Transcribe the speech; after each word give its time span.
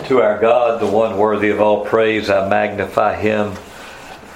to 0.00 0.22
our 0.22 0.40
God, 0.40 0.80
the 0.80 0.86
one 0.86 1.18
worthy 1.18 1.50
of 1.50 1.60
all 1.60 1.84
praise, 1.84 2.30
I 2.30 2.48
magnify 2.48 3.16
him, 3.16 3.52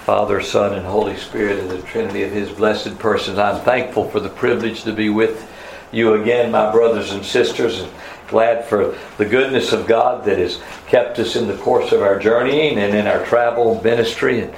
Father, 0.04 0.42
Son, 0.42 0.74
and 0.74 0.84
Holy 0.84 1.16
Spirit, 1.16 1.58
in 1.58 1.68
the 1.68 1.80
Trinity 1.80 2.24
of 2.24 2.30
his 2.30 2.50
blessed 2.50 2.98
persons. 2.98 3.38
I'm 3.38 3.62
thankful 3.62 4.10
for 4.10 4.20
the 4.20 4.28
privilege 4.28 4.82
to 4.82 4.92
be 4.92 5.08
with 5.08 5.50
you 5.92 6.14
again, 6.14 6.50
my 6.50 6.70
brothers 6.70 7.12
and 7.12 7.24
sisters, 7.24 7.80
and 7.80 7.90
glad 8.28 8.66
for 8.66 8.98
the 9.16 9.24
goodness 9.24 9.72
of 9.72 9.86
God 9.86 10.26
that 10.26 10.38
has 10.38 10.60
kept 10.88 11.18
us 11.18 11.36
in 11.36 11.46
the 11.46 11.56
course 11.56 11.90
of 11.90 12.02
our 12.02 12.18
journeying 12.18 12.78
and 12.78 12.94
in 12.94 13.06
our 13.06 13.24
travel 13.24 13.80
ministry 13.82 14.40
and 14.40 14.54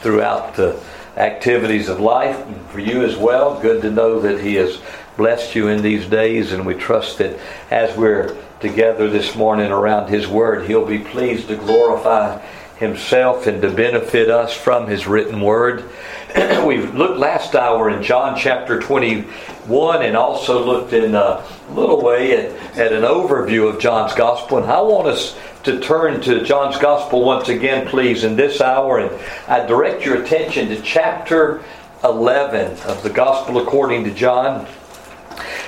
throughout 0.00 0.54
the 0.54 0.78
activities 1.16 1.88
of 1.88 1.98
life. 1.98 2.38
And 2.46 2.66
for 2.66 2.80
you 2.80 3.02
as 3.02 3.16
well, 3.16 3.58
good 3.58 3.80
to 3.82 3.90
know 3.90 4.20
that 4.20 4.40
he 4.40 4.56
has 4.56 4.78
blessed 5.16 5.54
you 5.54 5.68
in 5.68 5.82
these 5.82 6.06
days, 6.06 6.52
and 6.52 6.64
we 6.64 6.74
trust 6.74 7.18
that 7.18 7.38
as 7.70 7.96
we're 7.96 8.36
together 8.60 9.10
this 9.10 9.34
morning 9.34 9.70
around 9.70 10.08
His 10.08 10.26
Word, 10.26 10.66
He'll 10.66 10.86
be 10.86 10.98
pleased 10.98 11.48
to 11.48 11.56
glorify 11.56 12.38
Himself 12.76 13.46
and 13.46 13.60
to 13.62 13.70
benefit 13.70 14.30
us 14.30 14.54
from 14.54 14.86
His 14.86 15.06
written 15.06 15.40
Word. 15.40 15.90
we 16.64 16.78
looked 16.78 17.18
last 17.18 17.54
hour 17.54 17.90
in 17.90 18.02
John 18.02 18.38
chapter 18.38 18.80
21 18.80 20.02
and 20.02 20.16
also 20.16 20.64
looked 20.64 20.92
in 20.92 21.14
a 21.14 21.44
little 21.70 22.00
way 22.00 22.36
at, 22.36 22.78
at 22.78 22.92
an 22.92 23.02
overview 23.02 23.68
of 23.68 23.80
John's 23.80 24.14
Gospel. 24.14 24.58
And 24.58 24.66
I 24.70 24.80
want 24.80 25.08
us 25.08 25.36
to 25.64 25.78
turn 25.80 26.20
to 26.22 26.42
John's 26.42 26.78
Gospel 26.78 27.24
once 27.24 27.48
again, 27.48 27.86
please, 27.86 28.24
in 28.24 28.36
this 28.36 28.60
hour. 28.60 28.98
And 28.98 29.20
I 29.46 29.66
direct 29.66 30.04
your 30.04 30.22
attention 30.22 30.68
to 30.68 30.80
chapter 30.80 31.62
11 32.02 32.80
of 32.88 33.02
the 33.02 33.10
Gospel 33.10 33.58
according 33.58 34.04
to 34.04 34.10
John. 34.10 34.66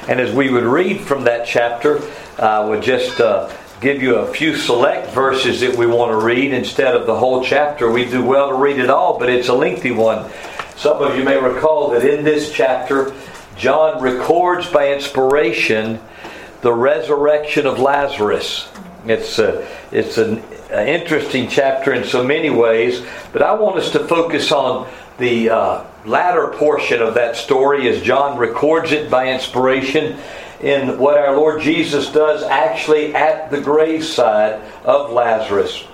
And 0.08 0.20
as 0.20 0.32
we 0.32 0.50
would 0.50 0.64
read 0.64 1.00
from 1.00 1.24
that 1.24 1.46
chapter, 1.46 2.00
I 2.38 2.60
would 2.60 2.82
just 2.82 3.20
uh, 3.20 3.54
give 3.80 4.02
you 4.02 4.16
a 4.16 4.32
few 4.32 4.56
select 4.56 5.10
verses 5.10 5.60
that 5.60 5.76
we 5.76 5.86
want 5.86 6.10
to 6.12 6.24
read 6.24 6.52
instead 6.52 6.94
of 6.94 7.06
the 7.06 7.16
whole 7.16 7.44
chapter. 7.44 7.90
We 7.90 8.04
do 8.04 8.24
well 8.24 8.48
to 8.48 8.54
read 8.54 8.78
it 8.78 8.90
all, 8.90 9.18
but 9.18 9.28
it's 9.28 9.48
a 9.48 9.54
lengthy 9.54 9.90
one. 9.90 10.30
Some 10.76 11.02
of 11.02 11.16
you 11.16 11.24
may 11.24 11.36
recall 11.36 11.90
that 11.90 12.04
in 12.04 12.24
this 12.24 12.52
chapter, 12.52 13.14
John 13.56 14.02
records 14.02 14.68
by 14.68 14.92
inspiration 14.92 16.00
the 16.62 16.72
resurrection 16.72 17.66
of 17.66 17.78
Lazarus. 17.78 18.68
It's 19.06 19.38
a, 19.38 19.68
it's 19.92 20.18
an, 20.18 20.42
interesting 20.70 21.48
chapter 21.48 21.92
in 21.92 22.04
so 22.04 22.24
many 22.24 22.50
ways, 22.50 23.04
but 23.32 23.42
I 23.42 23.52
want 23.52 23.76
us 23.76 23.92
to 23.92 24.00
focus 24.08 24.50
on 24.50 24.90
the 25.18 25.50
uh, 25.50 25.84
latter 26.04 26.48
portion 26.48 27.00
of 27.00 27.14
that 27.14 27.36
story 27.36 27.88
as 27.88 28.02
John 28.02 28.38
records 28.38 28.92
it 28.92 29.10
by 29.10 29.32
inspiration 29.32 30.18
in 30.60 30.98
what 30.98 31.18
our 31.18 31.36
Lord 31.36 31.60
Jesus 31.60 32.10
does 32.10 32.42
actually 32.42 33.14
at 33.14 33.50
the 33.50 33.60
graveside 33.60 34.60
of 34.84 35.10
Lazarus. 35.10 35.84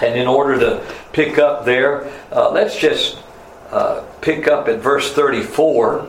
And 0.00 0.18
in 0.18 0.26
order 0.26 0.58
to 0.60 0.94
pick 1.12 1.38
up 1.38 1.64
there, 1.64 2.12
uh, 2.30 2.50
let's 2.50 2.78
just 2.78 3.18
uh, 3.70 4.04
pick 4.20 4.48
up 4.48 4.68
at 4.68 4.80
verse 4.80 5.12
34 5.12 6.08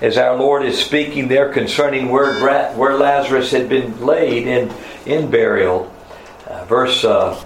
as 0.00 0.18
our 0.18 0.36
Lord 0.36 0.64
is 0.64 0.78
speaking 0.78 1.28
there 1.28 1.52
concerning 1.52 2.10
where, 2.10 2.38
where 2.74 2.96
Lazarus 2.96 3.50
had 3.50 3.68
been 3.68 4.04
laid 4.04 4.46
in, 4.46 4.72
in 5.06 5.30
burial. 5.30 5.92
Uh, 6.46 6.64
verse, 6.66 7.04
uh, 7.04 7.42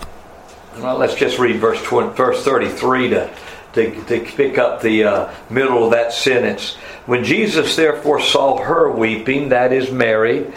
well, 0.79 0.99
let's 0.99 1.15
just 1.15 1.39
read 1.39 1.57
verse, 1.57 1.83
20, 1.83 2.15
verse 2.15 2.45
33 2.45 3.11
to 3.11 3.31
to, 3.75 4.05
to 4.05 4.21
pick 4.21 4.59
up 4.59 4.83
the 4.83 5.05
uh, 5.05 5.35
middle 5.49 5.85
of 5.85 5.93
that 5.93 6.13
sentence. 6.13 6.75
When 7.07 7.25
Jesus 7.25 7.77
therefore 7.77 8.21
saw 8.21 8.63
her 8.63 8.91
weeping, 8.91 9.51
that 9.51 9.73
is 9.73 9.91
Mary, 9.91 10.53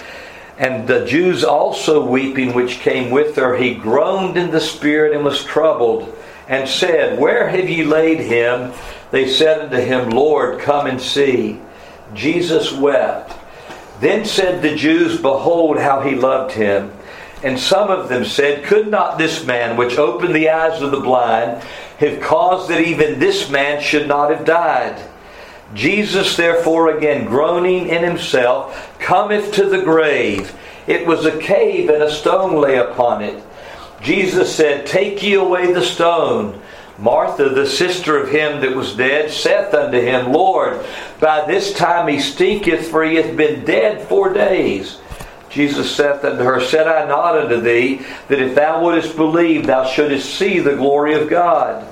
and 0.57 0.87
the 0.87 1.05
Jews 1.05 1.43
also 1.43 2.05
weeping 2.05 2.53
which 2.53 2.79
came 2.79 3.09
with 3.09 3.35
her, 3.37 3.55
he 3.55 3.73
groaned 3.73 4.37
in 4.37 4.51
the 4.51 4.61
spirit 4.61 5.13
and 5.15 5.23
was 5.23 5.43
troubled, 5.43 6.15
and 6.47 6.67
said, 6.67 7.19
Where 7.19 7.47
have 7.47 7.69
ye 7.69 7.83
laid 7.83 8.19
him? 8.19 8.73
They 9.11 9.27
said 9.27 9.61
unto 9.61 9.77
him, 9.77 10.09
Lord, 10.09 10.59
come 10.59 10.87
and 10.87 11.01
see. 11.01 11.59
Jesus 12.13 12.71
wept. 12.71 13.33
Then 13.99 14.25
said 14.25 14.61
the 14.61 14.75
Jews, 14.75 15.19
Behold 15.19 15.79
how 15.79 16.01
he 16.01 16.15
loved 16.15 16.53
him. 16.53 16.91
And 17.43 17.59
some 17.59 17.89
of 17.89 18.09
them 18.09 18.25
said, 18.25 18.65
Could 18.65 18.87
not 18.87 19.17
this 19.17 19.45
man, 19.45 19.77
which 19.77 19.97
opened 19.97 20.35
the 20.35 20.49
eyes 20.49 20.81
of 20.81 20.91
the 20.91 20.99
blind, 20.99 21.63
have 21.99 22.21
caused 22.21 22.69
that 22.69 22.81
even 22.81 23.19
this 23.19 23.49
man 23.49 23.81
should 23.81 24.07
not 24.07 24.31
have 24.31 24.45
died? 24.45 25.01
Jesus, 25.73 26.35
therefore, 26.35 26.97
again 26.97 27.25
groaning 27.25 27.87
in 27.87 28.03
himself, 28.03 28.97
cometh 28.99 29.53
to 29.53 29.65
the 29.65 29.81
grave. 29.81 30.55
It 30.85 31.07
was 31.07 31.25
a 31.25 31.39
cave, 31.39 31.89
and 31.89 32.03
a 32.03 32.11
stone 32.11 32.55
lay 32.61 32.77
upon 32.77 33.23
it. 33.23 33.43
Jesus 34.01 34.53
said, 34.53 34.85
Take 34.85 35.23
ye 35.23 35.33
away 35.33 35.71
the 35.71 35.81
stone. 35.81 36.59
Martha, 36.99 37.49
the 37.49 37.65
sister 37.65 38.17
of 38.17 38.29
him 38.29 38.61
that 38.61 38.75
was 38.75 38.95
dead, 38.95 39.31
saith 39.31 39.73
unto 39.73 39.99
him, 39.99 40.31
Lord, 40.31 40.85
by 41.19 41.45
this 41.45 41.73
time 41.73 42.07
he 42.07 42.19
stinketh, 42.19 42.89
for 42.89 43.03
he 43.03 43.15
hath 43.15 43.35
been 43.35 43.65
dead 43.65 44.07
four 44.07 44.31
days. 44.31 44.99
Jesus 45.53 45.95
saith 45.95 46.25
unto 46.25 46.43
her, 46.43 46.59
Said 46.59 46.87
I 46.87 47.07
not 47.07 47.37
unto 47.37 47.61
thee 47.61 48.01
that 48.27 48.39
if 48.39 48.55
thou 48.55 48.81
wouldest 48.81 49.15
believe, 49.15 49.67
thou 49.67 49.85
shouldest 49.85 50.33
see 50.33 50.59
the 50.59 50.75
glory 50.75 51.13
of 51.13 51.29
God? 51.29 51.87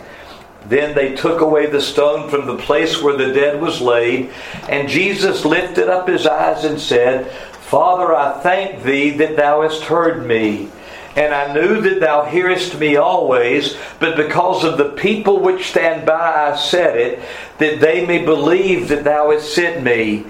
Then 0.65 0.95
they 0.95 1.15
took 1.15 1.41
away 1.41 1.67
the 1.67 1.81
stone 1.81 2.29
from 2.29 2.45
the 2.45 2.57
place 2.57 3.01
where 3.01 3.17
the 3.17 3.33
dead 3.33 3.61
was 3.61 3.81
laid, 3.81 4.31
and 4.69 4.89
Jesus 4.89 5.45
lifted 5.45 5.89
up 5.89 6.07
his 6.07 6.25
eyes 6.25 6.63
and 6.63 6.79
said, 6.79 7.31
Father, 7.31 8.15
I 8.15 8.39
thank 8.41 8.83
thee 8.83 9.11
that 9.11 9.35
thou 9.35 9.61
hast 9.61 9.83
heard 9.83 10.25
me. 10.25 10.69
And 11.15 11.33
I 11.33 11.53
knew 11.53 11.81
that 11.81 11.99
thou 11.99 12.23
hearest 12.23 12.79
me 12.79 12.95
always, 12.95 13.75
but 13.99 14.15
because 14.15 14.63
of 14.63 14.77
the 14.77 14.89
people 14.89 15.39
which 15.39 15.69
stand 15.69 16.05
by 16.05 16.51
I 16.51 16.55
said 16.55 16.97
it, 16.97 17.19
that 17.57 17.79
they 17.81 18.05
may 18.05 18.23
believe 18.23 18.87
that 18.87 19.03
thou 19.03 19.31
hast 19.31 19.53
sent 19.53 19.83
me. 19.83 20.25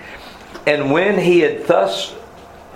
And 0.65 0.91
when 0.91 1.19
he 1.19 1.39
had 1.39 1.67
thus 1.67 2.15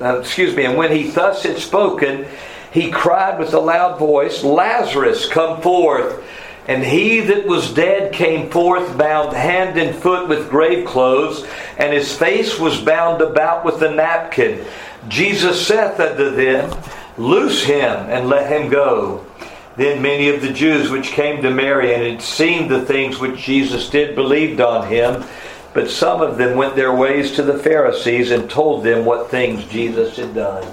uh, 0.02 0.20
excuse 0.20 0.56
me, 0.56 0.66
and 0.66 0.78
when 0.78 0.92
he 0.92 1.10
thus 1.10 1.44
had 1.44 1.58
spoken, 1.58 2.26
he 2.72 2.92
cried 2.92 3.40
with 3.40 3.54
a 3.54 3.60
loud 3.60 3.98
voice, 3.98 4.44
Lazarus, 4.44 5.28
come 5.28 5.62
forth. 5.62 6.24
And 6.68 6.84
he 6.84 7.20
that 7.22 7.46
was 7.46 7.74
dead 7.74 8.12
came 8.12 8.50
forth, 8.50 8.98
bound 8.98 9.36
hand 9.36 9.78
and 9.78 9.96
foot 9.96 10.28
with 10.28 10.50
grave 10.50 10.86
clothes, 10.86 11.46
and 11.78 11.94
his 11.94 12.16
face 12.16 12.60
was 12.60 12.82
bound 12.82 13.22
about 13.22 13.64
with 13.64 13.82
a 13.84 13.92
napkin. 13.92 14.66
Jesus 15.08 15.66
saith 15.66 16.00
unto 16.00 16.32
them, 16.32 16.76
Loose 17.18 17.64
him 17.64 18.10
and 18.10 18.28
let 18.28 18.52
him 18.52 18.70
go. 18.70 19.26
Then 19.78 20.02
many 20.02 20.30
of 20.30 20.42
the 20.42 20.52
Jews 20.52 20.90
which 20.90 21.10
came 21.10 21.42
to 21.42 21.52
Mary 21.52 21.94
and 21.94 22.04
had 22.04 22.22
seen 22.22 22.68
the 22.68 22.86
things 22.86 23.20
which 23.20 23.40
Jesus 23.42 23.90
did 23.90 24.16
believed 24.16 24.60
on 24.60 24.88
him. 24.88 25.24
But 25.76 25.92
some 25.92 26.22
of 26.22 26.38
them 26.38 26.56
went 26.56 26.78
their 26.78 26.96
ways 26.96 27.34
to 27.34 27.44
the 27.44 27.60
Pharisees 27.60 28.32
and 28.32 28.50
told 28.50 28.86
them 28.86 29.04
what 29.04 29.30
things 29.30 29.66
Jesus 29.66 30.16
had 30.16 30.34
done. 30.34 30.66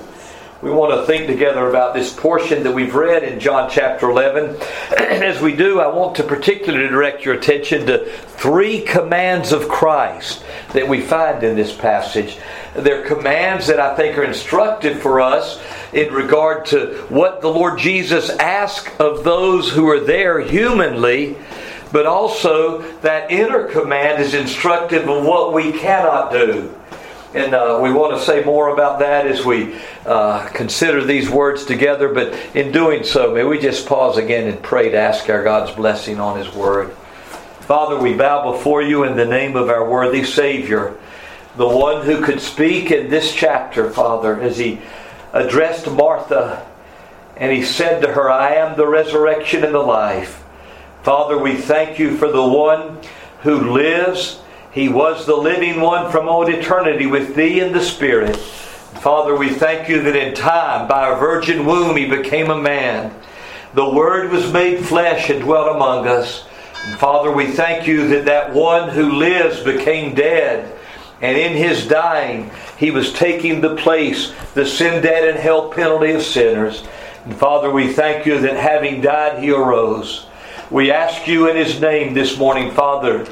We 0.63 0.71
want 0.71 0.95
to 0.95 1.05
think 1.09 1.27
together 1.27 1.69
about 1.69 1.93
this 1.93 2.15
portion 2.15 2.63
that 2.63 2.73
we've 2.73 2.95
read 2.95 3.25
in 3.25 3.41
John 3.41 3.69
chapter 3.69 4.09
11. 4.09 4.45
And 4.45 4.61
as 5.25 5.41
we 5.43 5.57
do, 5.57 5.81
I 5.81 5.89
want 5.89 6.15
to 6.17 6.23
particularly 6.23 6.87
direct 6.87 7.25
your 7.25 7.35
attention 7.35 7.85
to 7.87 8.07
three 8.07 8.83
commands 8.83 9.51
of 9.51 9.69
Christ 9.69 10.45
that 10.73 10.87
we 10.87 11.01
find 11.01 11.43
in 11.43 11.57
this 11.57 11.77
passage. 11.77 12.39
They're 12.77 13.05
commands 13.05 13.67
that 13.67 13.81
I 13.81 13.97
think 13.97 14.17
are 14.17 14.23
instructive 14.23 15.03
for 15.03 15.21
us 15.21 15.61
in 15.93 16.15
regard 16.15 16.67
to 16.67 17.07
what 17.09 17.41
the 17.41 17.51
Lord 17.51 17.81
Jesus 17.81 18.31
asked 18.31 19.01
of 19.01 19.25
those 19.25 19.69
who 19.69 19.89
are 19.89 20.01
there 20.01 20.39
humanly 20.39 21.37
but 21.93 22.07
also 22.07 22.81
that 23.03 23.31
inner 23.31 23.69
command 23.69 24.23
is 24.23 24.35
instructive 24.35 25.09
of 25.09 25.25
what 25.25 25.53
we 25.53 25.73
cannot 25.73 26.33
do. 26.33 26.75
And 27.35 27.55
uh, 27.55 27.81
we 27.83 27.93
want 27.93 28.19
to 28.19 28.25
say 28.25 28.45
more 28.45 28.75
about 28.75 28.99
that 28.99 29.27
as 29.27 29.45
we 29.45 29.75
uh, 30.05 30.49
consider 30.49 31.03
these 31.03 31.31
words 31.31 31.65
together. 31.65 32.13
But 32.13 32.35
in 32.55 32.73
doing 32.73 33.05
so, 33.05 33.33
may 33.33 33.45
we 33.45 33.59
just 33.59 33.87
pause 33.87 34.19
again 34.19 34.49
and 34.49 34.63
pray 34.63 34.91
to 34.91 34.99
ask 34.99 35.31
our 35.31 35.43
God's 35.43 35.75
blessing 35.75 36.21
on 36.21 36.37
His 36.39 36.53
Word. 36.55 36.91
Father, 37.61 37.99
we 37.99 38.15
bow 38.15 38.53
before 38.53 38.83
you 38.83 39.05
in 39.05 39.17
the 39.17 39.25
name 39.25 39.57
of 39.57 39.71
our 39.71 39.89
worthy 39.89 40.25
Savior, 40.25 40.99
the 41.57 41.69
one 41.69 42.05
who 42.05 42.23
could 42.23 42.41
speak 42.41 42.91
in 42.91 43.09
this 43.09 43.35
chapter, 43.35 43.89
Father, 43.89 44.41
as 44.41 44.59
He 44.59 44.81
addressed 45.33 45.91
Martha 45.91 46.67
and 47.37 47.51
He 47.51 47.63
said 47.63 48.03
to 48.03 48.13
her, 48.13 48.31
I 48.31 48.57
am 48.57 48.77
the 48.77 48.87
resurrection 48.87 49.65
and 49.65 49.75
the 49.75 49.79
life. 49.79 50.42
Father, 51.03 51.37
we 51.37 51.57
thank 51.57 51.99
you 51.99 52.17
for 52.17 52.31
the 52.31 52.47
one 52.47 52.99
who 53.41 53.73
lives. 53.73 54.41
He 54.71 54.89
was 54.89 55.27
the 55.27 55.37
living 55.37 55.81
one 55.81 56.13
from 56.13 56.29
old 56.29 56.49
eternity 56.49 57.07
with 57.07 57.35
thee 57.35 57.59
in 57.59 57.73
the 57.73 57.83
Spirit. 57.83 58.37
Father, 58.37 59.37
we 59.37 59.49
thank 59.49 59.89
you 59.89 60.01
that 60.03 60.15
in 60.15 60.33
time, 60.33 60.87
by 60.87 61.09
a 61.09 61.19
virgin 61.19 61.67
womb, 61.67 61.97
he 61.97 62.09
became 62.09 62.51
a 62.51 62.63
man. 62.63 63.13
The 63.75 63.91
Word 63.91 64.31
was 64.31 64.53
made 64.53 64.85
flesh 64.85 65.29
and 65.29 65.41
dwelt 65.41 65.75
among 65.75 66.07
us. 66.07 66.47
And 66.85 66.97
Father, 67.01 67.33
we 67.33 67.49
thank 67.49 67.89
you 67.89 68.07
that 68.09 68.27
that 68.27 68.53
one 68.55 68.91
who 68.91 69.11
lives 69.11 69.61
became 69.65 70.15
dead. 70.15 70.79
And 71.21 71.37
in 71.37 71.57
his 71.57 71.89
dying, 71.89 72.53
he 72.77 72.93
was 72.93 73.13
taking 73.13 73.61
the 73.61 73.75
place, 73.75 74.33
the 74.55 74.65
sin, 74.65 75.03
debt, 75.03 75.29
and 75.29 75.39
hell 75.39 75.69
penalty 75.69 76.13
of 76.13 76.23
sinners. 76.23 76.85
And 77.25 77.37
Father, 77.37 77.73
we 77.73 77.93
thank 77.93 78.25
you 78.25 78.39
that 78.39 78.57
having 78.57 79.01
died, 79.01 79.43
he 79.43 79.51
arose. 79.51 80.27
We 80.73 80.91
ask 80.91 81.29
you 81.29 81.51
in 81.51 81.57
his 81.57 81.83
name 81.83 82.15
this 82.15 82.39
morning, 82.39 82.71
Father, 82.71 83.27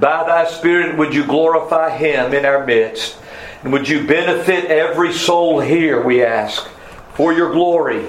by 0.00 0.24
thy 0.24 0.46
Spirit, 0.46 0.96
would 0.96 1.12
you 1.12 1.26
glorify 1.26 1.94
him 1.94 2.32
in 2.32 2.46
our 2.46 2.64
midst? 2.64 3.18
And 3.62 3.70
would 3.70 3.86
you 3.86 4.06
benefit 4.06 4.64
every 4.70 5.12
soul 5.12 5.60
here, 5.60 6.02
we 6.02 6.24
ask, 6.24 6.66
for 7.12 7.34
your 7.34 7.52
glory 7.52 8.06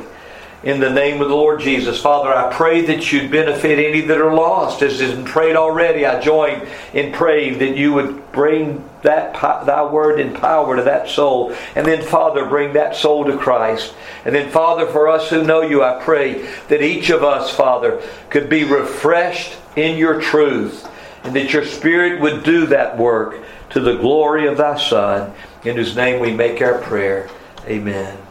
in 0.63 0.79
the 0.79 0.89
name 0.89 1.21
of 1.21 1.29
the 1.29 1.35
Lord 1.35 1.59
Jesus. 1.59 2.01
Father, 2.01 2.33
I 2.33 2.51
pray 2.51 2.81
that 2.81 3.11
you'd 3.11 3.31
benefit 3.31 3.77
any 3.77 4.01
that 4.01 4.19
are 4.19 4.33
lost. 4.33 4.81
As 4.81 4.99
is 4.99 5.29
prayed 5.29 5.55
already, 5.55 6.05
I 6.05 6.19
join 6.19 6.67
in 6.93 7.11
praying 7.11 7.59
that 7.59 7.77
you 7.77 7.93
would 7.93 8.31
bring 8.31 8.87
that 9.03 9.33
thy 9.65 9.85
word 9.85 10.19
in 10.19 10.33
power 10.33 10.75
to 10.75 10.81
that 10.83 11.07
soul. 11.07 11.55
And 11.75 11.85
then, 11.85 12.01
Father, 12.01 12.45
bring 12.47 12.73
that 12.73 12.95
soul 12.95 13.25
to 13.25 13.37
Christ. 13.37 13.93
And 14.25 14.33
then, 14.33 14.49
Father, 14.49 14.87
for 14.87 15.07
us 15.07 15.29
who 15.29 15.43
know 15.43 15.61
you, 15.61 15.83
I 15.83 16.03
pray 16.03 16.47
that 16.69 16.81
each 16.81 17.11
of 17.11 17.23
us, 17.23 17.55
Father, 17.55 18.01
could 18.29 18.49
be 18.49 18.63
refreshed 18.63 19.55
in 19.75 19.97
your 19.97 20.19
truth 20.19 20.89
and 21.23 21.35
that 21.35 21.53
your 21.53 21.65
Spirit 21.65 22.21
would 22.21 22.43
do 22.43 22.67
that 22.67 22.97
work 22.97 23.43
to 23.71 23.79
the 23.79 23.97
glory 23.97 24.47
of 24.47 24.57
thy 24.57 24.77
Son, 24.77 25.33
in 25.63 25.75
whose 25.75 25.95
name 25.95 26.21
we 26.21 26.31
make 26.31 26.61
our 26.61 26.79
prayer. 26.79 27.27
Amen. 27.67 28.24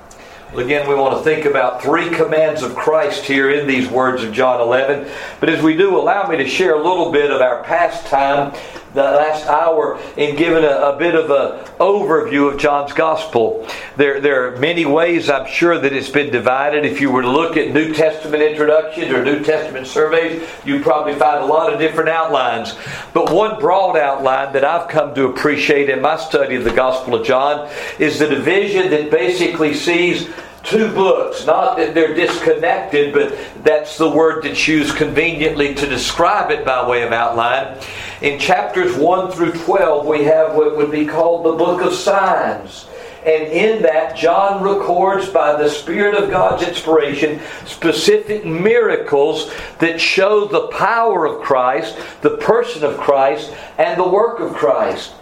Again, 0.56 0.88
we 0.88 0.94
want 0.94 1.18
to 1.18 1.24
think 1.24 1.46
about 1.46 1.82
three 1.82 2.08
commands 2.10 2.62
of 2.62 2.76
Christ 2.76 3.24
here 3.24 3.50
in 3.50 3.66
these 3.66 3.88
words 3.88 4.22
of 4.22 4.32
John 4.32 4.60
11. 4.60 5.10
But 5.40 5.48
as 5.48 5.60
we 5.60 5.76
do, 5.76 5.98
allow 5.98 6.28
me 6.28 6.36
to 6.36 6.46
share 6.46 6.76
a 6.76 6.82
little 6.82 7.10
bit 7.10 7.32
of 7.32 7.40
our 7.40 7.64
past 7.64 8.06
time, 8.06 8.54
the 8.94 9.02
last 9.02 9.46
hour, 9.46 9.98
in 10.16 10.36
giving 10.36 10.64
a, 10.64 10.68
a 10.68 10.96
bit 10.96 11.14
of 11.14 11.30
an 11.30 11.64
overview 11.78 12.52
of 12.52 12.60
John's 12.60 12.92
Gospel. 12.92 13.68
There, 13.96 14.20
there 14.20 14.46
are 14.46 14.56
many 14.58 14.86
ways 14.86 15.28
I'm 15.28 15.46
sure 15.46 15.78
that 15.78 15.92
it's 15.92 16.08
been 16.08 16.30
divided. 16.30 16.84
If 16.84 17.00
you 17.00 17.10
were 17.10 17.22
to 17.22 17.30
look 17.30 17.56
at 17.56 17.74
New 17.74 17.92
Testament 17.92 18.42
introductions 18.42 19.10
or 19.12 19.24
New 19.24 19.42
Testament 19.42 19.88
surveys, 19.88 20.48
you'd 20.64 20.82
probably 20.82 21.14
find 21.14 21.42
a 21.42 21.46
lot 21.46 21.72
of 21.72 21.80
different 21.80 22.08
outlines. 22.08 22.76
But 23.12 23.32
one 23.32 23.58
broad 23.58 23.96
outline 23.96 24.52
that 24.52 24.64
I've 24.64 24.88
come 24.88 25.14
to 25.16 25.26
appreciate 25.26 25.90
in 25.90 26.00
my 26.00 26.16
study 26.16 26.54
of 26.54 26.64
the 26.64 26.72
Gospel 26.72 27.16
of 27.16 27.26
John 27.26 27.68
is 27.98 28.18
the 28.18 28.28
division 28.28 28.90
that 28.90 29.10
basically 29.10 29.74
sees 29.74 30.28
two 30.64 30.92
books. 30.92 31.46
Not 31.46 31.76
that 31.76 31.94
they're 31.94 32.14
disconnected, 32.14 33.12
but 33.12 33.36
that's 33.62 33.96
the 33.98 34.10
word 34.10 34.44
that's 34.44 34.66
used 34.66 34.96
conveniently 34.96 35.74
to 35.74 35.86
describe 35.86 36.50
it 36.50 36.64
by 36.64 36.88
way 36.88 37.02
of 37.02 37.12
outline. 37.12 37.78
In 38.22 38.38
chapters 38.38 38.96
1 38.96 39.32
through 39.32 39.52
12, 39.52 40.06
we 40.06 40.24
have 40.24 40.54
what 40.54 40.76
would 40.76 40.90
be 40.90 41.06
called 41.06 41.44
the 41.44 41.52
book 41.52 41.82
of 41.82 41.92
signs. 41.92 42.86
And 43.24 43.44
in 43.44 43.82
that, 43.82 44.16
John 44.16 44.62
records 44.62 45.30
by 45.30 45.56
the 45.56 45.70
Spirit 45.70 46.14
of 46.14 46.30
God's 46.30 46.62
inspiration 46.62 47.40
specific 47.64 48.44
miracles 48.44 49.50
that 49.78 49.98
show 49.98 50.46
the 50.46 50.68
power 50.68 51.24
of 51.24 51.40
Christ, 51.40 51.96
the 52.20 52.36
person 52.36 52.84
of 52.84 52.98
Christ, 52.98 53.50
and 53.78 53.98
the 53.98 54.08
work 54.08 54.40
of 54.40 54.52
Christ. 54.52 55.14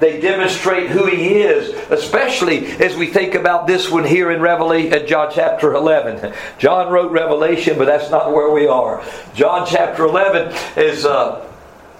They 0.00 0.18
demonstrate 0.18 0.88
who 0.88 1.06
he 1.06 1.40
is, 1.40 1.74
especially 1.90 2.66
as 2.66 2.96
we 2.96 3.06
think 3.06 3.34
about 3.34 3.66
this 3.66 3.90
one 3.90 4.04
here 4.04 4.30
in 4.30 4.40
Revelation, 4.40 4.94
uh, 4.94 5.06
John 5.06 5.30
chapter 5.32 5.74
11. 5.74 6.34
John 6.58 6.90
wrote 6.90 7.12
Revelation, 7.12 7.76
but 7.76 7.84
that's 7.84 8.10
not 8.10 8.32
where 8.32 8.50
we 8.50 8.66
are. 8.66 9.04
John 9.34 9.66
chapter 9.66 10.04
11 10.04 10.56
is. 10.76 11.04
Uh, 11.04 11.46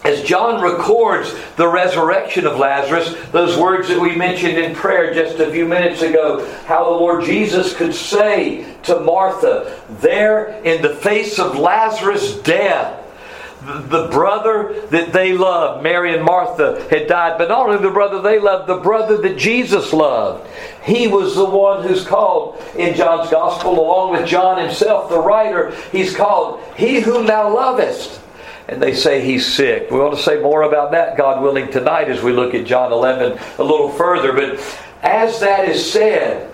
as 0.02 0.22
John 0.22 0.62
records 0.62 1.34
the 1.56 1.68
resurrection 1.68 2.46
of 2.46 2.56
Lazarus, 2.56 3.14
those 3.32 3.58
words 3.58 3.88
that 3.88 4.00
we 4.00 4.16
mentioned 4.16 4.56
in 4.56 4.74
prayer 4.74 5.12
just 5.12 5.38
a 5.40 5.50
few 5.50 5.66
minutes 5.66 6.00
ago, 6.00 6.50
how 6.64 6.84
the 6.84 6.90
Lord 6.90 7.22
Jesus 7.24 7.76
could 7.76 7.94
say 7.94 8.76
to 8.84 8.98
Martha, 9.00 9.78
there 10.00 10.58
in 10.62 10.80
the 10.80 10.94
face 10.96 11.38
of 11.38 11.58
Lazarus' 11.58 12.38
death, 12.38 12.99
the 13.62 14.08
brother 14.10 14.80
that 14.88 15.12
they 15.12 15.34
loved, 15.34 15.82
Mary 15.82 16.14
and 16.14 16.24
Martha, 16.24 16.86
had 16.88 17.06
died, 17.06 17.36
but 17.36 17.48
not 17.48 17.68
only 17.68 17.82
the 17.82 17.92
brother 17.92 18.22
they 18.22 18.38
loved, 18.38 18.66
the 18.66 18.78
brother 18.78 19.18
that 19.18 19.36
Jesus 19.36 19.92
loved. 19.92 20.48
He 20.82 21.08
was 21.08 21.34
the 21.34 21.44
one 21.44 21.86
who's 21.86 22.06
called 22.06 22.62
in 22.74 22.94
John's 22.94 23.30
Gospel, 23.30 23.78
along 23.78 24.12
with 24.12 24.26
John 24.26 24.62
himself, 24.62 25.10
the 25.10 25.20
writer, 25.20 25.74
he's 25.92 26.16
called 26.16 26.62
He 26.76 27.00
Whom 27.00 27.26
Thou 27.26 27.54
Lovest. 27.54 28.20
And 28.66 28.80
they 28.80 28.94
say 28.94 29.20
he's 29.20 29.46
sick. 29.46 29.90
We 29.90 29.98
want 29.98 30.16
to 30.16 30.22
say 30.22 30.40
more 30.40 30.62
about 30.62 30.92
that, 30.92 31.16
God 31.16 31.42
willing, 31.42 31.70
tonight 31.70 32.08
as 32.08 32.22
we 32.22 32.32
look 32.32 32.54
at 32.54 32.66
John 32.66 32.92
11 32.92 33.38
a 33.58 33.62
little 33.62 33.90
further. 33.90 34.32
But 34.32 34.80
as 35.02 35.40
that 35.40 35.68
is 35.68 35.92
said, 35.92 36.50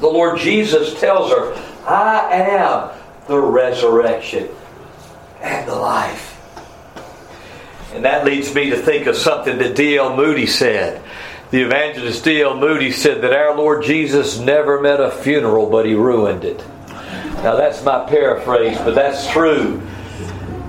the 0.00 0.08
Lord 0.08 0.38
Jesus 0.40 0.98
tells 0.98 1.30
her, 1.30 1.54
I 1.86 2.32
am 2.32 2.90
the 3.28 3.38
resurrection 3.38 4.48
and 5.44 5.68
the 5.68 5.74
life. 5.74 6.30
And 7.94 8.04
that 8.04 8.24
leads 8.24 8.52
me 8.54 8.70
to 8.70 8.76
think 8.76 9.06
of 9.06 9.16
something 9.16 9.58
that 9.58 9.76
D.L. 9.76 10.16
Moody 10.16 10.46
said. 10.46 11.00
The 11.50 11.62
evangelist 11.62 12.24
D.L. 12.24 12.56
Moody 12.56 12.90
said 12.90 13.22
that 13.22 13.32
our 13.32 13.56
Lord 13.56 13.84
Jesus 13.84 14.38
never 14.38 14.80
met 14.80 15.00
a 15.00 15.10
funeral, 15.10 15.70
but 15.70 15.86
he 15.86 15.94
ruined 15.94 16.44
it. 16.44 16.58
Now, 17.44 17.56
that's 17.56 17.84
my 17.84 18.04
paraphrase, 18.08 18.78
but 18.78 18.94
that's 18.94 19.30
true. 19.30 19.80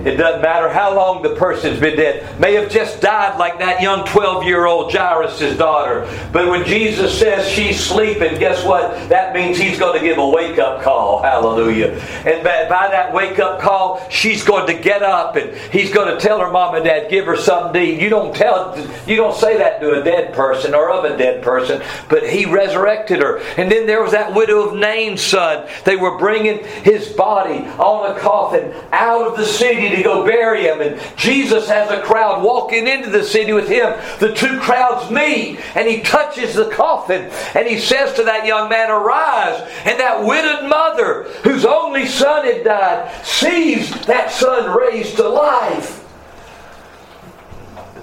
It 0.06 0.14
doesn't 0.18 0.40
matter 0.40 0.68
how 0.68 0.94
long 0.94 1.22
the 1.22 1.34
person's 1.34 1.80
been 1.80 1.96
dead. 1.96 2.38
May 2.38 2.54
have 2.54 2.70
just 2.70 3.00
died 3.00 3.38
like 3.40 3.58
that 3.58 3.82
young 3.82 4.06
12 4.06 4.44
year 4.44 4.64
old 4.64 4.92
Jairus' 4.92 5.58
daughter. 5.58 6.06
But 6.32 6.46
when 6.46 6.64
Jesus 6.64 7.18
says 7.18 7.48
she's 7.48 7.84
sleeping, 7.84 8.38
guess 8.38 8.64
what? 8.64 9.08
That 9.08 9.34
means 9.34 9.58
he's 9.58 9.80
going 9.80 9.98
to 9.98 10.06
give 10.06 10.18
a 10.18 10.28
wake 10.28 10.60
up 10.60 10.80
call. 10.82 11.20
Hallelujah. 11.22 11.88
And 12.24 12.44
by, 12.44 12.68
by 12.68 12.86
that 12.88 13.12
wake 13.12 13.40
up 13.40 13.60
call, 13.60 14.08
she's 14.08 14.44
going 14.44 14.68
to 14.68 14.80
get 14.80 15.02
up 15.02 15.34
and 15.34 15.52
he's 15.72 15.92
going 15.92 16.14
to 16.14 16.20
tell 16.20 16.38
her 16.38 16.52
mom 16.52 16.76
and 16.76 16.84
dad, 16.84 17.10
give 17.10 17.26
her 17.26 17.36
something 17.36 17.72
to 17.72 17.80
eat. 17.80 18.00
You 18.00 18.08
don't 18.08 18.32
tell, 18.32 18.78
you 19.08 19.16
don't 19.16 19.36
say 19.36 19.58
that 19.58 19.80
to 19.80 20.00
a 20.00 20.04
dead 20.04 20.32
person 20.34 20.72
or 20.72 20.88
of 20.88 21.04
a 21.04 21.16
dead 21.18 21.42
person, 21.42 21.82
but 22.08 22.22
he 22.22 22.46
resurrected 22.46 23.20
her. 23.20 23.38
And 23.56 23.72
then 23.72 23.86
there 23.86 24.04
was 24.04 24.12
that 24.12 24.32
widow 24.32 24.68
of 24.68 24.76
Nain's 24.76 25.20
son. 25.20 25.68
They 25.84 25.96
were 25.96 26.16
bringing 26.16 26.64
his 26.84 27.08
body 27.08 27.66
on 27.66 28.14
a 28.14 28.20
coffin 28.20 28.72
out 28.92 29.26
of 29.26 29.36
the 29.36 29.44
city 29.44 29.95
to 29.96 30.02
go 30.02 30.24
bury 30.24 30.62
him. 30.62 30.80
And 30.80 31.00
Jesus 31.16 31.68
has 31.68 31.90
a 31.90 32.02
crowd 32.02 32.42
walking 32.42 32.86
into 32.86 33.10
the 33.10 33.24
city 33.24 33.52
with 33.52 33.68
him. 33.68 33.98
The 34.20 34.34
two 34.34 34.58
crowds 34.60 35.10
meet, 35.10 35.58
and 35.74 35.88
he 35.88 36.00
touches 36.00 36.54
the 36.54 36.70
coffin, 36.70 37.30
and 37.54 37.66
he 37.66 37.78
says 37.78 38.14
to 38.14 38.24
that 38.24 38.46
young 38.46 38.68
man, 38.68 38.90
Arise. 38.90 39.60
And 39.84 39.98
that 40.00 40.24
widowed 40.24 40.68
mother, 40.68 41.24
whose 41.42 41.64
only 41.64 42.06
son 42.06 42.44
had 42.44 42.64
died, 42.64 43.24
sees 43.24 43.90
that 44.06 44.30
son 44.30 44.76
raised 44.76 45.16
to 45.16 45.28
life 45.28 46.05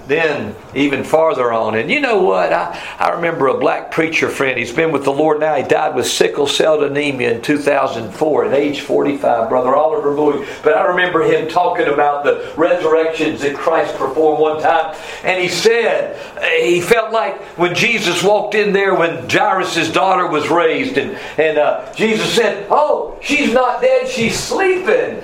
then 0.06 0.54
even 0.74 1.04
farther 1.04 1.52
on. 1.52 1.74
And 1.76 1.90
you 1.90 2.00
know 2.00 2.22
what? 2.22 2.52
I, 2.52 2.80
I 2.98 3.10
remember 3.10 3.48
a 3.48 3.58
black 3.58 3.90
preacher 3.90 4.28
friend. 4.28 4.58
He's 4.58 4.72
been 4.72 4.92
with 4.92 5.04
the 5.04 5.12
Lord 5.12 5.40
now. 5.40 5.54
He 5.54 5.62
died 5.62 5.94
with 5.94 6.06
sickle 6.06 6.46
cell 6.46 6.82
anemia 6.82 7.34
in 7.34 7.42
2004 7.42 8.44
at 8.44 8.54
age 8.54 8.80
45, 8.80 9.48
Brother 9.48 9.74
Oliver 9.74 10.14
Bowie. 10.14 10.46
But 10.62 10.76
I 10.76 10.86
remember 10.86 11.22
him 11.22 11.48
talking 11.48 11.86
about 11.86 12.24
the 12.24 12.52
resurrections 12.56 13.40
that 13.42 13.56
Christ 13.56 13.96
performed 13.96 14.40
one 14.40 14.60
time. 14.60 14.94
And 15.22 15.42
he 15.42 15.48
said 15.48 16.16
he 16.62 16.80
felt 16.80 17.12
like 17.12 17.40
when 17.58 17.74
Jesus 17.74 18.22
walked 18.22 18.54
in 18.54 18.72
there 18.72 18.94
when 18.94 19.28
Jairus' 19.28 19.90
daughter 19.92 20.26
was 20.26 20.48
raised, 20.48 20.98
and, 20.98 21.18
and 21.38 21.58
uh, 21.58 21.92
Jesus 21.94 22.32
said, 22.34 22.66
Oh, 22.70 23.18
she's 23.22 23.52
not 23.52 23.80
dead, 23.80 24.08
she's 24.08 24.38
sleeping. 24.38 25.22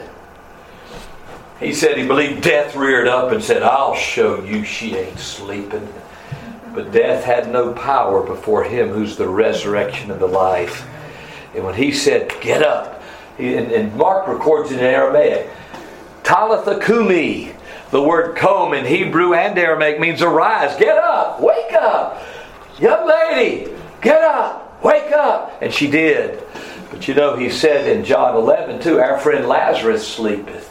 He 1.60 1.74
said 1.74 1.98
he 1.98 2.06
believed 2.06 2.42
death 2.42 2.74
reared 2.74 3.06
up 3.06 3.32
and 3.32 3.44
said, 3.44 3.62
I'll 3.62 3.94
show 3.94 4.42
you 4.42 4.64
she 4.64 4.96
ain't 4.96 5.18
sleeping. 5.18 5.92
But 6.74 6.90
death 6.90 7.22
had 7.24 7.52
no 7.52 7.74
power 7.74 8.22
before 8.24 8.64
him 8.64 8.88
who's 8.88 9.16
the 9.16 9.28
resurrection 9.28 10.10
and 10.10 10.20
the 10.20 10.26
life. 10.26 10.86
And 11.54 11.64
when 11.64 11.74
he 11.74 11.92
said, 11.92 12.32
Get 12.40 12.62
up, 12.62 13.02
and, 13.38 13.70
and 13.72 13.94
Mark 13.94 14.26
records 14.26 14.70
it 14.70 14.78
in 14.78 14.84
Aramaic, 14.84 15.50
Talitha 16.22 16.80
Kumi, 16.80 17.52
the 17.90 18.00
word 18.00 18.36
kom 18.36 18.72
in 18.72 18.86
Hebrew 18.86 19.34
and 19.34 19.58
Aramaic 19.58 20.00
means 20.00 20.22
arise, 20.22 20.78
get 20.78 20.96
up, 20.96 21.40
wake 21.40 21.72
up. 21.72 22.22
Young 22.78 23.06
lady, 23.06 23.70
get 24.00 24.22
up, 24.22 24.82
wake 24.82 25.12
up. 25.12 25.58
And 25.60 25.74
she 25.74 25.90
did. 25.90 26.42
But 26.90 27.06
you 27.08 27.14
know, 27.14 27.36
he 27.36 27.50
said 27.50 27.88
in 27.88 28.04
John 28.04 28.36
11 28.36 28.80
too, 28.80 29.00
our 29.00 29.18
friend 29.18 29.46
Lazarus 29.46 30.06
sleepeth. 30.06 30.69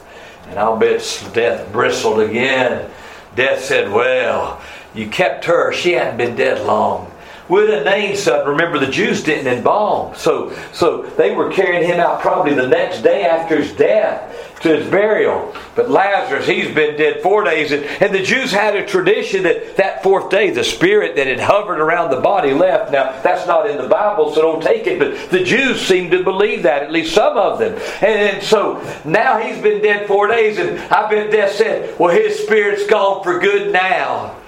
And 0.50 0.58
I'll 0.58 0.77
bet 0.77 1.29
death 1.34 1.72
bristled 1.72 2.20
again. 2.20 2.89
Death 3.36 3.63
said, 3.63 3.91
Well, 3.91 4.62
you 4.94 5.08
kept 5.08 5.46
her. 5.46 5.72
She 5.72 5.94
hadn't 5.94 6.18
been 6.18 6.36
dead 6.36 6.65
long. 6.65 7.08
Would 7.50 7.70
have 7.70 7.84
named 7.84 8.18
something. 8.18 8.48
Remember, 8.48 8.79
the 8.79 8.91
Jews 8.91 9.24
didn't 9.24 9.48
embalm. 9.48 10.15
So, 10.15 10.56
so 10.72 11.01
they 11.01 11.36
were 11.36 11.51
carrying 11.51 11.84
him 11.84 12.00
out 12.00 12.22
probably 12.22 12.53
the 12.53 12.68
next 12.68 13.01
day 13.01 13.25
after 13.25 13.62
his 13.62 13.74
death 13.74 14.60
to 14.62 14.77
his 14.77 14.89
burial. 14.89 15.56
But 15.75 15.89
Lazarus, 15.89 16.46
he's 16.46 16.74
been 16.74 16.98
dead 16.98 17.22
four 17.22 17.44
days. 17.44 17.72
And, 17.72 17.84
and 17.86 18.13
the 18.13 18.22
Jews 18.22 18.51
had 18.51 18.75
a 18.75 18.86
tradition 18.86 19.44
that 19.44 19.77
that 19.77 20.03
fourth 20.03 20.29
day, 20.29 20.51
the 20.51 20.63
spirit 20.63 21.15
that 21.15 21.27
had 21.27 21.39
hovered 21.39 21.79
around 21.79 22.12
the 22.12 22.20
body 22.20 22.53
left. 22.53 22.91
Now, 22.91 23.20
that's 23.22 23.48
not 23.48 23.70
in 23.70 23.77
the 23.77 23.88
Bible, 23.88 24.34
so 24.34 24.41
don't 24.41 24.62
take 24.62 24.86
it. 24.86 25.00
But 25.00 25.32
the 25.32 25.44
Jews 25.44 25.82
seem 25.82 26.12
to 26.12 26.24
believe 26.24 26.63
that, 26.63 26.84
at 26.84 26.91
least 26.91 27.15
some 27.15 27.38
of 27.38 27.60
them. 27.60 27.74
And, 28.01 28.36
and 28.36 28.44
so 28.44 28.79
now 29.06 29.39
he's 29.39 29.62
been 29.62 29.82
dead 29.82 30.08
four 30.08 30.27
days. 30.27 30.60
And 30.60 30.77
I 30.94 31.10
bet 31.10 31.32
death 31.32 31.53
said, 31.53 31.98
well, 31.98 32.13
his 32.13 32.38
spirit's 32.38 32.86
gone 32.86 33.24
for 33.24 33.39
good 33.39 33.72
now. 33.72 34.38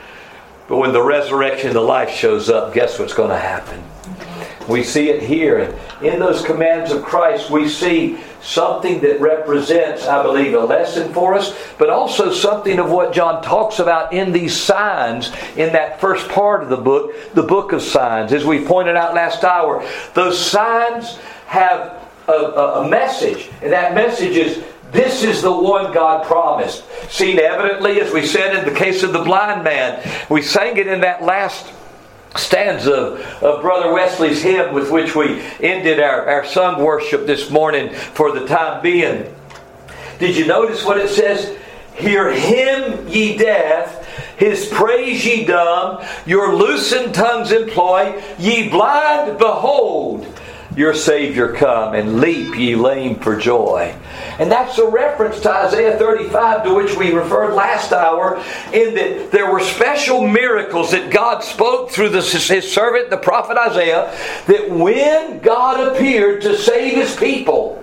But 0.72 0.78
when 0.78 0.94
the 0.94 1.04
resurrection, 1.04 1.74
the 1.74 1.82
life 1.82 2.10
shows 2.12 2.50
up, 2.50 2.74
guess 2.74 2.98
what's 2.98 3.14
going 3.14 3.30
to 3.30 3.38
happen? 3.38 3.84
We 4.70 4.84
see 4.86 5.10
it 5.10 5.22
here. 5.22 5.60
And 5.60 5.76
in 6.02 6.18
those 6.18 6.46
commands 6.46 6.94
of 6.94 7.04
Christ, 7.04 7.50
we 7.50 7.68
see 7.68 8.22
something 8.42 9.02
that 9.02 9.20
represents, 9.20 10.08
I 10.08 10.24
believe, 10.24 10.54
a 10.54 10.62
lesson 10.62 11.14
for 11.14 11.34
us, 11.34 11.54
but 11.78 11.90
also 11.90 12.32
something 12.32 12.80
of 12.80 12.90
what 12.90 13.12
John 13.12 13.44
talks 13.44 13.80
about 13.80 14.14
in 14.14 14.32
these 14.32 14.56
signs 14.56 15.34
in 15.58 15.74
that 15.74 16.00
first 16.00 16.30
part 16.30 16.64
of 16.64 16.70
the 16.70 16.78
book, 16.78 17.16
the 17.34 17.44
book 17.44 17.74
of 17.74 17.82
signs. 17.82 18.32
As 18.32 18.46
we 18.46 18.64
pointed 18.64 18.96
out 18.96 19.14
last 19.14 19.44
hour, 19.44 19.86
those 20.14 20.40
signs 20.40 21.18
have 21.48 22.02
a, 22.30 22.32
a, 22.32 22.86
a 22.86 22.90
message, 22.90 23.50
and 23.62 23.74
that 23.74 23.94
message 23.94 24.38
is 24.38 24.64
this 24.92 25.24
is 25.24 25.42
the 25.42 25.52
one 25.52 25.94
God 25.94 26.26
promised. 26.26 26.84
Seen 27.10 27.40
evidently, 27.40 28.02
as 28.02 28.14
we 28.14 28.26
said 28.26 28.56
in 28.56 28.72
the 28.72 28.78
case 28.78 29.04
of 29.04 29.14
the 29.14 29.24
blind 29.24 29.64
man, 29.64 30.06
we 30.30 30.42
sang 30.42 30.78
it 30.78 30.88
in 30.88 31.02
that 31.02 31.24
last 31.24 31.72
stanza 32.36 33.18
of 33.42 33.62
Brother 33.62 33.94
Wesley's 33.94 34.42
hymn 34.42 34.74
with 34.74 34.92
which 34.92 35.16
we 35.16 35.42
ended 35.62 36.00
our, 36.00 36.28
our 36.28 36.46
sung 36.46 36.82
worship 36.82 37.26
this 37.26 37.50
morning 37.50 37.94
for 37.94 38.32
the 38.32 38.46
time 38.48 38.82
being. 38.82 39.34
Did 40.20 40.36
you 40.36 40.46
notice 40.46 40.84
what 40.84 40.98
it 40.98 41.10
says? 41.10 41.58
Hear 41.96 42.32
him, 42.32 43.08
ye 43.08 43.38
deaf, 43.38 44.06
his 44.38 44.68
praise 44.68 45.26
ye 45.26 45.46
dumb, 45.46 46.04
your 46.26 46.56
loosened 46.56 47.14
tongues 47.14 47.52
employ, 47.52 48.22
ye 48.40 48.70
blind, 48.70 49.38
behold 49.38 50.26
your 50.76 50.94
Savior 50.94 51.54
come, 51.54 51.94
and 51.94 52.20
leap 52.22 52.56
ye 52.58 52.76
lame 52.76 53.20
for 53.20 53.36
joy. 53.36 53.96
And 54.40 54.50
that's 54.52 54.78
a 54.78 54.88
reference 54.88 55.40
to 55.42 55.52
Isaiah 55.52 55.98
35, 55.98 56.64
to 56.64 56.74
which 56.74 56.96
we 56.96 57.12
referred 57.12 57.54
last 57.54 57.92
hour, 57.92 58.38
in 58.72 58.96
that 58.96 59.32
there 59.32 59.52
were 59.52 59.60
special 59.60 60.26
miracles 60.28 60.92
that 60.92 61.12
God 61.12 61.44
spoke 61.44 61.92
through 61.92 62.10
the, 62.10 62.22
his 62.22 62.72
servant, 62.72 63.10
the 63.10 63.18
prophet 63.18 63.58
Isaiah, 63.58 64.16
that 64.48 64.70
when 64.70 65.40
God 65.40 65.96
appeared 65.96 66.42
to 66.44 66.58
save 66.58 66.96
his 66.96 67.16
people, 67.16 67.81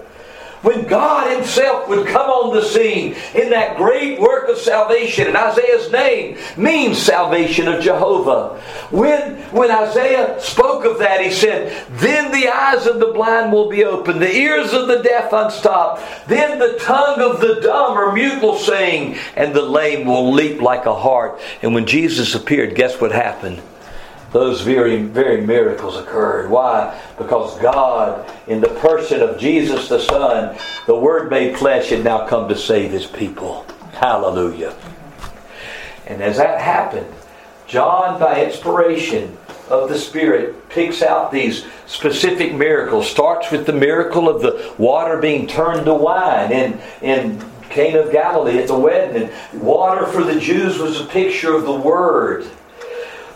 when 0.62 0.86
God 0.86 1.34
Himself 1.36 1.88
would 1.88 2.06
come 2.06 2.28
on 2.28 2.54
the 2.54 2.62
scene 2.62 3.14
in 3.34 3.50
that 3.50 3.76
great 3.76 4.20
work 4.20 4.48
of 4.48 4.58
salvation, 4.58 5.26
and 5.26 5.36
Isaiah's 5.36 5.90
name 5.90 6.38
means 6.56 6.98
salvation 6.98 7.68
of 7.68 7.82
Jehovah. 7.82 8.60
When, 8.90 9.36
when 9.52 9.70
Isaiah 9.70 10.40
spoke 10.40 10.84
of 10.84 10.98
that, 10.98 11.20
he 11.20 11.30
said, 11.30 11.86
Then 11.90 12.32
the 12.32 12.48
eyes 12.48 12.86
of 12.86 13.00
the 13.00 13.12
blind 13.12 13.52
will 13.52 13.68
be 13.68 13.84
opened, 13.84 14.20
the 14.20 14.34
ears 14.34 14.72
of 14.72 14.88
the 14.88 15.02
deaf 15.02 15.32
unstopped, 15.32 16.02
then 16.26 16.58
the 16.58 16.78
tongue 16.80 17.20
of 17.20 17.40
the 17.40 17.60
dumb 17.60 17.96
or 17.96 18.12
mute 18.12 18.42
will 18.42 18.58
sing, 18.58 19.16
and 19.36 19.54
the 19.54 19.62
lame 19.62 20.06
will 20.06 20.32
leap 20.32 20.60
like 20.60 20.86
a 20.86 20.94
hart. 20.94 21.40
And 21.62 21.74
when 21.74 21.86
Jesus 21.86 22.34
appeared, 22.34 22.74
guess 22.74 23.00
what 23.00 23.12
happened? 23.12 23.62
Those 24.32 24.60
very, 24.60 25.02
very 25.02 25.40
miracles 25.40 25.96
occurred. 25.96 26.50
Why? 26.50 27.00
Because 27.16 27.58
God, 27.60 28.30
in 28.46 28.60
the 28.60 28.68
person 28.68 29.22
of 29.22 29.38
Jesus 29.38 29.88
the 29.88 30.00
Son, 30.00 30.58
the 30.86 30.94
Word 30.94 31.30
made 31.30 31.56
flesh, 31.56 31.90
had 31.90 32.04
now 32.04 32.26
come 32.26 32.48
to 32.48 32.56
save 32.56 32.90
His 32.90 33.06
people. 33.06 33.64
Hallelujah. 33.92 34.74
And 36.06 36.22
as 36.22 36.36
that 36.36 36.60
happened, 36.60 37.12
John, 37.66 38.18
by 38.20 38.44
inspiration 38.44 39.36
of 39.70 39.88
the 39.88 39.98
Spirit, 39.98 40.68
picks 40.68 41.02
out 41.02 41.32
these 41.32 41.64
specific 41.86 42.54
miracles. 42.54 43.08
Starts 43.08 43.50
with 43.50 43.66
the 43.66 43.72
miracle 43.72 44.28
of 44.28 44.42
the 44.42 44.74
water 44.78 45.18
being 45.18 45.46
turned 45.46 45.84
to 45.86 45.94
wine 45.94 46.52
in, 46.52 46.80
in 47.02 47.44
Cana 47.68 48.00
of 48.00 48.12
Galilee 48.12 48.58
at 48.58 48.68
the 48.68 48.78
wedding. 48.78 49.30
And 49.30 49.62
water 49.62 50.06
for 50.06 50.22
the 50.22 50.40
Jews 50.40 50.78
was 50.78 51.00
a 51.00 51.04
picture 51.06 51.54
of 51.54 51.64
the 51.64 51.72
Word 51.72 52.46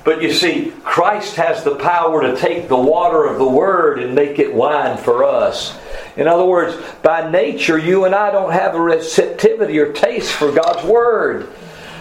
but 0.05 0.21
you 0.21 0.33
see, 0.33 0.73
Christ 0.83 1.37
has 1.37 1.63
the 1.63 1.77
power 1.77 2.23
to 2.23 2.37
take 2.37 2.69
the 2.69 2.77
water 2.77 3.25
of 3.25 3.39
the 3.39 3.47
Word 3.47 4.01
and 4.01 4.15
make 4.15 4.39
it 4.39 4.53
wine 4.53 4.97
for 4.97 5.25
us. 5.25 5.79
In 6.17 6.27
other 6.27 6.45
words, 6.45 6.77
by 7.03 7.31
nature, 7.31 7.79
you 7.79 8.05
and 8.05 8.15
I 8.15 8.33
don't 8.33 8.53
have 8.53 8.75
a 8.75 8.81
receptivity 8.81 9.79
or 9.79 9.93
taste 9.93 10.33
for 10.33 10.51
God's 10.51 10.85
Word. 10.85 11.49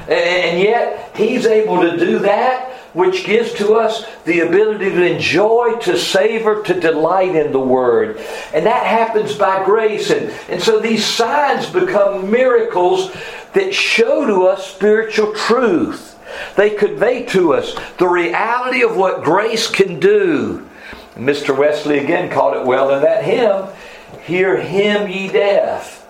And 0.08 0.60
yet, 0.60 1.16
He's 1.16 1.46
able 1.46 1.82
to 1.82 1.96
do 1.96 2.20
that, 2.20 2.72
which 2.94 3.24
gives 3.24 3.54
to 3.54 3.76
us 3.76 4.04
the 4.26 4.42
ability 4.42 4.90
to 4.90 5.16
enjoy, 5.16 5.78
to 5.82 5.96
savor, 5.96 6.64
to 6.64 6.80
delight 6.80 7.36
in 7.36 7.52
the 7.52 7.60
Word. 7.60 8.18
And 8.52 8.66
that 8.66 8.88
happens 8.88 9.36
by 9.36 9.64
grace. 9.64 10.10
And, 10.10 10.32
and 10.50 10.62
so 10.62 10.80
these 10.80 11.06
signs 11.06 11.70
become 11.70 12.32
miracles 12.32 13.16
that 13.54 13.76
show 13.76 14.26
to 14.26 14.48
us 14.48 14.66
spiritual 14.74 15.34
truth. 15.36 16.11
They 16.56 16.72
convey 16.72 17.24
to 17.28 17.54
us 17.54 17.76
the 17.98 18.08
reality 18.08 18.84
of 18.84 18.96
what 18.96 19.24
grace 19.24 19.70
can 19.70 20.00
do. 20.00 20.68
Mr. 21.16 21.56
Wesley 21.58 22.00
again 22.00 22.30
called 22.30 22.56
it 22.56 22.66
well 22.66 22.94
in 22.94 23.02
that 23.02 23.24
hymn 23.24 23.68
Hear 24.24 24.58
him, 24.58 25.10
ye 25.10 25.30
deaf. 25.30 26.06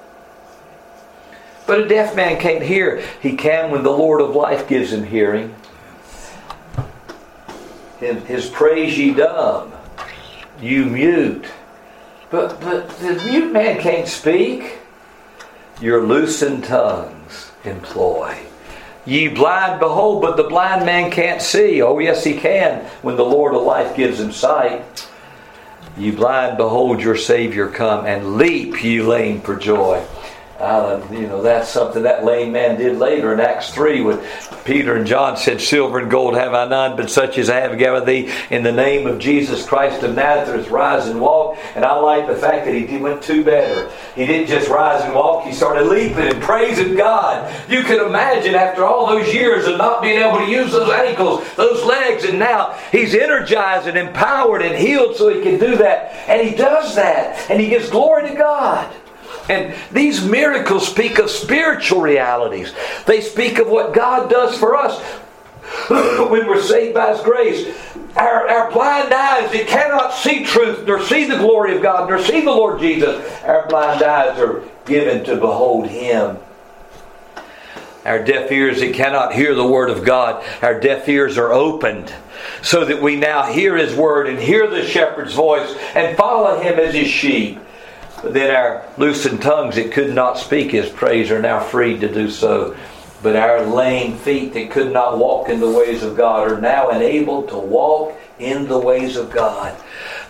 But 1.65 1.81
a 1.81 1.87
deaf 1.87 2.15
man 2.15 2.39
can't 2.39 2.63
hear. 2.63 3.03
He 3.21 3.35
can 3.35 3.71
when 3.71 3.83
the 3.83 3.91
Lord 3.91 4.21
of 4.21 4.35
life 4.35 4.67
gives 4.67 4.91
him 4.91 5.05
hearing. 5.05 5.55
His 7.99 8.49
praise 8.49 8.97
ye 8.97 9.13
dumb, 9.13 9.71
you 10.59 10.85
mute. 10.85 11.45
But, 12.31 12.59
but 12.59 12.89
the 12.99 13.13
mute 13.25 13.53
man 13.53 13.79
can't 13.79 14.07
speak. 14.07 14.79
Your 15.79 16.03
loosened 16.03 16.63
tongues 16.63 17.51
employ. 17.63 18.37
Ye 19.05 19.29
blind, 19.29 19.79
behold, 19.79 20.21
but 20.21 20.37
the 20.37 20.43
blind 20.43 20.85
man 20.85 21.09
can't 21.09 21.41
see. 21.41 21.81
Oh, 21.81 21.97
yes, 21.97 22.23
he 22.23 22.33
can 22.35 22.85
when 23.01 23.15
the 23.15 23.25
Lord 23.25 23.55
of 23.55 23.63
life 23.63 23.95
gives 23.95 24.19
him 24.19 24.31
sight. 24.31 25.07
Ye 25.97 26.11
blind, 26.11 26.57
behold 26.57 27.01
your 27.01 27.17
Savior 27.17 27.67
come, 27.67 28.05
and 28.05 28.37
leap, 28.37 28.83
ye 28.83 29.01
lame, 29.01 29.41
for 29.41 29.55
joy. 29.55 30.05
Uh, 30.61 31.03
you 31.11 31.25
know, 31.25 31.41
that's 31.41 31.69
something 31.69 32.03
that 32.03 32.23
lame 32.23 32.51
man 32.51 32.77
did 32.77 32.99
later 32.99 33.33
in 33.33 33.39
Acts 33.39 33.71
3 33.71 34.01
when 34.01 34.23
Peter 34.63 34.95
and 34.95 35.07
John 35.07 35.35
said, 35.35 35.59
Silver 35.59 35.97
and 35.97 36.11
gold 36.11 36.35
have 36.35 36.53
I 36.53 36.67
none, 36.67 36.95
but 36.95 37.09
such 37.09 37.39
as 37.39 37.49
I 37.49 37.61
have 37.61 37.79
given 37.79 38.05
thee 38.05 38.31
in 38.51 38.61
the 38.61 38.71
name 38.71 39.07
of 39.07 39.17
Jesus 39.17 39.65
Christ 39.65 40.03
of 40.03 40.13
Nazareth, 40.13 40.69
rise 40.69 41.07
and 41.07 41.19
walk. 41.19 41.57
And 41.73 41.83
I 41.83 41.95
like 41.95 42.27
the 42.27 42.35
fact 42.35 42.65
that 42.65 42.75
he 42.75 42.97
went 42.97 43.23
two 43.23 43.43
better. 43.43 43.91
He 44.13 44.27
didn't 44.27 44.49
just 44.49 44.69
rise 44.69 45.03
and 45.03 45.15
walk, 45.15 45.45
he 45.45 45.51
started 45.51 45.87
leaping 45.87 46.27
and 46.27 46.39
praising 46.43 46.95
God. 46.95 47.51
You 47.67 47.81
can 47.81 48.05
imagine 48.05 48.53
after 48.53 48.85
all 48.85 49.07
those 49.07 49.33
years 49.33 49.65
of 49.65 49.79
not 49.79 50.03
being 50.03 50.19
able 50.19 50.37
to 50.37 50.45
use 50.45 50.71
those 50.71 50.91
ankles, 50.91 51.43
those 51.55 51.83
legs, 51.83 52.23
and 52.23 52.37
now 52.37 52.77
he's 52.91 53.15
energized 53.15 53.87
and 53.87 53.97
empowered 53.97 54.61
and 54.61 54.75
healed 54.75 55.15
so 55.15 55.29
he 55.29 55.41
can 55.41 55.59
do 55.59 55.75
that. 55.77 56.13
And 56.29 56.47
he 56.47 56.55
does 56.55 56.93
that. 56.95 57.49
And 57.49 57.59
he 57.59 57.67
gives 57.67 57.89
glory 57.89 58.29
to 58.29 58.35
God. 58.35 58.93
And 59.49 59.75
these 59.91 60.23
miracles 60.23 60.87
speak 60.87 61.19
of 61.19 61.29
spiritual 61.29 62.01
realities. 62.01 62.73
They 63.05 63.21
speak 63.21 63.59
of 63.59 63.67
what 63.67 63.93
God 63.93 64.29
does 64.29 64.57
for 64.57 64.75
us 64.75 65.01
when 65.89 66.47
we're 66.47 66.61
saved 66.61 66.93
by 66.93 67.13
His 67.13 67.21
grace. 67.21 67.75
Our, 68.15 68.47
our 68.47 68.71
blind 68.71 69.13
eyes 69.13 69.51
that 69.51 69.67
cannot 69.67 70.13
see 70.13 70.45
truth, 70.45 70.85
nor 70.85 71.01
see 71.03 71.25
the 71.25 71.37
glory 71.37 71.75
of 71.75 71.81
God, 71.81 72.09
nor 72.09 72.21
see 72.21 72.41
the 72.41 72.51
Lord 72.51 72.79
Jesus, 72.79 73.25
our 73.43 73.67
blind 73.67 74.03
eyes 74.03 74.37
are 74.37 74.63
given 74.85 75.23
to 75.25 75.35
behold 75.35 75.87
Him. 75.87 76.37
Our 78.03 78.23
deaf 78.23 78.51
ears 78.51 78.79
that 78.79 78.93
cannot 78.93 79.33
hear 79.33 79.53
the 79.53 79.65
Word 79.65 79.89
of 79.89 80.03
God, 80.03 80.43
our 80.61 80.79
deaf 80.79 81.07
ears 81.07 81.37
are 81.37 81.53
opened 81.53 82.13
so 82.63 82.83
that 82.85 83.01
we 83.01 83.15
now 83.15 83.43
hear 83.43 83.77
His 83.77 83.95
Word 83.95 84.27
and 84.27 84.39
hear 84.39 84.67
the 84.67 84.85
shepherd's 84.85 85.33
voice 85.33 85.75
and 85.95 86.17
follow 86.17 86.59
Him 86.59 86.79
as 86.79 86.93
His 86.93 87.07
sheep. 87.07 87.59
But 88.21 88.33
then 88.33 88.55
our 88.55 88.85
loosened 88.97 89.41
tongues 89.41 89.75
that 89.75 89.91
could 89.91 90.13
not 90.13 90.37
speak 90.37 90.71
his 90.71 90.89
praise 90.89 91.31
are 91.31 91.41
now 91.41 91.59
freed 91.59 92.01
to 92.01 92.13
do 92.13 92.29
so. 92.29 92.75
But 93.23 93.35
our 93.35 93.61
lame 93.61 94.17
feet 94.17 94.53
that 94.53 94.71
could 94.71 94.91
not 94.91 95.17
walk 95.17 95.49
in 95.49 95.59
the 95.59 95.69
ways 95.69 96.01
of 96.03 96.17
God 96.17 96.51
are 96.51 96.59
now 96.59 96.89
enabled 96.89 97.49
to 97.49 97.57
walk 97.57 98.17
in 98.39 98.67
the 98.67 98.79
ways 98.79 99.15
of 99.15 99.29
God. 99.29 99.75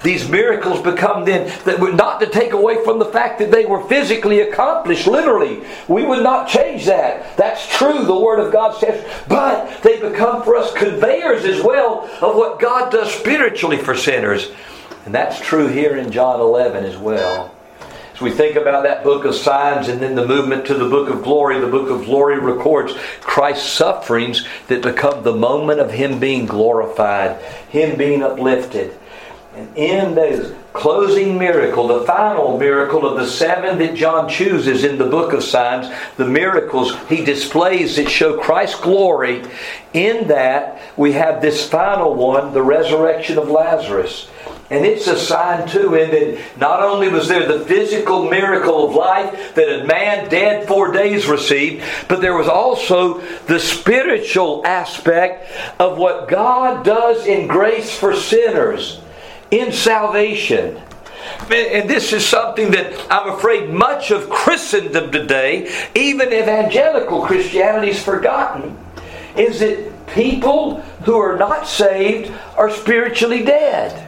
these 0.03 0.27
miracles 0.27 0.81
become 0.81 1.23
then 1.23 1.47
that 1.63 1.79
were 1.79 1.93
not 1.93 2.19
to 2.19 2.27
take 2.27 2.53
away 2.53 2.83
from 2.83 2.99
the 2.99 3.05
fact 3.05 3.39
that 3.39 3.51
they 3.51 3.65
were 3.65 3.83
physically 3.87 4.41
accomplished, 4.41 5.07
literally. 5.07 5.63
We 5.87 6.03
would 6.05 6.23
not 6.23 6.47
change 6.47 6.85
that. 6.85 7.37
That's 7.37 7.65
true, 7.77 8.03
the 8.03 8.19
Word 8.19 8.39
of 8.39 8.51
God 8.51 8.77
says. 8.79 9.05
But 9.29 9.81
they 9.83 10.01
become 10.01 10.43
for 10.43 10.55
us 10.55 10.73
conveyors 10.73 11.45
as 11.45 11.63
well 11.63 12.09
of 12.21 12.35
what 12.35 12.59
God 12.59 12.91
does 12.91 13.13
spiritually 13.13 13.77
for 13.77 13.95
sinners. 13.95 14.51
And 15.05 15.13
that's 15.13 15.39
true 15.39 15.67
here 15.67 15.97
in 15.97 16.11
John 16.11 16.39
11 16.39 16.83
as 16.83 16.97
well. 16.97 17.53
As 18.21 18.25
we 18.25 18.29
think 18.29 18.55
about 18.55 18.83
that 18.83 19.03
book 19.03 19.25
of 19.25 19.33
signs 19.33 19.87
and 19.87 19.99
then 19.99 20.13
the 20.13 20.27
movement 20.27 20.67
to 20.67 20.75
the 20.75 20.87
book 20.87 21.09
of 21.09 21.23
glory, 21.23 21.59
the 21.59 21.65
book 21.65 21.89
of 21.89 22.05
glory 22.05 22.37
records 22.37 22.93
Christ's 23.21 23.67
sufferings 23.67 24.47
that 24.67 24.83
become 24.83 25.23
the 25.23 25.33
moment 25.33 25.79
of 25.79 25.89
Him 25.89 26.19
being 26.19 26.45
glorified, 26.45 27.41
Him 27.69 27.97
being 27.97 28.21
uplifted. 28.21 28.95
And 29.55 29.75
in 29.75 30.13
the 30.13 30.55
closing 30.71 31.39
miracle, 31.39 31.87
the 31.87 32.05
final 32.05 32.59
miracle 32.59 33.07
of 33.07 33.17
the 33.17 33.25
seven 33.25 33.79
that 33.79 33.95
John 33.95 34.29
chooses 34.29 34.83
in 34.83 34.99
the 34.99 35.09
book 35.09 35.33
of 35.33 35.43
signs, 35.43 35.91
the 36.17 36.27
miracles 36.27 36.95
he 37.09 37.25
displays 37.25 37.95
that 37.95 38.07
show 38.07 38.39
Christ's 38.39 38.79
glory, 38.79 39.43
in 39.93 40.27
that 40.27 40.79
we 40.95 41.13
have 41.13 41.41
this 41.41 41.67
final 41.67 42.13
one, 42.13 42.53
the 42.53 42.61
resurrection 42.61 43.39
of 43.39 43.49
Lazarus. 43.49 44.29
And 44.71 44.85
it's 44.85 45.05
a 45.07 45.19
sign 45.19 45.67
too, 45.67 45.95
in 45.95 46.11
that 46.11 46.57
not 46.57 46.81
only 46.81 47.09
was 47.09 47.27
there 47.27 47.45
the 47.45 47.65
physical 47.65 48.29
miracle 48.29 48.87
of 48.87 48.95
life 48.95 49.53
that 49.55 49.81
a 49.81 49.83
man 49.83 50.29
dead 50.29 50.65
four 50.65 50.93
days 50.93 51.27
received, 51.27 51.83
but 52.07 52.21
there 52.21 52.37
was 52.37 52.47
also 52.47 53.19
the 53.47 53.59
spiritual 53.59 54.65
aspect 54.65 55.51
of 55.77 55.97
what 55.97 56.29
God 56.29 56.85
does 56.85 57.27
in 57.27 57.47
grace 57.47 57.93
for 57.93 58.15
sinners, 58.15 59.01
in 59.51 59.73
salvation. 59.73 60.81
And 61.49 61.89
this 61.89 62.13
is 62.13 62.25
something 62.25 62.71
that 62.71 63.07
I'm 63.11 63.27
afraid 63.27 63.69
much 63.69 64.09
of 64.11 64.29
Christendom 64.29 65.11
today, 65.11 65.69
even 65.95 66.31
evangelical 66.31 67.23
Christianity, 67.23 67.91
is 67.91 68.01
forgotten. 68.01 68.77
Is 69.35 69.59
that 69.59 70.07
people 70.07 70.79
who 71.03 71.17
are 71.17 71.37
not 71.37 71.67
saved 71.67 72.31
are 72.55 72.71
spiritually 72.71 73.43
dead. 73.43 74.07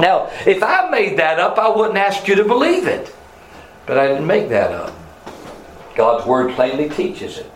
Now, 0.00 0.30
if 0.46 0.62
I 0.62 0.88
made 0.90 1.18
that 1.18 1.38
up, 1.38 1.58
I 1.58 1.68
wouldn't 1.68 1.98
ask 1.98 2.26
you 2.26 2.34
to 2.36 2.44
believe 2.44 2.86
it. 2.86 3.14
But 3.86 3.98
I 3.98 4.08
didn't 4.08 4.26
make 4.26 4.48
that 4.50 4.72
up. 4.72 4.94
God's 5.94 6.26
Word 6.26 6.54
plainly 6.54 6.88
teaches 6.88 7.38
it. 7.38 7.50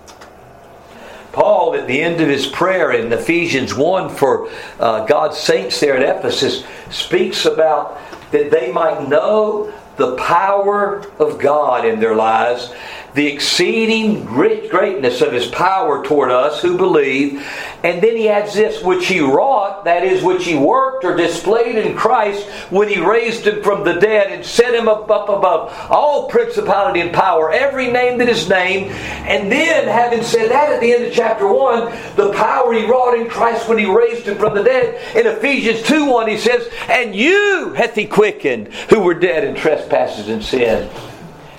Paul, 1.33 1.75
at 1.75 1.87
the 1.89 2.01
end 2.01 2.21
of 2.21 2.29
his 2.29 2.47
prayer 2.47 2.93
in 2.93 3.13
Ephesians 3.13 3.75
1 3.75 4.15
for 4.15 4.49
uh, 4.79 5.05
God's 5.05 5.37
saints 5.37 5.81
there 5.81 5.97
at 5.97 6.19
Ephesus, 6.19 6.65
speaks 6.91 7.45
about 7.45 8.01
that 8.31 8.51
they 8.51 8.71
might 8.71 9.09
know 9.09 9.73
the 9.97 10.17
power 10.17 11.05
of 11.19 11.39
God 11.39 11.85
in 11.85 12.01
their 12.01 12.15
lives 12.15 12.73
the 13.15 13.29
exceeding 13.29 14.25
great 14.25 14.71
greatness 14.71 15.21
of 15.21 15.33
his 15.33 15.47
power 15.47 16.05
toward 16.05 16.33
us 16.33 16.61
who 16.61 16.77
believe. 16.77 17.47
And 17.85 18.03
then 18.03 18.17
he 18.17 18.29
adds 18.29 18.55
this, 18.55 18.83
which 18.83 19.07
he 19.07 19.21
wrought, 19.21 19.85
that 19.85 20.03
is, 20.03 20.25
which 20.25 20.45
he 20.45 20.57
worked 20.57 21.05
or 21.05 21.17
displayed 21.17 21.77
in 21.77 21.97
Christ 21.97 22.49
when 22.71 22.89
he 22.89 23.01
raised 23.01 23.47
him 23.47 23.63
from 23.63 23.85
the 23.85 23.95
dead 23.95 24.33
and 24.33 24.45
set 24.45 24.75
him 24.75 24.89
up, 24.89 25.09
up 25.11 25.29
above 25.29 25.73
all 25.91 26.29
principality 26.29 27.01
and 27.01 27.13
power, 27.13 27.53
every 27.53 27.91
name 27.91 28.19
that 28.19 28.29
is 28.29 28.49
named. 28.49 28.91
And 28.91 29.51
then, 29.51 29.87
having 29.87 30.25
said 30.25 30.51
that 30.51 30.73
at 30.73 30.81
the 30.81 30.93
end 30.93 31.05
of 31.05 31.13
chapter 31.13 31.47
1, 31.47 32.17
the 32.17 32.33
power 32.33 32.73
he 32.73 32.85
wrought 32.85 33.17
in 33.17 33.29
Christ 33.29 33.69
when 33.69 33.79
he 33.79 33.87
raised 33.87 34.27
him 34.27 34.39
from 34.39 34.57
the 34.57 34.65
dead, 34.65 35.17
in 35.17 35.27
Ephesians 35.27 35.83
2 35.87 36.07
1, 36.07 36.29
he 36.29 36.39
says, 36.39 36.69
And 36.89 37.15
you 37.15 37.75
hath 37.77 37.95
he 37.95 38.07
quickened 38.07 38.73
who 38.91 39.01
were 39.01 39.15
dead 39.15 39.45
in 39.45 39.55
trespasses 39.55 40.29
and 40.29 40.43
sin 40.43 40.91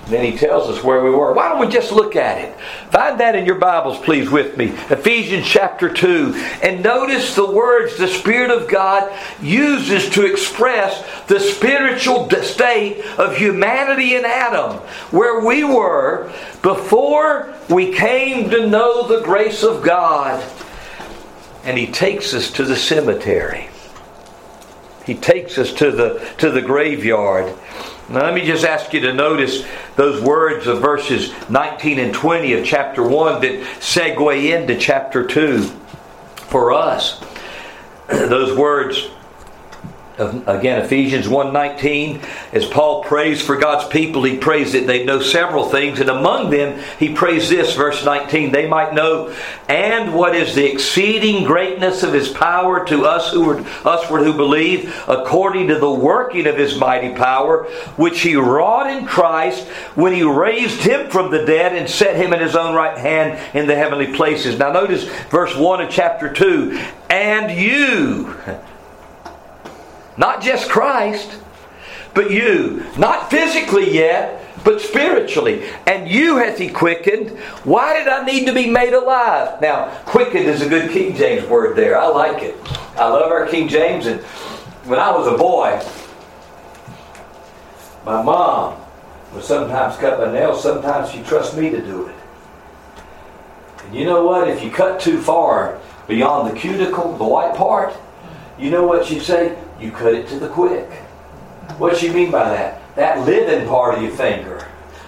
then 0.06 0.24
he 0.24 0.38
tells 0.38 0.68
us 0.68 0.84
where 0.84 1.02
we 1.02 1.10
were. 1.10 1.32
Why 1.32 1.48
don't 1.48 1.58
we 1.58 1.66
just 1.66 1.90
look 1.90 2.14
at 2.14 2.38
it? 2.38 2.56
Find 2.90 3.18
that 3.18 3.34
in 3.34 3.44
your 3.44 3.58
Bibles, 3.58 3.98
please, 3.98 4.30
with 4.30 4.56
me. 4.56 4.66
Ephesians 4.88 5.46
chapter 5.46 5.92
2. 5.92 6.32
And 6.62 6.82
notice 6.82 7.34
the 7.34 7.50
words 7.50 7.96
the 7.96 8.06
Spirit 8.06 8.50
of 8.52 8.68
God 8.68 9.12
uses 9.42 10.08
to 10.10 10.24
express 10.24 11.04
the 11.26 11.40
spiritual 11.40 12.30
state 12.42 13.04
of 13.18 13.36
humanity 13.36 14.14
in 14.14 14.24
Adam, 14.24 14.76
where 15.10 15.44
we 15.44 15.64
were 15.64 16.32
before 16.62 17.52
we 17.68 17.92
came 17.92 18.48
to 18.50 18.68
know 18.68 19.08
the 19.08 19.22
grace 19.22 19.64
of 19.64 19.82
God. 19.82 20.40
And 21.64 21.76
he 21.76 21.88
takes 21.88 22.32
us 22.32 22.52
to 22.52 22.64
the 22.64 22.76
cemetery. 22.76 23.68
He 25.04 25.14
takes 25.14 25.58
us 25.58 25.72
to 25.74 25.90
the, 25.90 26.28
to 26.38 26.50
the 26.50 26.62
graveyard. 26.62 27.52
Now, 28.08 28.22
let 28.22 28.34
me 28.34 28.44
just 28.44 28.64
ask 28.64 28.92
you 28.92 29.00
to 29.00 29.12
notice 29.12 29.66
those 29.96 30.22
words 30.22 30.68
of 30.68 30.80
verses 30.80 31.32
19 31.50 31.98
and 31.98 32.14
20 32.14 32.52
of 32.52 32.64
chapter 32.64 33.02
1 33.02 33.40
that 33.40 33.60
segue 33.80 34.56
into 34.56 34.78
chapter 34.78 35.26
2 35.26 35.62
for 36.48 36.72
us. 36.72 37.20
Those 38.08 38.56
words 38.56 39.08
again 40.18 40.82
ephesians 40.82 41.26
1.19 41.26 42.22
as 42.52 42.64
paul 42.66 43.04
prays 43.04 43.42
for 43.42 43.56
god's 43.56 43.86
people 43.88 44.22
he 44.22 44.38
prays 44.38 44.72
that 44.72 44.86
they 44.86 45.04
know 45.04 45.20
several 45.20 45.68
things 45.68 46.00
and 46.00 46.08
among 46.08 46.50
them 46.50 46.82
he 46.98 47.12
prays 47.12 47.48
this 47.48 47.74
verse 47.74 48.04
19 48.04 48.50
they 48.50 48.66
might 48.66 48.94
know 48.94 49.34
and 49.68 50.14
what 50.14 50.34
is 50.34 50.54
the 50.54 50.64
exceeding 50.64 51.44
greatness 51.44 52.02
of 52.02 52.14
his 52.14 52.28
power 52.30 52.84
to 52.86 53.04
us 53.04 53.30
who 53.30 53.50
are 53.50 53.60
usward 53.84 54.24
who 54.24 54.32
believe 54.32 54.94
according 55.06 55.68
to 55.68 55.78
the 55.78 55.90
working 55.90 56.46
of 56.46 56.56
his 56.56 56.78
mighty 56.78 57.14
power 57.14 57.64
which 57.96 58.20
he 58.22 58.36
wrought 58.36 58.90
in 58.90 59.06
christ 59.06 59.66
when 59.94 60.12
he 60.12 60.22
raised 60.22 60.80
him 60.80 61.10
from 61.10 61.30
the 61.30 61.44
dead 61.44 61.74
and 61.74 61.88
set 61.88 62.16
him 62.16 62.32
in 62.32 62.40
his 62.40 62.56
own 62.56 62.74
right 62.74 62.96
hand 62.98 63.38
in 63.54 63.66
the 63.66 63.74
heavenly 63.74 64.14
places. 64.14 64.58
Now 64.58 64.72
notice 64.72 65.04
verse 65.28 65.56
1 65.56 65.80
of 65.82 65.90
chapter 65.90 66.32
2 66.32 66.78
and 67.10 67.50
you 67.50 68.34
not 70.16 70.42
just 70.42 70.68
Christ, 70.68 71.38
but 72.14 72.30
you. 72.30 72.84
Not 72.96 73.30
physically 73.30 73.94
yet, 73.94 74.42
but 74.64 74.80
spiritually. 74.80 75.64
And 75.86 76.08
you 76.08 76.38
hath 76.38 76.58
he 76.58 76.68
quickened. 76.68 77.30
Why 77.64 77.98
did 77.98 78.08
I 78.08 78.24
need 78.24 78.46
to 78.46 78.52
be 78.52 78.68
made 78.68 78.94
alive? 78.94 79.60
Now, 79.60 79.90
quickened 80.06 80.46
is 80.46 80.62
a 80.62 80.68
good 80.68 80.90
King 80.90 81.14
James 81.14 81.46
word 81.46 81.76
there. 81.76 81.98
I 81.98 82.08
like 82.08 82.42
it. 82.42 82.56
I 82.96 83.08
love 83.08 83.30
our 83.30 83.46
King 83.46 83.68
James. 83.68 84.06
And 84.06 84.20
when 84.86 84.98
I 84.98 85.10
was 85.10 85.26
a 85.26 85.36
boy, 85.36 85.80
my 88.04 88.22
mom 88.22 88.80
would 89.34 89.44
sometimes 89.44 89.96
cut 89.98 90.18
my 90.18 90.32
nails, 90.32 90.62
sometimes 90.62 91.10
she 91.10 91.22
trusts 91.22 91.56
me 91.56 91.70
to 91.70 91.82
do 91.82 92.06
it. 92.06 92.14
And 93.84 93.94
you 93.94 94.04
know 94.04 94.24
what? 94.24 94.48
If 94.48 94.64
you 94.64 94.70
cut 94.70 95.00
too 95.00 95.20
far 95.20 95.78
beyond 96.08 96.50
the 96.50 96.58
cuticle, 96.58 97.16
the 97.16 97.24
white 97.24 97.54
part, 97.54 97.92
you 98.58 98.70
know 98.70 98.86
what 98.86 99.04
she'd 99.04 99.22
say? 99.22 99.56
You 99.80 99.90
cut 99.90 100.14
it 100.14 100.28
to 100.28 100.38
the 100.38 100.48
quick. 100.48 100.90
What 101.78 101.98
do 101.98 102.06
you 102.06 102.12
mean 102.12 102.30
by 102.30 102.48
that? 102.48 102.96
That 102.96 103.26
living 103.26 103.68
part 103.68 103.96
of 103.96 104.02
your 104.02 104.12
finger, 104.12 104.66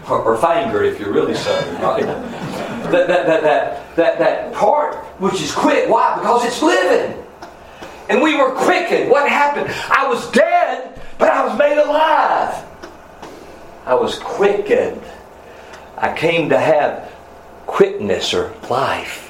or, 0.08 0.20
or 0.20 0.36
finger 0.36 0.82
if 0.82 1.00
you're 1.00 1.12
really 1.12 1.34
southern, 1.34 1.80
right? 1.82 2.02
that, 2.02 3.06
that, 3.08 3.26
that, 3.26 3.42
that, 3.42 3.96
that, 3.96 4.18
that 4.18 4.52
part 4.52 4.96
which 5.18 5.40
is 5.40 5.54
quick. 5.54 5.88
Why? 5.88 6.16
Because 6.18 6.44
it's 6.44 6.62
living. 6.62 7.24
And 8.08 8.22
we 8.22 8.36
were 8.36 8.52
quickened. 8.52 9.10
What 9.10 9.28
happened? 9.28 9.74
I 9.90 10.06
was 10.06 10.30
dead, 10.30 11.00
but 11.18 11.30
I 11.30 11.46
was 11.46 11.58
made 11.58 11.78
alive. 11.78 12.64
I 13.84 13.94
was 13.94 14.18
quickened. 14.18 15.02
I 15.96 16.14
came 16.14 16.48
to 16.50 16.58
have 16.58 17.10
quickness 17.66 18.32
or 18.34 18.54
life. 18.70 19.27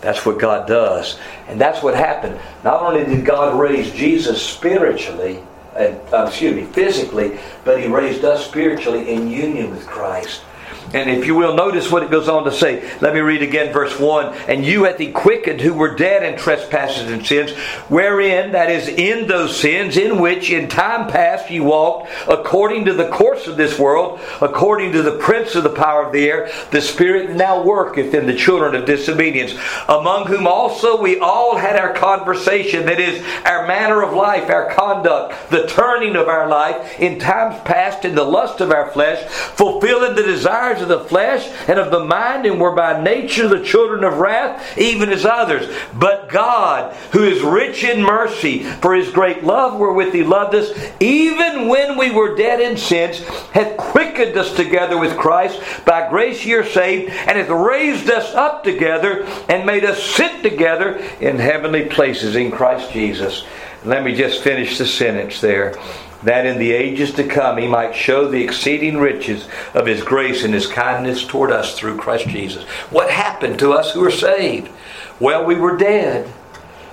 That's 0.00 0.24
what 0.24 0.38
God 0.38 0.66
does. 0.66 1.18
And 1.48 1.60
that's 1.60 1.82
what 1.82 1.94
happened. 1.94 2.38
Not 2.64 2.82
only 2.82 3.04
did 3.04 3.24
God 3.24 3.58
raise 3.58 3.92
Jesus 3.92 4.42
spiritually, 4.42 5.42
and, 5.76 6.00
uh, 6.12 6.26
excuse 6.26 6.54
me, 6.54 6.64
physically, 6.64 7.38
but 7.64 7.80
He 7.80 7.86
raised 7.86 8.24
us 8.24 8.46
spiritually 8.46 9.10
in 9.10 9.30
union 9.30 9.70
with 9.70 9.86
Christ. 9.86 10.42
And 10.92 11.08
if 11.08 11.26
you 11.26 11.34
will, 11.34 11.54
notice 11.54 11.90
what 11.90 12.02
it 12.02 12.10
goes 12.10 12.28
on 12.28 12.44
to 12.44 12.52
say. 12.52 12.90
Let 13.00 13.14
me 13.14 13.20
read 13.20 13.42
again 13.42 13.72
verse 13.72 13.98
1. 13.98 14.34
And 14.48 14.64
you 14.64 14.84
hath 14.84 14.98
he 14.98 15.12
quickened 15.12 15.60
who 15.60 15.72
were 15.72 15.94
dead 15.94 16.22
in 16.22 16.38
trespasses 16.38 17.10
and 17.10 17.24
sins, 17.24 17.52
wherein, 17.88 18.52
that 18.52 18.70
is, 18.70 18.88
in 18.88 19.26
those 19.28 19.58
sins, 19.58 19.96
in 19.96 20.20
which 20.20 20.50
in 20.50 20.68
time 20.68 21.08
past 21.08 21.50
ye 21.50 21.60
walked, 21.60 22.10
according 22.28 22.84
to 22.86 22.92
the 22.92 23.08
course 23.08 23.46
of 23.46 23.56
this 23.56 23.78
world, 23.78 24.20
according 24.40 24.92
to 24.92 25.02
the 25.02 25.18
prince 25.18 25.54
of 25.54 25.62
the 25.62 25.70
power 25.70 26.04
of 26.04 26.12
the 26.12 26.28
air, 26.28 26.50
the 26.70 26.80
Spirit 26.80 27.36
now 27.36 27.62
worketh 27.62 28.12
in 28.12 28.26
the 28.26 28.34
children 28.34 28.74
of 28.74 28.84
disobedience, 28.84 29.52
among 29.88 30.26
whom 30.26 30.46
also 30.46 31.00
we 31.00 31.18
all 31.20 31.56
had 31.56 31.76
our 31.76 31.94
conversation, 31.94 32.86
that 32.86 33.00
is, 33.00 33.24
our 33.44 33.66
manner 33.66 34.02
of 34.02 34.12
life, 34.12 34.50
our 34.50 34.72
conduct, 34.74 35.34
the 35.50 35.66
turning 35.68 36.16
of 36.16 36.28
our 36.28 36.48
life, 36.48 36.98
in 36.98 37.18
times 37.18 37.60
past 37.64 38.04
in 38.04 38.14
the 38.14 38.24
lust 38.24 38.60
of 38.60 38.70
our 38.70 38.90
flesh, 38.90 39.24
fulfilling 39.30 40.16
the 40.16 40.22
desires 40.22 40.79
of 40.80 40.88
the 40.88 41.00
flesh 41.00 41.46
and 41.68 41.78
of 41.78 41.90
the 41.90 42.04
mind, 42.04 42.46
and 42.46 42.60
were 42.60 42.74
by 42.74 43.02
nature 43.02 43.48
the 43.48 43.64
children 43.64 44.04
of 44.04 44.18
wrath, 44.18 44.78
even 44.78 45.10
as 45.10 45.24
others. 45.24 45.72
But 45.94 46.28
God, 46.28 46.94
who 47.12 47.24
is 47.24 47.42
rich 47.42 47.84
in 47.84 48.02
mercy, 48.02 48.62
for 48.62 48.94
his 48.94 49.10
great 49.10 49.44
love 49.44 49.78
wherewith 49.78 50.12
he 50.12 50.22
loved 50.22 50.54
us, 50.54 50.70
even 51.00 51.68
when 51.68 51.98
we 51.98 52.10
were 52.10 52.36
dead 52.36 52.60
in 52.60 52.76
sins, 52.76 53.20
hath 53.52 53.76
quickened 53.76 54.36
us 54.36 54.54
together 54.54 54.98
with 54.98 55.16
Christ. 55.16 55.60
By 55.84 56.08
grace 56.08 56.44
ye 56.44 56.54
are 56.54 56.64
saved, 56.64 57.10
and 57.10 57.38
hath 57.38 57.48
raised 57.48 58.10
us 58.10 58.34
up 58.34 58.64
together, 58.64 59.24
and 59.48 59.66
made 59.66 59.84
us 59.84 60.02
sit 60.02 60.42
together 60.42 60.96
in 61.20 61.38
heavenly 61.38 61.86
places 61.86 62.36
in 62.36 62.50
Christ 62.50 62.92
Jesus. 62.92 63.44
Let 63.84 64.04
me 64.04 64.14
just 64.14 64.42
finish 64.42 64.76
the 64.78 64.86
sentence 64.86 65.40
there 65.40 65.74
that 66.22 66.46
in 66.46 66.58
the 66.58 66.72
ages 66.72 67.12
to 67.14 67.24
come 67.24 67.58
he 67.58 67.66
might 67.66 67.94
show 67.94 68.28
the 68.28 68.42
exceeding 68.42 68.98
riches 68.98 69.48
of 69.74 69.86
his 69.86 70.02
grace 70.02 70.44
and 70.44 70.52
his 70.52 70.66
kindness 70.66 71.24
toward 71.24 71.50
us 71.50 71.78
through 71.78 71.96
Christ 71.96 72.28
Jesus. 72.28 72.64
What 72.90 73.10
happened 73.10 73.58
to 73.60 73.72
us 73.72 73.92
who 73.92 74.04
are 74.04 74.10
saved? 74.10 74.70
Well, 75.18 75.44
we 75.44 75.54
were 75.54 75.76
dead. 75.76 76.30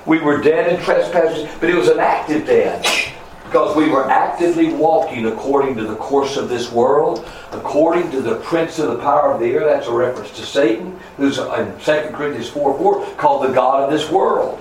We 0.05 0.19
were 0.19 0.41
dead 0.41 0.73
in 0.73 0.83
trespasses, 0.83 1.49
but 1.59 1.69
it 1.69 1.75
was 1.75 1.89
an 1.89 1.99
active 1.99 2.45
death 2.45 3.13
because 3.47 3.77
we 3.77 3.89
were 3.89 4.09
actively 4.09 4.73
walking 4.73 5.25
according 5.25 5.75
to 5.77 5.85
the 5.85 5.95
course 5.95 6.35
of 6.35 6.49
this 6.49 6.69
world, 6.69 7.25
according 7.53 8.11
to 8.11 8.21
the 8.21 8.35
prince 8.35 8.77
of 8.77 8.89
the 8.89 8.99
power 8.99 9.31
of 9.31 9.39
the 9.39 9.45
air. 9.45 9.63
That's 9.63 9.87
a 9.87 9.93
reference 9.93 10.31
to 10.31 10.45
Satan, 10.45 10.99
who's 11.15 11.37
in 11.37 11.79
2 11.79 12.09
Corinthians 12.13 12.49
4 12.49 12.77
4 12.77 13.05
called 13.15 13.47
the 13.47 13.53
God 13.53 13.83
of 13.83 13.89
this 13.89 14.09
world. 14.11 14.59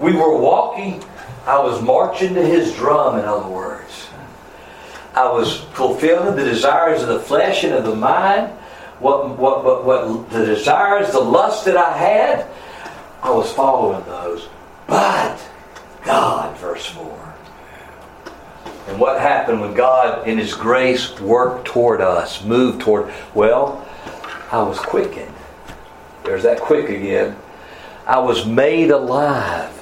We 0.00 0.12
were 0.12 0.36
walking 0.38 1.02
I 1.46 1.58
was 1.58 1.80
marching 1.82 2.34
to 2.34 2.44
his 2.44 2.74
drum, 2.74 3.18
in 3.18 3.24
other 3.24 3.48
words. 3.48 4.08
I 5.14 5.30
was 5.32 5.60
fulfilling 5.72 6.36
the 6.36 6.44
desires 6.44 7.02
of 7.02 7.08
the 7.08 7.20
flesh 7.20 7.64
and 7.64 7.74
of 7.74 7.84
the 7.84 7.94
mind. 7.94 8.52
What, 9.00 9.38
what, 9.38 9.64
what, 9.64 9.84
what 9.84 10.30
the 10.30 10.44
desires, 10.44 11.12
the 11.12 11.20
lust 11.20 11.64
that 11.64 11.76
I 11.76 11.96
had, 11.96 12.46
I 13.22 13.30
was 13.30 13.52
following 13.52 14.04
those. 14.06 14.48
But 14.86 15.40
God, 16.04 16.56
verse 16.58 16.86
4. 16.86 17.34
And 18.88 18.98
what 18.98 19.20
happened 19.20 19.60
when 19.60 19.74
God, 19.74 20.26
in 20.26 20.38
His 20.38 20.54
grace, 20.54 21.18
worked 21.20 21.66
toward 21.66 22.00
us, 22.00 22.44
moved 22.44 22.80
toward? 22.80 23.12
Well, 23.34 23.86
I 24.50 24.62
was 24.62 24.78
quickened. 24.78 25.34
There's 26.24 26.42
that 26.44 26.60
quick 26.60 26.88
again. 26.88 27.36
I 28.06 28.18
was 28.18 28.46
made 28.46 28.90
alive. 28.90 29.77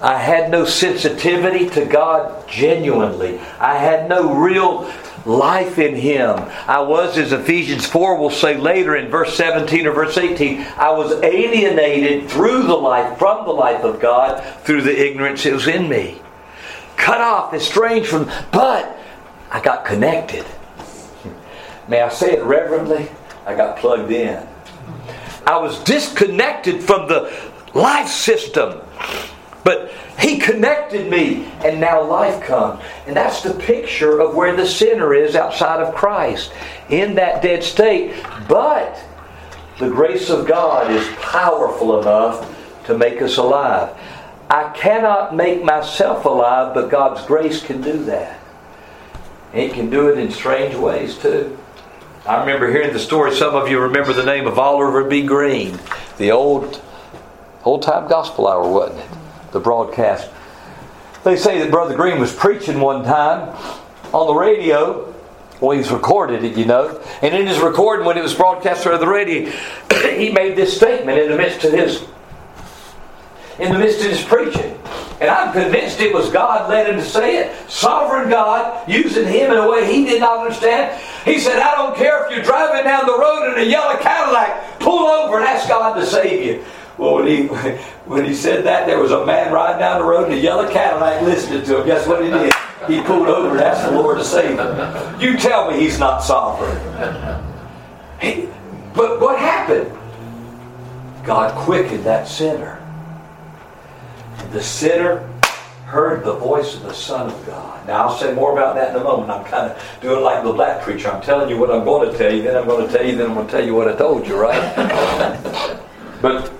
I 0.00 0.16
had 0.16 0.50
no 0.50 0.64
sensitivity 0.64 1.68
to 1.70 1.84
God 1.84 2.48
genuinely. 2.48 3.40
I 3.58 3.76
had 3.76 4.08
no 4.08 4.32
real 4.32 4.92
life 5.26 5.78
in 5.78 5.96
Him. 5.96 6.38
I 6.68 6.80
was, 6.80 7.18
as 7.18 7.32
Ephesians 7.32 7.84
4 7.84 8.16
will 8.16 8.30
say 8.30 8.56
later 8.56 8.94
in 8.94 9.10
verse 9.10 9.36
17 9.36 9.86
or 9.86 9.92
verse 9.92 10.16
18, 10.16 10.60
I 10.76 10.90
was 10.90 11.12
alienated 11.22 12.30
through 12.30 12.62
the 12.62 12.76
life, 12.76 13.18
from 13.18 13.44
the 13.44 13.52
life 13.52 13.82
of 13.82 14.00
God, 14.00 14.44
through 14.62 14.82
the 14.82 15.06
ignorance 15.06 15.42
that 15.42 15.52
was 15.52 15.66
in 15.66 15.88
me. 15.88 16.22
Cut 16.96 17.20
off, 17.20 17.52
estranged 17.52 18.08
from, 18.08 18.30
but 18.52 18.96
I 19.50 19.60
got 19.60 19.84
connected. 19.84 20.46
May 21.88 22.02
I 22.02 22.08
say 22.08 22.34
it 22.34 22.44
reverently? 22.44 23.08
I 23.46 23.56
got 23.56 23.78
plugged 23.78 24.12
in. 24.12 24.46
I 25.44 25.56
was 25.56 25.82
disconnected 25.84 26.82
from 26.82 27.08
the 27.08 27.32
life 27.74 28.08
system 28.08 28.80
but 29.64 29.92
he 30.18 30.38
connected 30.38 31.10
me, 31.10 31.46
and 31.64 31.80
now 31.80 32.02
life 32.02 32.42
comes. 32.42 32.82
And 33.06 33.16
that's 33.16 33.42
the 33.42 33.54
picture 33.54 34.20
of 34.20 34.34
where 34.34 34.54
the 34.54 34.66
sinner 34.66 35.14
is 35.14 35.36
outside 35.36 35.80
of 35.80 35.94
Christ, 35.94 36.52
in 36.88 37.14
that 37.16 37.42
dead 37.42 37.62
state. 37.62 38.14
But 38.48 38.98
the 39.78 39.88
grace 39.88 40.30
of 40.30 40.46
God 40.46 40.90
is 40.90 41.06
powerful 41.20 42.00
enough 42.00 42.54
to 42.86 42.96
make 42.96 43.20
us 43.22 43.36
alive. 43.36 43.96
I 44.50 44.70
cannot 44.70 45.36
make 45.36 45.62
myself 45.62 46.24
alive, 46.24 46.74
but 46.74 46.88
God's 46.88 47.24
grace 47.26 47.62
can 47.62 47.82
do 47.82 48.04
that. 48.04 48.40
It 49.52 49.74
can 49.74 49.90
do 49.90 50.08
it 50.08 50.18
in 50.18 50.30
strange 50.30 50.74
ways 50.74 51.18
too. 51.18 51.58
I 52.26 52.40
remember 52.40 52.70
hearing 52.70 52.92
the 52.92 52.98
story. 52.98 53.34
Some 53.34 53.54
of 53.54 53.68
you 53.68 53.78
remember 53.78 54.12
the 54.12 54.24
name 54.24 54.46
of 54.46 54.58
Oliver 54.58 55.04
B. 55.04 55.22
Greene, 55.22 55.78
the 56.16 56.30
old 56.30 56.82
old 57.64 57.82
time 57.82 58.08
gospel 58.08 58.48
hour, 58.48 58.68
wasn't 58.68 59.00
it? 59.00 59.17
The 59.52 59.60
broadcast. 59.60 60.28
They 61.24 61.36
say 61.36 61.58
that 61.60 61.70
Brother 61.70 61.96
Greene 61.96 62.20
was 62.20 62.34
preaching 62.34 62.80
one 62.80 63.04
time 63.04 63.56
on 64.12 64.26
the 64.26 64.34
radio. 64.34 65.14
Well, 65.60 65.76
he's 65.76 65.90
recorded 65.90 66.44
it, 66.44 66.56
you 66.56 66.64
know. 66.64 67.02
And 67.22 67.34
in 67.34 67.46
his 67.46 67.58
recording, 67.58 68.06
when 68.06 68.16
it 68.16 68.22
was 68.22 68.34
broadcast 68.34 68.82
through 68.82 68.98
the 68.98 69.08
radio, 69.08 69.50
he 70.16 70.30
made 70.30 70.56
this 70.56 70.76
statement 70.76 71.18
in 71.18 71.30
the 71.30 71.36
midst 71.36 71.64
of 71.64 71.72
his 71.72 72.04
in 73.58 73.72
the 73.72 73.78
midst 73.78 74.04
of 74.04 74.10
his 74.10 74.22
preaching. 74.22 74.78
And 75.20 75.28
I'm 75.28 75.52
convinced 75.52 76.00
it 76.00 76.14
was 76.14 76.30
God 76.30 76.70
led 76.70 76.88
him 76.88 76.96
to 76.96 77.04
say 77.04 77.38
it. 77.38 77.70
Sovereign 77.70 78.30
God 78.30 78.88
using 78.88 79.26
him 79.26 79.50
in 79.50 79.58
a 79.58 79.68
way 79.68 79.92
he 79.92 80.04
did 80.04 80.20
not 80.20 80.38
understand. 80.38 81.00
He 81.24 81.40
said, 81.40 81.58
I 81.58 81.74
don't 81.74 81.96
care 81.96 82.24
if 82.24 82.30
you're 82.30 82.44
driving 82.44 82.84
down 82.84 83.04
the 83.04 83.18
road 83.18 83.52
in 83.52 83.66
a 83.66 83.68
yellow 83.68 83.98
Cadillac, 83.98 84.78
pull 84.78 85.08
over 85.08 85.38
and 85.38 85.44
ask 85.44 85.68
God 85.68 85.94
to 85.94 86.06
save 86.06 86.44
you. 86.44 86.64
Well, 86.98 87.14
when 87.14 87.26
he 87.26 87.46
when 88.06 88.24
he 88.24 88.34
said 88.34 88.64
that, 88.64 88.86
there 88.86 88.98
was 88.98 89.12
a 89.12 89.24
man 89.24 89.52
riding 89.52 89.78
down 89.78 90.00
the 90.00 90.06
road 90.06 90.26
in 90.26 90.38
a 90.38 90.40
yellow 90.40 90.68
Cadillac 90.70 91.22
listening 91.22 91.64
to 91.64 91.80
him. 91.80 91.86
Guess 91.86 92.06
what 92.08 92.22
he 92.22 92.30
did? 92.30 92.52
He 92.88 93.00
pulled 93.02 93.28
over 93.28 93.50
and 93.50 93.60
asked 93.60 93.88
the 93.88 93.96
Lord 93.96 94.18
to 94.18 94.24
save 94.24 94.58
him. 94.58 95.20
You 95.20 95.36
tell 95.36 95.70
me 95.70 95.78
he's 95.78 95.98
not 95.98 96.22
sovereign. 96.22 97.44
He, 98.20 98.48
but 98.94 99.20
what 99.20 99.38
happened? 99.38 99.96
God 101.24 101.54
quickened 101.54 102.04
that 102.04 102.26
sinner. 102.26 102.82
The 104.50 104.62
sinner 104.62 105.28
heard 105.84 106.24
the 106.24 106.34
voice 106.34 106.74
of 106.74 106.82
the 106.82 106.94
Son 106.94 107.30
of 107.30 107.46
God. 107.46 107.86
Now, 107.86 108.06
I'll 108.06 108.16
say 108.16 108.34
more 108.34 108.52
about 108.52 108.74
that 108.74 108.94
in 108.94 109.00
a 109.00 109.04
moment. 109.04 109.30
I'm 109.30 109.44
kind 109.44 109.70
of 109.70 110.00
doing 110.00 110.22
like 110.22 110.42
the 110.42 110.52
black 110.52 110.82
preacher. 110.82 111.10
I'm 111.10 111.22
telling 111.22 111.48
you 111.48 111.58
what 111.58 111.70
I'm 111.70 111.84
going 111.84 112.10
to 112.10 112.16
tell 112.16 112.32
you, 112.32 112.42
then 112.42 112.56
I'm 112.56 112.66
going 112.66 112.86
to 112.86 112.92
tell 112.92 113.06
you, 113.06 113.16
then 113.16 113.28
I'm 113.28 113.34
going 113.34 113.46
to 113.46 113.52
tell 113.52 113.64
you 113.64 113.74
what 113.74 113.88
I 113.88 113.96
told 113.96 114.26
you, 114.26 114.36
right? 114.36 114.60
but 116.22 116.52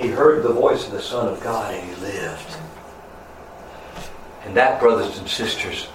he 0.00 0.08
heard 0.08 0.42
the 0.42 0.52
voice 0.52 0.86
of 0.86 0.92
the 0.92 1.02
Son 1.02 1.28
of 1.28 1.40
God 1.42 1.74
and 1.74 1.88
he 1.88 2.00
lived. 2.00 2.56
And 4.44 4.56
that, 4.56 4.80
brothers 4.80 5.18
and 5.18 5.28
sisters, 5.28 5.88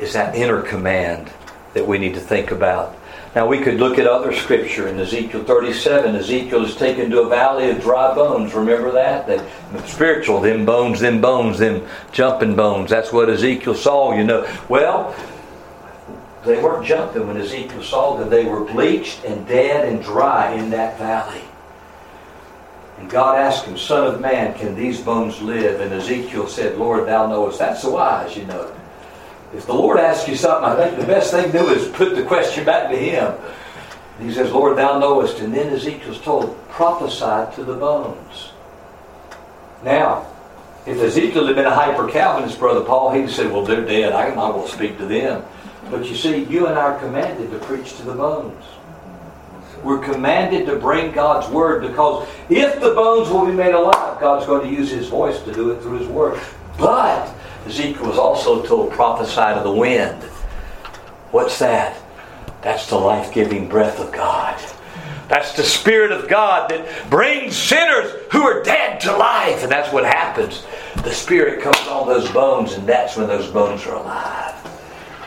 is 0.00 0.12
that 0.12 0.34
inner 0.34 0.60
command 0.60 1.30
that 1.72 1.86
we 1.86 1.98
need 1.98 2.14
to 2.14 2.20
think 2.20 2.50
about. 2.50 2.96
Now, 3.34 3.46
we 3.46 3.58
could 3.58 3.74
look 3.74 3.98
at 3.98 4.06
other 4.06 4.32
scripture 4.32 4.88
in 4.88 4.98
Ezekiel 4.98 5.44
37. 5.44 6.14
Ezekiel 6.14 6.64
is 6.64 6.76
taken 6.76 7.10
to 7.10 7.22
a 7.22 7.28
valley 7.28 7.70
of 7.70 7.80
dry 7.80 8.14
bones. 8.14 8.54
Remember 8.54 8.92
that? 8.92 9.26
That 9.26 9.44
spiritual, 9.88 10.40
them 10.40 10.64
bones, 10.64 11.00
them 11.00 11.20
bones, 11.20 11.58
them 11.58 11.86
jumping 12.12 12.54
bones. 12.54 12.90
That's 12.90 13.12
what 13.12 13.28
Ezekiel 13.28 13.74
saw, 13.74 14.16
you 14.16 14.24
know. 14.24 14.48
Well, 14.68 15.16
they 16.44 16.62
weren't 16.62 16.86
jumping 16.86 17.26
when 17.26 17.36
Ezekiel 17.36 17.82
saw 17.82 18.16
them. 18.16 18.30
They 18.30 18.44
were 18.44 18.64
bleached 18.64 19.24
and 19.24 19.46
dead 19.48 19.88
and 19.88 20.02
dry 20.02 20.52
in 20.52 20.70
that 20.70 20.98
valley. 20.98 21.42
And 22.98 23.10
God 23.10 23.38
asked 23.38 23.66
him, 23.66 23.76
Son 23.76 24.06
of 24.06 24.20
man, 24.20 24.54
can 24.54 24.74
these 24.74 25.00
bones 25.00 25.40
live? 25.42 25.80
And 25.80 25.92
Ezekiel 25.92 26.46
said, 26.46 26.78
Lord, 26.78 27.06
thou 27.08 27.26
knowest. 27.26 27.58
That's 27.58 27.84
wise, 27.84 28.36
you 28.36 28.44
know. 28.44 28.74
If 29.54 29.66
the 29.66 29.74
Lord 29.74 29.98
asks 29.98 30.28
you 30.28 30.36
something, 30.36 30.68
I 30.68 30.76
think 30.76 30.98
the 30.98 31.06
best 31.06 31.30
thing 31.30 31.52
to 31.52 31.58
do 31.58 31.68
is 31.68 31.88
put 31.88 32.16
the 32.16 32.24
question 32.24 32.64
back 32.64 32.90
to 32.90 32.96
him. 32.96 33.34
And 34.18 34.28
he 34.28 34.34
says, 34.34 34.52
Lord, 34.52 34.78
thou 34.78 34.98
knowest. 34.98 35.40
And 35.40 35.54
then 35.54 35.72
Ezekiel's 35.72 36.20
told, 36.20 36.56
prophesy 36.68 37.54
to 37.56 37.64
the 37.64 37.74
bones. 37.74 38.52
Now, 39.84 40.26
if 40.86 40.98
Ezekiel 40.98 41.46
had 41.46 41.56
been 41.56 41.66
a 41.66 41.74
hyper 41.74 42.08
Calvinist, 42.08 42.58
Brother 42.58 42.82
Paul, 42.82 43.12
he'd 43.12 43.22
have 43.22 43.32
said, 43.32 43.52
Well, 43.52 43.64
they're 43.64 43.84
dead. 43.84 44.12
I'm 44.12 44.34
not 44.36 44.52
to 44.52 44.70
speak 44.70 44.98
to 44.98 45.06
them. 45.06 45.44
But 45.90 46.06
you 46.06 46.14
see, 46.14 46.44
you 46.44 46.66
and 46.66 46.78
I 46.78 46.82
are 46.82 46.98
commanded 46.98 47.50
to 47.50 47.58
preach 47.60 47.96
to 47.96 48.02
the 48.02 48.14
bones. 48.14 48.64
We're 49.84 49.98
commanded 49.98 50.64
to 50.66 50.76
bring 50.76 51.12
God's 51.12 51.48
word 51.52 51.82
because 51.82 52.26
if 52.48 52.80
the 52.80 52.94
bones 52.94 53.28
will 53.28 53.44
be 53.44 53.52
made 53.52 53.74
alive, 53.74 54.18
God's 54.18 54.46
going 54.46 54.66
to 54.66 54.74
use 54.74 54.90
his 54.90 55.08
voice 55.08 55.42
to 55.42 55.52
do 55.52 55.70
it 55.72 55.82
through 55.82 55.98
his 55.98 56.08
word. 56.08 56.40
But 56.78 57.32
Ezekiel 57.66 58.06
was 58.06 58.18
also 58.18 58.64
told 58.64 58.92
prophesy 58.92 59.54
to 59.54 59.60
the 59.62 59.70
wind. 59.70 60.22
What's 61.32 61.58
that? 61.58 62.00
That's 62.62 62.88
the 62.88 62.96
life 62.96 63.34
giving 63.34 63.68
breath 63.68 64.00
of 64.00 64.10
God. 64.10 64.58
That's 65.28 65.52
the 65.52 65.62
Spirit 65.62 66.12
of 66.12 66.28
God 66.28 66.70
that 66.70 67.10
brings 67.10 67.54
sinners 67.54 68.12
who 68.32 68.42
are 68.42 68.62
dead 68.62 69.00
to 69.00 69.14
life. 69.14 69.62
And 69.62 69.70
that's 69.70 69.92
what 69.92 70.04
happens. 70.04 70.66
The 70.96 71.12
Spirit 71.12 71.62
comes 71.62 71.86
on 71.88 72.06
those 72.06 72.30
bones, 72.30 72.72
and 72.72 72.86
that's 72.86 73.18
when 73.18 73.26
those 73.26 73.50
bones 73.50 73.84
are 73.84 73.96
alive. 73.96 74.54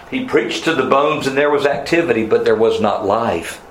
He 0.10 0.26
preached 0.26 0.64
to 0.64 0.74
the 0.74 0.86
bones, 0.86 1.28
and 1.28 1.38
there 1.38 1.52
was 1.52 1.68
activity, 1.68 2.26
but 2.26 2.44
there 2.44 2.56
was 2.56 2.82
not 2.82 3.06
life. 3.06 3.62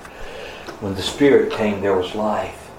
When 0.80 0.94
the 0.94 1.02
Spirit 1.02 1.52
came, 1.52 1.80
there 1.80 1.96
was 1.96 2.14
life. 2.14 2.70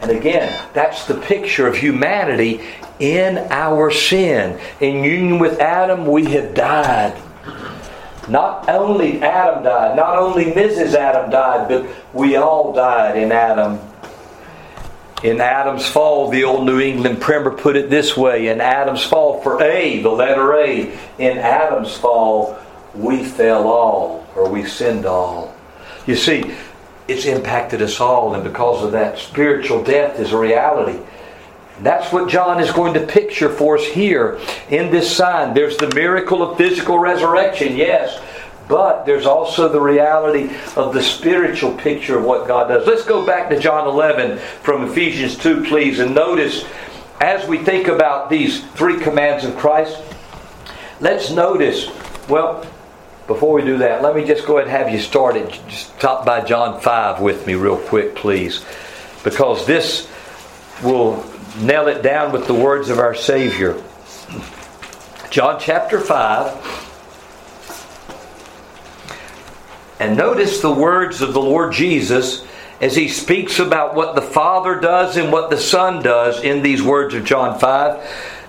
And 0.00 0.10
again, 0.10 0.66
that's 0.72 1.06
the 1.06 1.14
picture 1.14 1.66
of 1.66 1.76
humanity 1.76 2.60
in 2.98 3.38
our 3.50 3.90
sin. 3.90 4.58
In 4.80 5.04
union 5.04 5.38
with 5.38 5.60
Adam, 5.60 6.06
we 6.06 6.24
have 6.32 6.54
died. 6.54 7.20
Not 8.28 8.68
only 8.68 9.20
Adam 9.22 9.64
died, 9.64 9.96
not 9.96 10.16
only 10.16 10.44
Mrs. 10.46 10.94
Adam 10.94 11.30
died, 11.30 11.68
but 11.68 11.86
we 12.14 12.36
all 12.36 12.72
died 12.72 13.16
in 13.16 13.32
Adam. 13.32 13.80
In 15.22 15.40
Adam's 15.40 15.86
fall, 15.86 16.30
the 16.30 16.44
old 16.44 16.64
New 16.64 16.80
England 16.80 17.20
primer 17.20 17.50
put 17.50 17.76
it 17.76 17.90
this 17.90 18.16
way 18.16 18.48
in 18.48 18.60
Adam's 18.60 19.02
fall, 19.02 19.42
for 19.42 19.60
A, 19.62 20.00
the 20.00 20.08
letter 20.08 20.54
A, 20.54 20.98
in 21.18 21.38
Adam's 21.38 21.94
fall, 21.94 22.56
we 22.94 23.24
fell 23.24 23.66
all, 23.66 24.26
or 24.34 24.48
we 24.48 24.64
sinned 24.64 25.04
all. 25.04 25.54
You 26.06 26.16
see, 26.16 26.54
it's 27.10 27.26
impacted 27.26 27.82
us 27.82 28.00
all, 28.00 28.34
and 28.34 28.44
because 28.44 28.84
of 28.84 28.92
that, 28.92 29.18
spiritual 29.18 29.82
death 29.82 30.20
is 30.20 30.32
a 30.32 30.38
reality. 30.38 30.98
That's 31.80 32.12
what 32.12 32.28
John 32.28 32.60
is 32.60 32.70
going 32.70 32.94
to 32.94 33.06
picture 33.06 33.48
for 33.48 33.78
us 33.78 33.84
here 33.84 34.38
in 34.68 34.90
this 34.90 35.14
sign. 35.14 35.54
There's 35.54 35.76
the 35.76 35.92
miracle 35.94 36.42
of 36.42 36.56
physical 36.56 36.98
resurrection, 36.98 37.76
yes, 37.76 38.22
but 38.68 39.04
there's 39.04 39.26
also 39.26 39.68
the 39.68 39.80
reality 39.80 40.54
of 40.76 40.94
the 40.94 41.02
spiritual 41.02 41.74
picture 41.74 42.18
of 42.18 42.24
what 42.24 42.46
God 42.46 42.68
does. 42.68 42.86
Let's 42.86 43.04
go 43.04 43.26
back 43.26 43.48
to 43.48 43.58
John 43.58 43.88
11 43.88 44.38
from 44.62 44.84
Ephesians 44.84 45.36
2, 45.38 45.64
please, 45.64 45.98
and 45.98 46.14
notice 46.14 46.64
as 47.20 47.46
we 47.48 47.58
think 47.58 47.88
about 47.88 48.30
these 48.30 48.64
three 48.72 49.00
commands 49.00 49.44
of 49.44 49.56
Christ, 49.56 50.00
let's 51.00 51.30
notice, 51.30 51.90
well, 52.28 52.64
before 53.30 53.54
we 53.54 53.62
do 53.62 53.78
that, 53.78 54.02
let 54.02 54.16
me 54.16 54.24
just 54.24 54.44
go 54.44 54.58
ahead 54.58 54.66
and 54.66 54.76
have 54.76 54.92
you 54.92 54.98
started. 54.98 55.48
Just 55.68 55.96
top 56.00 56.26
by 56.26 56.40
John 56.40 56.80
5 56.80 57.20
with 57.20 57.46
me, 57.46 57.54
real 57.54 57.76
quick, 57.76 58.16
please. 58.16 58.64
Because 59.22 59.68
this 59.68 60.10
will 60.82 61.24
nail 61.60 61.86
it 61.86 62.02
down 62.02 62.32
with 62.32 62.48
the 62.48 62.54
words 62.54 62.90
of 62.90 62.98
our 62.98 63.14
Savior. 63.14 63.80
John 65.30 65.60
chapter 65.60 66.00
5. 66.00 66.88
And 70.00 70.16
notice 70.16 70.60
the 70.60 70.72
words 70.72 71.22
of 71.22 71.32
the 71.32 71.40
Lord 71.40 71.72
Jesus 71.72 72.44
as 72.80 72.96
he 72.96 73.06
speaks 73.06 73.60
about 73.60 73.94
what 73.94 74.16
the 74.16 74.22
Father 74.22 74.80
does 74.80 75.16
and 75.16 75.30
what 75.30 75.50
the 75.50 75.58
Son 75.58 76.02
does 76.02 76.42
in 76.42 76.64
these 76.64 76.82
words 76.82 77.14
of 77.14 77.24
John 77.24 77.60
5. 77.60 78.40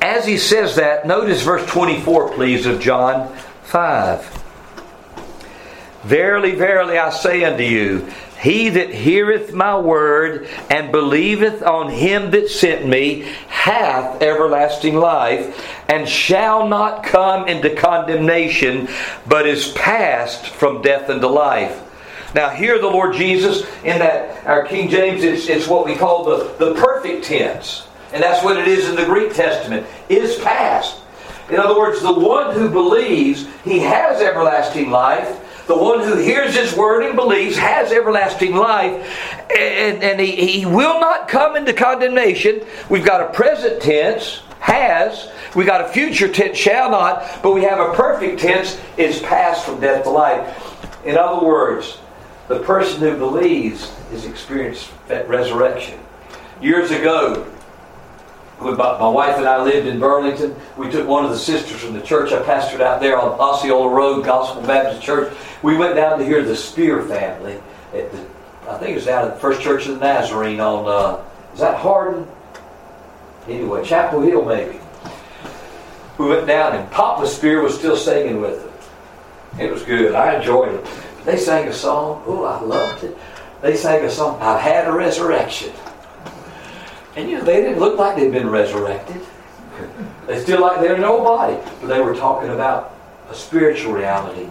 As 0.00 0.24
he 0.24 0.38
says 0.38 0.76
that, 0.76 1.06
notice 1.06 1.42
verse 1.42 1.66
24, 1.66 2.32
please, 2.32 2.64
of 2.64 2.80
John 2.80 3.36
5. 3.66 4.44
Verily, 6.04 6.54
verily, 6.54 6.98
I 6.98 7.10
say 7.10 7.44
unto 7.44 7.64
you, 7.64 8.08
he 8.40 8.68
that 8.68 8.94
heareth 8.94 9.52
my 9.52 9.78
word 9.78 10.48
and 10.70 10.92
believeth 10.92 11.62
on 11.62 11.90
him 11.90 12.30
that 12.30 12.48
sent 12.48 12.86
me 12.86 13.22
hath 13.48 14.22
everlasting 14.22 14.94
life, 14.94 15.66
and 15.88 16.08
shall 16.08 16.68
not 16.68 17.02
come 17.02 17.48
into 17.48 17.74
condemnation, 17.74 18.88
but 19.26 19.46
is 19.46 19.72
passed 19.72 20.46
from 20.46 20.82
death 20.82 21.10
into 21.10 21.26
life. 21.26 21.82
Now, 22.34 22.50
here 22.50 22.78
the 22.78 22.86
Lord 22.86 23.14
Jesus, 23.14 23.62
in 23.82 23.98
that 23.98 24.46
our 24.46 24.64
King 24.64 24.90
James, 24.90 25.24
it's, 25.24 25.48
it's 25.48 25.66
what 25.66 25.86
we 25.86 25.96
call 25.96 26.24
the, 26.24 26.54
the 26.58 26.74
perfect 26.74 27.24
tense. 27.24 27.88
And 28.12 28.22
that's 28.22 28.44
what 28.44 28.56
it 28.58 28.68
is 28.68 28.88
in 28.88 28.94
the 28.94 29.06
Greek 29.06 29.34
Testament, 29.34 29.86
is 30.08 30.38
past. 30.40 31.00
In 31.48 31.56
other 31.56 31.78
words, 31.78 32.02
the 32.02 32.12
one 32.12 32.54
who 32.54 32.68
believes 32.68 33.46
he 33.64 33.78
has 33.80 34.20
everlasting 34.20 34.90
life 34.90 35.42
the 35.66 35.76
one 35.76 36.00
who 36.00 36.16
hears 36.16 36.54
his 36.54 36.76
word 36.76 37.04
and 37.04 37.16
believes 37.16 37.56
has 37.56 37.90
everlasting 37.90 38.54
life, 38.54 39.50
and, 39.50 40.02
and 40.02 40.20
he, 40.20 40.60
he 40.60 40.66
will 40.66 41.00
not 41.00 41.26
come 41.26 41.56
into 41.56 41.72
condemnation. 41.72 42.64
We've 42.88 43.04
got 43.04 43.20
a 43.20 43.32
present 43.32 43.82
tense, 43.82 44.42
has. 44.60 45.28
We've 45.56 45.66
got 45.66 45.80
a 45.80 45.88
future 45.88 46.28
tense, 46.28 46.56
shall 46.56 46.90
not, 46.90 47.42
but 47.42 47.52
we 47.52 47.64
have 47.64 47.80
a 47.80 47.94
perfect 47.94 48.40
tense, 48.40 48.80
is 48.96 49.20
passed 49.22 49.64
from 49.64 49.80
death 49.80 50.04
to 50.04 50.10
life. 50.10 51.04
In 51.04 51.18
other 51.18 51.44
words, 51.44 51.98
the 52.46 52.60
person 52.60 53.00
who 53.00 53.18
believes 53.18 53.92
is 54.12 54.24
experienced 54.24 54.90
resurrection. 55.08 55.98
Years 56.60 56.92
ago, 56.92 57.44
when 58.58 58.76
my 58.76 59.08
wife 59.08 59.36
and 59.36 59.46
I 59.46 59.62
lived 59.62 59.86
in 59.86 60.00
Burlington, 60.00 60.54
we 60.76 60.90
took 60.90 61.06
one 61.06 61.24
of 61.24 61.30
the 61.30 61.38
sisters 61.38 61.80
from 61.80 61.92
the 61.92 62.00
church 62.00 62.32
I 62.32 62.42
pastored 62.42 62.80
out 62.80 63.00
there 63.00 63.18
on 63.18 63.38
Osceola 63.38 63.88
Road, 63.88 64.24
Gospel 64.24 64.62
Baptist 64.62 65.02
Church. 65.02 65.34
We 65.62 65.76
went 65.76 65.94
down 65.94 66.18
to 66.18 66.24
hear 66.24 66.42
the 66.42 66.56
Speer 66.56 67.02
family 67.02 67.60
at 67.92 68.10
the, 68.12 68.26
I 68.68 68.78
think 68.78 68.92
it 68.92 68.94
was 68.94 69.04
down 69.04 69.26
at 69.26 69.34
the 69.34 69.40
First 69.40 69.60
Church 69.60 69.86
of 69.86 69.94
the 69.94 70.00
Nazarene 70.00 70.60
on, 70.60 70.86
uh, 70.88 71.22
is 71.52 71.60
that 71.60 71.78
Hardin? 71.78 72.26
Anyway, 73.46 73.84
Chapel 73.84 74.22
Hill 74.22 74.44
maybe. 74.44 74.80
We 76.18 76.28
went 76.28 76.46
down 76.46 76.74
and 76.74 76.90
Papa 76.90 77.26
Speer 77.26 77.62
was 77.62 77.78
still 77.78 77.96
singing 77.96 78.40
with 78.40 78.62
them. 78.62 78.72
It 79.60 79.70
was 79.70 79.82
good. 79.82 80.14
I 80.14 80.38
enjoyed 80.38 80.74
it. 80.74 80.86
They 81.24 81.36
sang 81.36 81.68
a 81.68 81.72
song. 81.72 82.22
Oh, 82.26 82.44
I 82.44 82.60
loved 82.60 83.04
it. 83.04 83.16
They 83.62 83.76
sang 83.76 84.04
a 84.04 84.10
song, 84.10 84.40
I've 84.40 84.60
had 84.60 84.86
a 84.86 84.92
resurrection. 84.92 85.72
And 87.16 87.30
you 87.30 87.38
know, 87.38 87.44
they 87.44 87.62
didn't 87.62 87.80
look 87.80 87.98
like 87.98 88.16
they'd 88.16 88.30
been 88.30 88.50
resurrected. 88.50 89.20
They 90.26 90.40
still 90.40 90.60
like 90.60 90.80
they're 90.80 90.98
nobody. 90.98 91.56
But 91.80 91.88
they 91.88 92.00
were 92.00 92.14
talking 92.14 92.50
about 92.50 92.94
a 93.30 93.34
spiritual 93.34 93.94
reality 93.94 94.48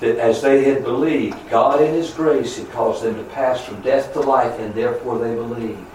that 0.00 0.18
as 0.18 0.42
they 0.42 0.64
had 0.64 0.84
believed, 0.84 1.38
God 1.50 1.82
in 1.82 1.94
His 1.94 2.10
grace 2.10 2.58
had 2.58 2.70
caused 2.70 3.02
them 3.02 3.16
to 3.16 3.24
pass 3.24 3.64
from 3.64 3.80
death 3.82 4.12
to 4.14 4.20
life, 4.20 4.58
and 4.58 4.74
therefore 4.74 5.18
they 5.18 5.34
believed. 5.34 5.86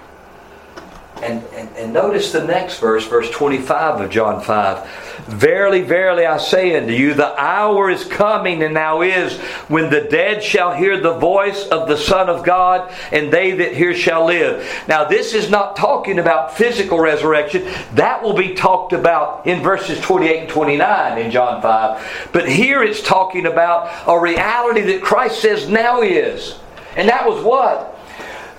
And, 1.26 1.44
and, 1.56 1.76
and 1.76 1.92
notice 1.92 2.32
the 2.32 2.44
next 2.44 2.80
verse, 2.80 3.08
verse 3.08 3.32
25 3.32 4.02
of 4.02 4.12
John 4.12 4.42
5. 4.42 4.88
Verily, 5.26 5.82
verily, 5.82 6.24
I 6.24 6.38
say 6.38 6.78
unto 6.78 6.94
you, 6.94 7.16
the 7.16 7.34
hour 7.42 7.90
is 7.90 8.04
coming 8.04 8.62
and 8.62 8.76
now 8.76 9.02
is 9.02 9.40
when 9.68 9.90
the 9.90 10.02
dead 10.02 10.44
shall 10.44 10.76
hear 10.76 11.00
the 11.00 11.18
voice 11.18 11.68
of 11.70 11.88
the 11.88 11.98
Son 11.98 12.30
of 12.30 12.46
God, 12.46 12.94
and 13.12 13.34
they 13.34 13.54
that 13.54 13.74
hear 13.74 13.96
shall 13.96 14.26
live. 14.26 14.70
Now, 14.88 15.06
this 15.06 15.34
is 15.34 15.50
not 15.50 15.76
talking 15.76 16.20
about 16.20 16.56
physical 16.56 17.00
resurrection. 17.00 17.64
That 17.96 18.22
will 18.22 18.36
be 18.36 18.54
talked 18.54 18.94
about 18.94 19.48
in 19.48 19.64
verses 19.64 20.00
28 20.02 20.42
and 20.42 20.50
29 20.50 21.18
in 21.18 21.32
John 21.32 21.60
5. 21.60 22.30
But 22.34 22.48
here 22.48 22.84
it's 22.84 23.02
talking 23.02 23.48
about 23.48 23.90
a 24.08 24.20
reality 24.20 24.82
that 24.82 25.02
Christ 25.02 25.42
says 25.42 25.68
now 25.68 26.04
is. 26.04 26.60
And 26.96 27.10
that 27.10 27.28
was 27.28 27.44
what? 27.44 27.98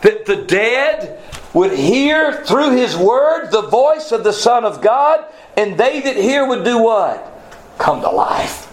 That 0.02 0.26
the 0.26 0.42
dead 0.42 1.22
would 1.54 1.72
hear 1.72 2.44
through 2.44 2.72
his 2.76 2.96
word 2.96 3.50
the 3.50 3.62
voice 3.62 4.12
of 4.12 4.24
the 4.24 4.32
Son 4.32 4.64
of 4.64 4.80
God, 4.80 5.24
and 5.56 5.78
they 5.78 6.00
that 6.00 6.16
hear 6.16 6.46
would 6.46 6.64
do 6.64 6.82
what? 6.82 7.32
Come 7.78 8.00
to 8.02 8.10
life. 8.10 8.64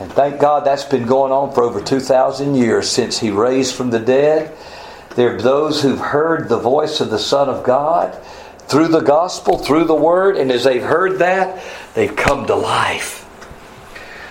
And 0.00 0.12
thank 0.12 0.40
God 0.40 0.64
that's 0.64 0.84
been 0.84 1.06
going 1.06 1.32
on 1.32 1.54
for 1.54 1.62
over 1.62 1.80
2,000 1.80 2.54
years 2.54 2.90
since 2.90 3.18
he 3.18 3.30
raised 3.30 3.74
from 3.74 3.90
the 3.90 4.00
dead. 4.00 4.54
There 5.14 5.36
are 5.36 5.40
those 5.40 5.82
who've 5.82 5.98
heard 5.98 6.48
the 6.48 6.58
voice 6.58 7.00
of 7.00 7.10
the 7.10 7.18
Son 7.18 7.48
of 7.48 7.62
God 7.64 8.14
through 8.66 8.88
the 8.88 9.00
gospel, 9.00 9.58
through 9.58 9.84
the 9.84 9.94
word, 9.94 10.36
and 10.36 10.50
as 10.50 10.64
they've 10.64 10.82
heard 10.82 11.18
that, 11.20 11.62
they've 11.94 12.14
come 12.14 12.46
to 12.46 12.54
life. 12.54 13.20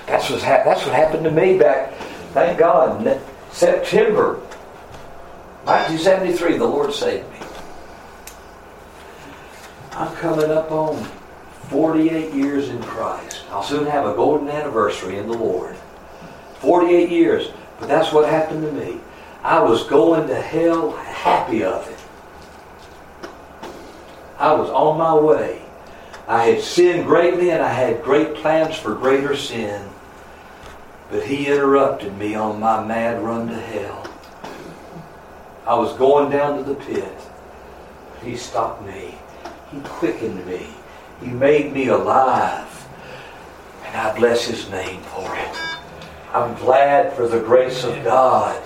That's, 0.05 0.27
ha- 0.27 0.63
that's 0.65 0.85
what 0.85 0.93
happened 0.93 1.23
to 1.23 1.31
me 1.31 1.57
back, 1.57 1.93
thank 2.33 2.59
God, 2.59 3.21
September 3.51 4.41
1973, 5.65 6.57
the 6.57 6.65
Lord 6.65 6.93
saved 6.93 7.31
me. 7.31 7.39
I'm 9.93 10.13
coming 10.15 10.51
up 10.51 10.71
on 10.71 11.03
48 11.69 12.33
years 12.33 12.67
in 12.67 12.81
Christ. 12.83 13.43
I'll 13.49 13.63
soon 13.63 13.85
have 13.85 14.05
a 14.05 14.13
golden 14.13 14.49
anniversary 14.49 15.17
in 15.17 15.27
the 15.27 15.37
Lord. 15.37 15.75
48 16.59 17.09
years. 17.09 17.51
But 17.79 17.87
that's 17.87 18.11
what 18.11 18.27
happened 18.27 18.63
to 18.63 18.71
me. 18.71 18.99
I 19.43 19.59
was 19.59 19.83
going 19.85 20.27
to 20.27 20.35
hell 20.35 20.91
happy 20.91 21.63
of 21.63 21.87
it. 21.89 23.29
I 24.39 24.53
was 24.53 24.69
on 24.69 24.97
my 24.97 25.15
way. 25.15 25.61
I 26.27 26.45
had 26.45 26.61
sinned 26.61 27.05
greatly 27.05 27.51
and 27.51 27.61
I 27.61 27.71
had 27.71 28.03
great 28.03 28.35
plans 28.35 28.75
for 28.75 28.95
greater 28.95 29.35
sin. 29.35 29.89
But 31.09 31.25
he 31.25 31.47
interrupted 31.47 32.17
me 32.17 32.35
on 32.35 32.59
my 32.59 32.85
mad 32.85 33.21
run 33.21 33.47
to 33.47 33.59
hell. 33.59 34.12
I 35.65 35.75
was 35.75 35.93
going 35.97 36.29
down 36.29 36.57
to 36.57 36.63
the 36.63 36.75
pit. 36.75 37.13
He 38.23 38.35
stopped 38.35 38.85
me. 38.85 39.15
He 39.71 39.79
quickened 39.81 40.45
me. 40.45 40.67
He 41.21 41.27
made 41.27 41.71
me 41.73 41.87
alive. 41.87 42.87
And 43.85 43.95
I 43.95 44.17
bless 44.17 44.45
His 44.45 44.69
name 44.69 45.01
for 45.01 45.35
it. 45.35 45.57
I'm 46.33 46.55
glad 46.55 47.13
for 47.13 47.27
the 47.27 47.39
grace 47.39 47.83
of 47.83 48.03
God 48.03 48.61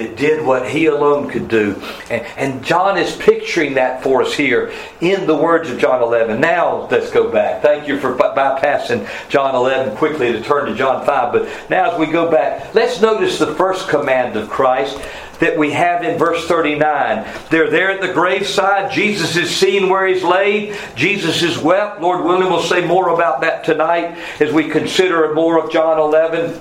that 0.00 0.16
did 0.16 0.44
what 0.44 0.68
he 0.68 0.86
alone 0.86 1.28
could 1.28 1.46
do. 1.48 1.80
And, 2.10 2.24
and, 2.36 2.64
John 2.64 2.96
is 2.96 3.14
picturing 3.16 3.74
that 3.74 4.02
for 4.02 4.22
us 4.22 4.34
here 4.34 4.72
in 5.00 5.26
the 5.26 5.36
words 5.36 5.70
of 5.70 5.78
John 5.78 6.02
11. 6.02 6.40
Now 6.40 6.88
let's 6.90 7.10
go 7.10 7.30
back. 7.30 7.62
Thank 7.62 7.86
you 7.86 7.98
for 7.98 8.16
bypassing 8.16 9.08
John 9.28 9.54
11 9.54 9.96
quickly 9.96 10.32
to 10.32 10.42
turn 10.42 10.66
to 10.66 10.74
John 10.74 11.04
5. 11.04 11.32
But 11.32 11.70
now 11.70 11.92
as 11.92 11.98
we 11.98 12.06
go 12.06 12.30
back, 12.30 12.74
let's 12.74 13.00
notice 13.00 13.38
the 13.38 13.54
first 13.54 13.88
command 13.88 14.36
of 14.36 14.48
Christ 14.48 14.98
that 15.40 15.58
we 15.58 15.72
have 15.72 16.02
in 16.02 16.18
verse 16.18 16.46
39. 16.46 17.26
They're 17.50 17.70
there 17.70 17.90
at 17.90 18.00
the 18.00 18.12
graveside. 18.12 18.92
Jesus 18.92 19.36
is 19.36 19.54
seen 19.54 19.88
where 19.88 20.06
he's 20.06 20.22
laid. 20.22 20.78
Jesus 20.94 21.42
is 21.42 21.58
wept. 21.58 22.00
Lord 22.00 22.24
willing, 22.24 22.48
we'll 22.48 22.62
say 22.62 22.86
more 22.86 23.08
about 23.08 23.40
that 23.40 23.64
tonight 23.64 24.18
as 24.38 24.52
we 24.52 24.68
consider 24.68 25.32
more 25.34 25.62
of 25.62 25.72
John 25.72 25.98
11. 25.98 26.60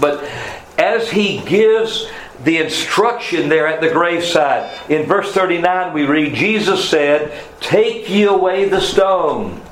But 0.00 0.24
as 0.78 1.10
he 1.10 1.38
gives 1.40 2.08
the 2.44 2.58
instruction 2.58 3.48
there 3.48 3.66
at 3.66 3.80
the 3.80 3.90
graveside, 3.90 4.90
in 4.90 5.06
verse 5.06 5.32
39 5.32 5.92
we 5.92 6.04
read, 6.04 6.34
Jesus 6.34 6.88
said, 6.88 7.32
Take 7.60 8.08
ye 8.08 8.24
away 8.24 8.68
the 8.68 8.80
stone. 8.80 9.62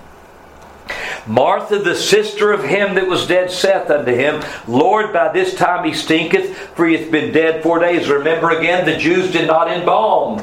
Martha, 1.26 1.78
the 1.78 1.94
sister 1.94 2.52
of 2.52 2.64
him 2.64 2.94
that 2.94 3.06
was 3.06 3.26
dead, 3.26 3.50
saith 3.50 3.90
unto 3.90 4.12
him, 4.12 4.42
Lord, 4.66 5.12
by 5.12 5.32
this 5.32 5.54
time 5.54 5.84
he 5.84 5.94
stinketh, 5.94 6.56
for 6.74 6.86
he 6.86 6.96
hath 6.96 7.10
been 7.10 7.32
dead 7.32 7.62
four 7.62 7.78
days. 7.78 8.08
Remember 8.08 8.50
again, 8.50 8.84
the 8.84 8.96
Jews 8.96 9.30
did 9.30 9.46
not 9.46 9.70
embalm. 9.70 10.42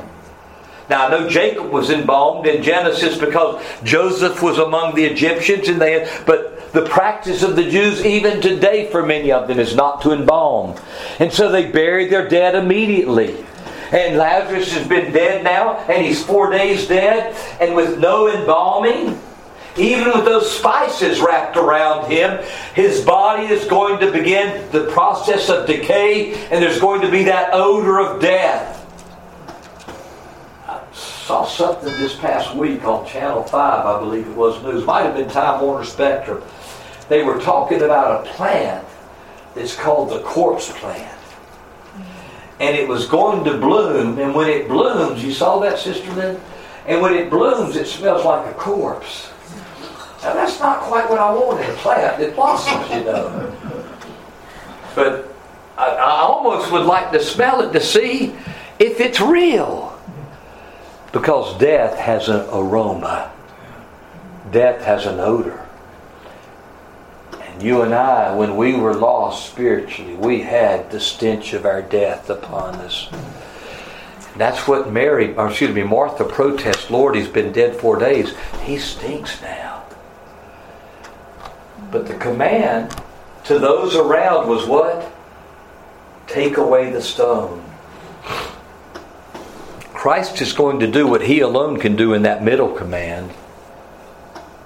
Now 0.90 1.08
I 1.08 1.10
know 1.10 1.30
Jacob 1.30 1.70
was 1.70 1.90
embalmed 1.90 2.48
in 2.48 2.64
Genesis 2.64 3.18
because 3.18 3.64
Joseph 3.84 4.42
was 4.42 4.58
among 4.58 4.96
the 4.96 5.06
Egyptians, 5.06 5.68
and 5.68 5.82
they 5.82 6.00
had, 6.00 6.26
but 6.26 6.72
the 6.72 6.84
practice 6.84 7.44
of 7.44 7.56
the 7.56 7.70
Jews, 7.70 8.06
even 8.06 8.42
today, 8.42 8.90
for 8.92 9.06
many 9.06 9.32
of 9.32 9.48
them, 9.48 9.60
is 9.60 9.76
not 9.76 10.02
to 10.04 10.12
embalm, 10.12 10.80
and 11.20 11.32
so 11.32 11.52
they 11.52 11.70
buried 11.70 12.10
their 12.10 12.28
dead 12.28 12.56
immediately. 12.56 13.46
And 13.92 14.18
Lazarus 14.18 14.74
has 14.74 14.86
been 14.86 15.14
dead 15.14 15.44
now, 15.44 15.78
and 15.90 16.06
he's 16.06 16.24
four 16.24 16.52
days 16.52 16.88
dead, 16.88 17.36
and 17.62 17.76
with 17.76 18.00
no 18.00 18.28
embalming, 18.28 19.20
even 19.78 20.12
with 20.12 20.26
those 20.26 20.52
spices 20.52 21.22
wrapped 21.22 21.56
around 21.56 22.12
him, 22.12 22.44
his 22.74 23.06
body 23.06 23.46
is 23.46 23.64
going 23.66 24.00
to 24.00 24.12
begin 24.12 24.70
the 24.72 24.86
process 24.92 25.50
of 25.50 25.68
decay, 25.68 26.34
and 26.50 26.64
there's 26.64 26.80
going 26.80 27.02
to 27.02 27.12
be 27.12 27.24
that 27.26 27.52
odor 27.54 28.00
of 28.00 28.22
death. 28.22 28.77
Saw 31.28 31.44
something 31.44 31.92
this 31.98 32.16
past 32.16 32.56
week 32.56 32.86
on 32.86 33.06
Channel 33.06 33.44
5, 33.44 33.86
I 33.86 34.00
believe 34.00 34.26
it 34.26 34.34
was 34.38 34.64
news, 34.64 34.86
might 34.86 35.02
have 35.02 35.14
been 35.14 35.28
Time 35.28 35.60
Warner 35.60 35.84
Spectrum. 35.84 36.42
They 37.10 37.22
were 37.22 37.38
talking 37.42 37.82
about 37.82 38.26
a 38.26 38.30
plant 38.30 38.88
that's 39.54 39.76
called 39.76 40.10
the 40.10 40.22
corpse 40.22 40.72
plant. 40.80 41.20
And 42.62 42.78
it 42.78 42.88
was 42.88 43.08
going 43.08 43.44
to 43.44 43.58
bloom, 43.58 44.18
and 44.20 44.34
when 44.34 44.50
it 44.50 44.70
blooms, 44.70 45.22
you 45.22 45.34
saw 45.34 45.60
that, 45.60 45.80
Sister 45.80 46.10
Lynn? 46.14 46.40
And 46.86 47.02
when 47.02 47.14
it 47.14 47.30
blooms, 47.30 47.76
it 47.76 47.88
smells 47.88 48.24
like 48.24 48.50
a 48.50 48.58
corpse. 48.58 49.30
Now 50.24 50.34
that's 50.34 50.62
not 50.62 50.80
quite 50.80 51.10
what 51.10 51.20
I 51.20 51.34
want 51.34 51.60
in 51.62 51.70
a 51.70 51.74
plant 51.74 52.20
that 52.20 52.36
blossoms, 52.38 52.90
you 52.90 53.04
know. 53.04 53.54
But 54.96 55.36
I, 55.78 55.90
I 55.90 56.22
almost 56.22 56.72
would 56.72 56.86
like 56.86 57.12
to 57.12 57.22
smell 57.22 57.60
it 57.68 57.74
to 57.74 57.82
see 57.82 58.34
if 58.80 59.02
it's 59.02 59.20
real. 59.20 59.97
Because 61.18 61.58
death 61.58 61.98
has 61.98 62.30
an 62.30 62.48
aroma. 62.52 63.32
Death 64.52 64.84
has 64.84 65.08
an 65.08 65.20
odor. 65.20 65.66
And 67.42 67.64
you 67.64 67.82
and 67.82 67.92
I, 67.92 68.36
when 68.36 68.56
we 68.56 68.76
were 68.76 68.94
lost 68.94 69.50
spiritually, 69.50 70.14
we 70.14 70.44
had 70.44 70.92
the 70.92 71.00
stench 71.00 71.54
of 71.54 71.66
our 71.66 71.82
death 71.82 72.30
upon 72.30 72.76
us. 72.76 73.10
That's 74.36 74.68
what 74.68 74.94
Mary, 74.94 75.36
or 75.36 75.48
excuse 75.48 75.74
me, 75.74 75.82
Martha 75.82 76.24
protests, 76.24 76.92
Lord, 76.92 77.16
he's 77.16 77.28
been 77.28 77.52
dead 77.52 77.76
four 77.76 77.98
days. 77.98 78.36
He 78.62 78.78
stinks 78.78 79.42
now. 79.42 79.86
But 81.90 82.06
the 82.06 82.14
command 82.14 82.96
to 83.46 83.58
those 83.58 83.96
around 83.96 84.48
was 84.48 84.68
what? 84.68 85.12
Take 86.28 86.58
away 86.58 86.92
the 86.92 87.02
stone. 87.02 87.64
Christ 90.08 90.42
is 90.42 90.54
going 90.54 90.80
to 90.80 90.88
do 90.88 91.06
what 91.06 91.24
he 91.24 91.42
alone 91.42 91.82
can 91.82 91.98
do 91.98 92.14
in 92.14 92.22
that 92.22 92.42
middle 92.42 92.72
command. 92.72 93.30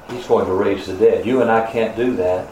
He's 0.07 0.27
going 0.27 0.45
to 0.45 0.53
raise 0.53 0.85
the 0.85 0.93
dead. 0.93 1.25
You 1.25 1.41
and 1.41 1.49
I 1.49 1.65
can't 1.71 1.97
do 1.97 2.15
that. 2.17 2.47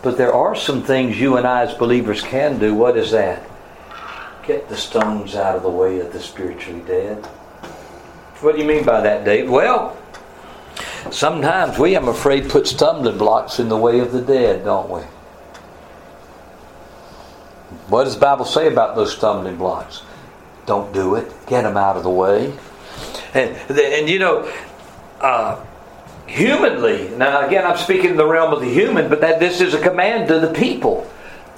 But 0.00 0.16
there 0.16 0.32
are 0.32 0.54
some 0.54 0.84
things 0.84 1.18
you 1.18 1.38
and 1.38 1.44
I 1.44 1.62
as 1.62 1.74
believers 1.74 2.22
can 2.22 2.60
do. 2.60 2.72
What 2.72 2.96
is 2.96 3.10
that? 3.10 3.42
Get 4.46 4.68
the 4.68 4.76
stones 4.76 5.34
out 5.34 5.56
of 5.56 5.64
the 5.64 5.70
way 5.70 5.98
of 5.98 6.12
the 6.12 6.20
spiritually 6.20 6.82
dead. 6.86 7.16
What 8.38 8.54
do 8.54 8.62
you 8.62 8.68
mean 8.68 8.84
by 8.84 9.00
that, 9.00 9.24
Dave? 9.24 9.50
Well, 9.50 10.00
Sometimes 11.10 11.80
we, 11.80 11.96
I'm 11.96 12.06
afraid, 12.06 12.48
put 12.48 12.68
stumbling 12.68 13.18
blocks 13.18 13.58
in 13.58 13.68
the 13.68 13.76
way 13.76 13.98
of 13.98 14.12
the 14.12 14.22
dead, 14.22 14.64
don't 14.64 14.88
we? 14.88 15.00
What 17.88 18.04
does 18.04 18.14
the 18.14 18.20
Bible 18.20 18.44
say 18.44 18.68
about 18.68 18.94
those 18.94 19.16
stumbling 19.16 19.56
blocks? 19.56 20.02
Don't 20.66 20.92
do 20.92 21.16
it. 21.16 21.30
Get 21.46 21.62
them 21.62 21.76
out 21.76 21.96
of 21.96 22.02
the 22.02 22.10
way. 22.10 22.52
And, 23.34 23.56
and 23.70 24.08
you 24.08 24.18
know, 24.18 24.50
uh, 25.20 25.64
humanly, 26.26 27.10
now 27.16 27.46
again, 27.46 27.66
I'm 27.66 27.76
speaking 27.76 28.10
in 28.10 28.16
the 28.16 28.26
realm 28.26 28.52
of 28.52 28.60
the 28.60 28.68
human, 28.68 29.08
but 29.08 29.20
that 29.20 29.40
this 29.40 29.60
is 29.60 29.74
a 29.74 29.80
command 29.80 30.28
to 30.28 30.38
the 30.38 30.52
people. 30.52 31.10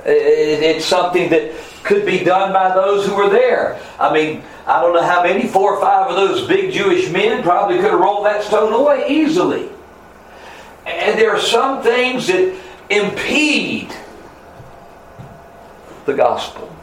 It, 0.04 0.62
it's 0.62 0.84
something 0.84 1.30
that 1.30 1.52
could 1.84 2.04
be 2.04 2.24
done 2.24 2.52
by 2.52 2.74
those 2.74 3.06
who 3.06 3.14
were 3.14 3.28
there. 3.28 3.80
I 3.98 4.12
mean, 4.12 4.42
I 4.66 4.80
don't 4.80 4.92
know 4.92 5.02
how 5.02 5.22
many, 5.22 5.46
four 5.46 5.76
or 5.76 5.80
five 5.80 6.10
of 6.10 6.16
those 6.16 6.48
big 6.48 6.72
Jewish 6.72 7.10
men 7.10 7.42
probably 7.42 7.76
could 7.76 7.92
have 7.92 8.00
rolled 8.00 8.26
that 8.26 8.42
stone 8.42 8.72
away 8.72 9.06
easily. 9.08 9.68
And 10.84 11.18
there 11.18 11.30
are 11.30 11.40
some 11.40 11.82
things 11.82 12.26
that 12.28 12.56
impede 12.90 13.94
the 16.06 16.14
gospel. 16.14 16.75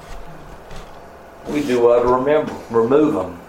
We 1.48 1.62
do 1.66 1.82
well 1.82 2.02
to 2.02 2.08
remember, 2.08 2.54
remove 2.70 3.14
them. 3.14 3.40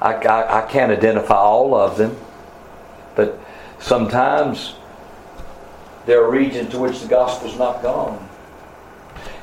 I, 0.00 0.14
I, 0.14 0.64
I 0.64 0.66
can't 0.70 0.90
identify 0.92 1.36
all 1.36 1.74
of 1.74 1.96
them, 1.96 2.16
but 3.14 3.38
sometimes 3.78 4.74
there 6.06 6.22
are 6.22 6.30
regions 6.30 6.70
to 6.70 6.78
which 6.78 7.00
the 7.00 7.08
gospel's 7.08 7.58
not 7.58 7.82
gone. 7.82 8.28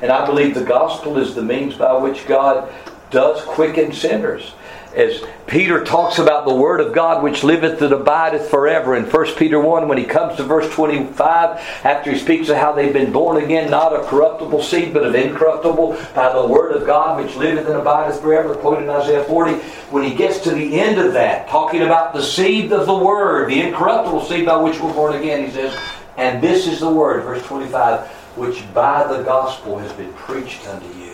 And 0.02 0.10
I 0.10 0.26
believe 0.26 0.54
the 0.54 0.64
gospel 0.64 1.18
is 1.18 1.34
the 1.34 1.42
means 1.42 1.74
by 1.74 1.94
which 1.94 2.26
God 2.26 2.72
does 3.10 3.42
quicken 3.42 3.92
sinners. 3.92 4.52
As 4.94 5.22
Peter 5.46 5.84
talks 5.84 6.18
about 6.18 6.46
the 6.46 6.54
word 6.54 6.80
of 6.80 6.92
God 6.92 7.22
which 7.22 7.44
liveth 7.44 7.80
and 7.80 7.92
abideth 7.92 8.50
forever 8.50 8.96
in 8.96 9.04
1 9.04 9.26
Peter 9.36 9.60
1, 9.60 9.86
when 9.86 9.98
he 9.98 10.04
comes 10.04 10.36
to 10.36 10.42
verse 10.42 10.68
25, 10.74 11.58
after 11.84 12.10
he 12.10 12.18
speaks 12.18 12.48
of 12.48 12.56
how 12.56 12.72
they've 12.72 12.92
been 12.92 13.12
born 13.12 13.42
again, 13.42 13.70
not 13.70 13.92
of 13.92 14.06
corruptible 14.06 14.62
seed, 14.62 14.92
but 14.92 15.04
of 15.04 15.14
incorruptible, 15.14 15.92
by 16.14 16.32
the 16.32 16.46
word 16.46 16.72
of 16.72 16.86
God 16.86 17.22
which 17.22 17.36
liveth 17.36 17.66
and 17.68 17.76
abideth 17.76 18.20
forever, 18.20 18.54
quoted 18.56 18.84
in 18.84 18.90
Isaiah 18.90 19.24
40, 19.24 19.52
when 19.90 20.02
he 20.02 20.14
gets 20.14 20.40
to 20.40 20.50
the 20.50 20.80
end 20.80 20.98
of 20.98 21.12
that, 21.12 21.48
talking 21.48 21.82
about 21.82 22.12
the 22.12 22.22
seed 22.22 22.72
of 22.72 22.86
the 22.86 22.98
word, 22.98 23.48
the 23.48 23.60
incorruptible 23.60 24.24
seed 24.24 24.46
by 24.46 24.56
which 24.56 24.80
we're 24.80 24.92
born 24.92 25.14
again, 25.14 25.46
he 25.46 25.52
says, 25.52 25.76
And 26.16 26.42
this 26.42 26.66
is 26.66 26.80
the 26.80 26.90
word, 26.90 27.22
verse 27.22 27.44
25 27.46 28.08
which 28.36 28.62
by 28.72 29.04
the 29.06 29.22
gospel 29.22 29.78
has 29.78 29.92
been 29.94 30.12
preached 30.12 30.66
unto 30.68 30.86
you. 30.98 31.09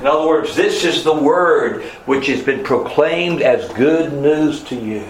In 0.00 0.06
other 0.06 0.26
words, 0.26 0.56
this 0.56 0.84
is 0.84 1.04
the 1.04 1.14
word 1.14 1.82
which 2.06 2.26
has 2.28 2.42
been 2.42 2.64
proclaimed 2.64 3.42
as 3.42 3.70
good 3.74 4.14
news 4.14 4.64
to 4.64 4.74
you. 4.74 5.06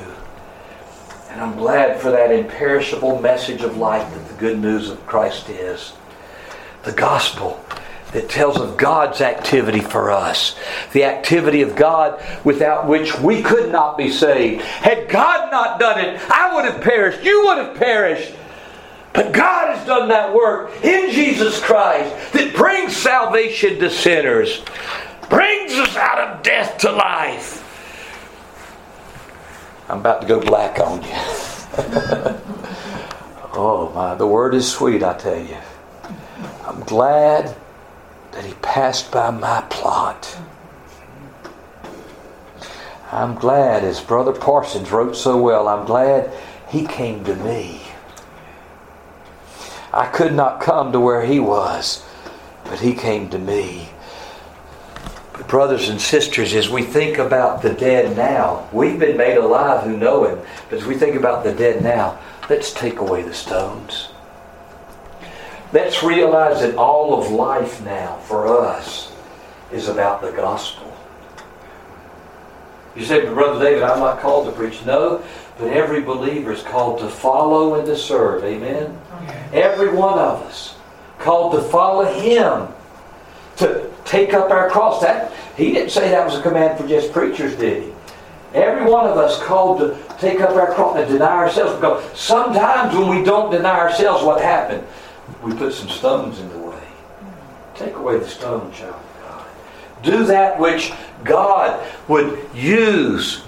And 1.28 1.40
I'm 1.40 1.56
glad 1.56 2.00
for 2.00 2.10
that 2.10 2.32
imperishable 2.32 3.20
message 3.20 3.62
of 3.62 3.76
life 3.76 4.12
that 4.12 4.28
the 4.28 4.34
good 4.34 4.58
news 4.58 4.90
of 4.90 5.06
Christ 5.06 5.48
is. 5.48 5.92
The 6.82 6.92
gospel 6.92 7.64
that 8.12 8.28
tells 8.28 8.58
of 8.58 8.76
God's 8.76 9.20
activity 9.20 9.80
for 9.80 10.10
us. 10.10 10.58
The 10.92 11.04
activity 11.04 11.62
of 11.62 11.76
God 11.76 12.20
without 12.44 12.88
which 12.88 13.16
we 13.20 13.42
could 13.42 13.70
not 13.70 13.96
be 13.96 14.10
saved. 14.10 14.62
Had 14.62 15.08
God 15.08 15.52
not 15.52 15.78
done 15.78 16.00
it, 16.00 16.20
I 16.28 16.52
would 16.52 16.64
have 16.64 16.82
perished. 16.82 17.22
You 17.22 17.44
would 17.46 17.58
have 17.58 17.76
perished. 17.76 18.34
But 19.12 19.32
God 19.32 19.76
has 19.76 19.86
done 19.86 20.08
that 20.08 20.32
work 20.32 20.70
in 20.84 21.10
Jesus 21.10 21.60
Christ 21.60 22.32
that 22.32 22.54
brings 22.54 22.96
salvation 22.96 23.78
to 23.80 23.90
sinners, 23.90 24.62
brings 25.28 25.72
us 25.72 25.96
out 25.96 26.18
of 26.18 26.42
death 26.42 26.78
to 26.78 26.92
life. 26.92 27.66
I'm 29.88 29.98
about 29.98 30.20
to 30.22 30.28
go 30.28 30.40
black 30.40 30.78
on 30.78 31.02
you. 31.02 31.08
oh 33.52 33.90
my, 33.94 34.14
the 34.14 34.26
word 34.26 34.54
is 34.54 34.70
sweet, 34.70 35.02
I 35.02 35.16
tell 35.16 35.42
you. 35.42 35.56
I'm 36.64 36.80
glad 36.80 37.56
that 38.30 38.44
he 38.44 38.54
passed 38.62 39.10
by 39.10 39.30
my 39.32 39.62
plot. 39.70 40.38
I'm 43.10 43.34
glad, 43.34 43.82
as 43.82 44.00
Brother 44.00 44.32
Parsons 44.32 44.92
wrote 44.92 45.16
so 45.16 45.36
well, 45.36 45.66
I'm 45.66 45.84
glad 45.84 46.32
he 46.68 46.86
came 46.86 47.24
to 47.24 47.34
me. 47.34 47.79
I 49.92 50.06
could 50.06 50.32
not 50.34 50.60
come 50.60 50.92
to 50.92 51.00
where 51.00 51.24
he 51.24 51.40
was. 51.40 52.04
but 52.64 52.80
He 52.80 52.94
came 52.94 53.28
to 53.30 53.38
me. 53.38 53.90
Brothers 55.48 55.88
and 55.88 56.00
sisters, 56.00 56.54
as 56.54 56.68
we 56.68 56.82
think 56.82 57.18
about 57.18 57.62
the 57.62 57.72
dead 57.72 58.16
now, 58.16 58.68
we've 58.72 58.98
been 58.98 59.16
made 59.16 59.36
alive 59.36 59.84
who 59.84 59.96
know 59.96 60.24
Him, 60.24 60.38
but 60.68 60.78
as 60.78 60.86
we 60.86 60.96
think 60.96 61.16
about 61.16 61.42
the 61.42 61.52
dead 61.52 61.82
now, 61.82 62.18
let's 62.48 62.72
take 62.72 62.98
away 62.98 63.22
the 63.22 63.34
stones. 63.34 64.10
Let's 65.72 66.02
realize 66.02 66.60
that 66.60 66.76
all 66.76 67.20
of 67.20 67.30
life 67.32 67.82
now 67.84 68.16
for 68.18 68.46
us 68.58 69.12
is 69.72 69.88
about 69.88 70.20
the 70.20 70.32
gospel. 70.32 70.86
You 72.94 73.04
say, 73.04 73.24
Brother 73.24 73.64
David, 73.64 73.82
I'm 73.82 74.00
not 74.00 74.20
called 74.20 74.46
to 74.46 74.52
preach. 74.52 74.84
No, 74.84 75.22
but 75.58 75.68
every 75.68 76.02
believer 76.02 76.52
is 76.52 76.62
called 76.62 76.98
to 77.00 77.08
follow 77.08 77.74
and 77.76 77.86
to 77.86 77.96
serve. 77.96 78.44
Amen? 78.44 78.98
Every 79.52 79.92
one 79.92 80.18
of 80.18 80.42
us 80.42 80.76
called 81.18 81.52
to 81.52 81.62
follow 81.62 82.04
Him, 82.04 82.68
to 83.56 83.90
take 84.04 84.32
up 84.32 84.50
our 84.50 84.70
cross. 84.70 85.02
That 85.02 85.32
He 85.56 85.72
didn't 85.72 85.90
say 85.90 86.10
that 86.10 86.24
was 86.24 86.36
a 86.36 86.42
command 86.42 86.78
for 86.78 86.86
just 86.86 87.12
preachers, 87.12 87.56
did 87.56 87.82
He? 87.84 87.92
Every 88.54 88.90
one 88.90 89.06
of 89.06 89.16
us 89.16 89.40
called 89.42 89.78
to 89.80 89.96
take 90.18 90.40
up 90.40 90.50
our 90.50 90.74
cross 90.74 90.96
and 90.96 91.08
deny 91.08 91.36
ourselves. 91.36 91.74
Because 91.74 92.18
sometimes 92.18 92.96
when 92.96 93.08
we 93.08 93.24
don't 93.24 93.50
deny 93.50 93.78
ourselves, 93.78 94.24
what 94.24 94.42
happened? 94.42 94.84
We 95.42 95.54
put 95.54 95.72
some 95.72 95.88
stones 95.88 96.40
in 96.40 96.48
the 96.48 96.58
way. 96.58 96.82
Take 97.76 97.94
away 97.94 98.18
the 98.18 98.28
stone, 98.28 98.72
child 98.72 98.94
of 98.94 99.22
God. 99.22 99.46
Do 100.02 100.24
that 100.24 100.58
which 100.58 100.92
God 101.22 101.86
would 102.08 102.48
use 102.54 103.42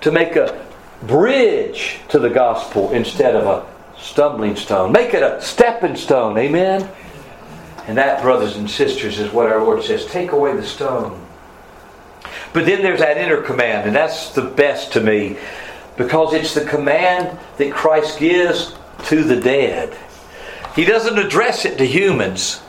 to 0.00 0.10
make 0.10 0.36
a 0.36 0.64
bridge 1.02 1.98
to 2.08 2.18
the 2.18 2.30
gospel 2.30 2.90
instead 2.92 3.36
of 3.36 3.46
a 3.46 3.75
stumbling 3.98 4.56
stone. 4.56 4.92
Make 4.92 5.14
it 5.14 5.22
a 5.22 5.40
stepping 5.40 5.96
stone. 5.96 6.36
Amen? 6.38 6.88
And 7.86 7.96
that, 7.98 8.22
brothers 8.22 8.56
and 8.56 8.68
sisters, 8.68 9.18
is 9.18 9.32
what 9.32 9.50
our 9.50 9.62
Lord 9.62 9.82
says. 9.82 10.06
Take 10.06 10.32
away 10.32 10.54
the 10.56 10.64
stone. 10.66 11.24
But 12.52 12.66
then 12.66 12.82
there's 12.82 13.00
that 13.00 13.18
inner 13.18 13.42
command, 13.42 13.86
and 13.86 13.94
that's 13.94 14.30
the 14.30 14.42
best 14.42 14.92
to 14.94 15.00
me 15.00 15.36
because 15.96 16.34
it's 16.34 16.54
the 16.54 16.64
command 16.64 17.38
that 17.58 17.72
Christ 17.72 18.18
gives 18.18 18.74
to 19.04 19.22
the 19.22 19.40
dead. 19.40 19.96
He 20.74 20.84
doesn't 20.84 21.18
address 21.18 21.64
it 21.64 21.78
to 21.78 21.86
humans 21.86 22.60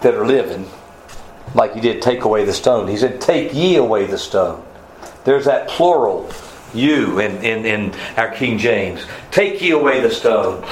that 0.00 0.14
are 0.14 0.26
living 0.26 0.68
like 1.54 1.74
he 1.74 1.80
did 1.80 2.02
take 2.02 2.22
away 2.22 2.44
the 2.44 2.52
stone. 2.52 2.88
He 2.88 2.96
said, 2.96 3.20
Take 3.20 3.54
ye 3.54 3.76
away 3.76 4.06
the 4.06 4.18
stone. 4.18 4.64
There's 5.24 5.46
that 5.46 5.68
plural, 5.68 6.30
you, 6.74 7.18
in, 7.18 7.42
in, 7.44 7.66
in 7.66 7.94
our 8.16 8.30
King 8.30 8.58
James. 8.58 9.04
Take 9.30 9.60
ye 9.60 9.70
away 9.70 10.00
the 10.00 10.10
stone. 10.10 10.64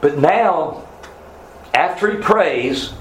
But 0.00 0.18
now, 0.18 0.86
after 1.74 2.10
he 2.10 2.18
prays, 2.18 2.92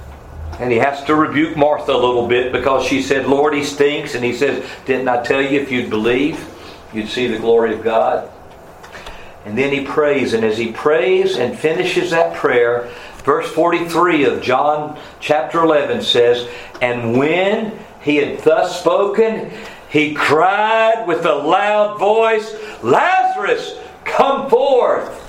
and 0.59 0.71
he 0.71 0.77
has 0.79 1.03
to 1.03 1.15
rebuke 1.15 1.55
Martha 1.55 1.91
a 1.91 1.97
little 1.97 2.27
bit 2.27 2.51
because 2.51 2.85
she 2.85 3.01
said, 3.01 3.27
Lord, 3.27 3.53
he 3.53 3.63
stinks. 3.63 4.15
And 4.15 4.23
he 4.23 4.33
says, 4.33 4.65
Didn't 4.85 5.07
I 5.07 5.21
tell 5.21 5.41
you 5.41 5.59
if 5.59 5.71
you'd 5.71 5.89
believe, 5.89 6.43
you'd 6.93 7.09
see 7.09 7.27
the 7.27 7.37
glory 7.37 7.73
of 7.73 7.83
God? 7.83 8.31
And 9.45 9.57
then 9.57 9.71
he 9.71 9.85
prays. 9.85 10.33
And 10.33 10.43
as 10.43 10.57
he 10.57 10.71
prays 10.71 11.37
and 11.37 11.57
finishes 11.57 12.11
that 12.11 12.35
prayer, 12.35 12.89
verse 13.23 13.49
43 13.51 14.25
of 14.25 14.41
John 14.41 14.99
chapter 15.19 15.63
11 15.63 16.01
says, 16.01 16.49
And 16.81 17.17
when 17.17 17.77
he 18.01 18.15
had 18.17 18.39
thus 18.39 18.79
spoken, 18.79 19.51
he 19.89 20.13
cried 20.13 21.05
with 21.07 21.25
a 21.25 21.33
loud 21.33 21.97
voice, 21.99 22.55
Lazarus, 22.83 23.77
come 24.03 24.49
forth. 24.49 25.23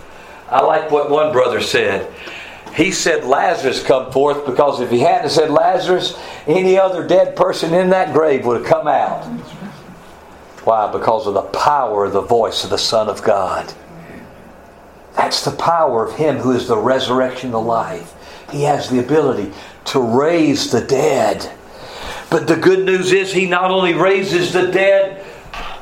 I 0.49 0.63
like 0.63 0.91
what 0.91 1.11
one 1.11 1.33
brother 1.33 1.61
said. 1.61 2.13
He 2.75 2.91
said, 2.91 3.25
Lazarus, 3.25 3.83
come 3.83 4.13
forth, 4.13 4.47
because 4.47 4.81
if 4.81 4.91
he 4.91 5.01
hadn't 5.01 5.31
said 5.31 5.51
Lazarus, 5.51 6.19
any 6.47 6.79
other 6.79 7.07
dead 7.07 7.35
person 7.35 7.75
in 7.75 7.91
that 7.91 8.13
grave 8.13 8.47
would 8.47 8.61
have 8.61 8.67
come 8.67 8.87
out. 8.87 9.25
Why? 10.65 10.91
Because 10.93 11.27
of 11.27 11.35
the 11.35 11.43
power 11.43 12.05
of 12.05 12.13
the 12.13 12.21
voice 12.21 12.65
of 12.65 12.71
the 12.71 12.79
Son 12.79 13.09
of 13.09 13.23
God. 13.23 13.73
That's 15.17 15.45
the 15.45 15.57
power 15.57 16.07
of 16.07 16.15
Him 16.15 16.37
who 16.37 16.53
is 16.53 16.69
the 16.69 16.77
resurrection, 16.77 17.51
the 17.51 17.61
life. 17.61 18.15
He 18.53 18.63
has 18.63 18.89
the 18.89 19.01
ability 19.01 19.53
to 19.87 20.01
raise 20.01 20.71
the 20.71 20.81
dead. 20.81 21.51
But 22.31 22.47
the 22.47 22.57
good 22.57 22.85
news 22.85 23.13
is, 23.13 23.33
He 23.33 23.47
not 23.47 23.71
only 23.71 23.95
raises 23.95 24.53
the 24.53 24.71
dead 24.71 25.25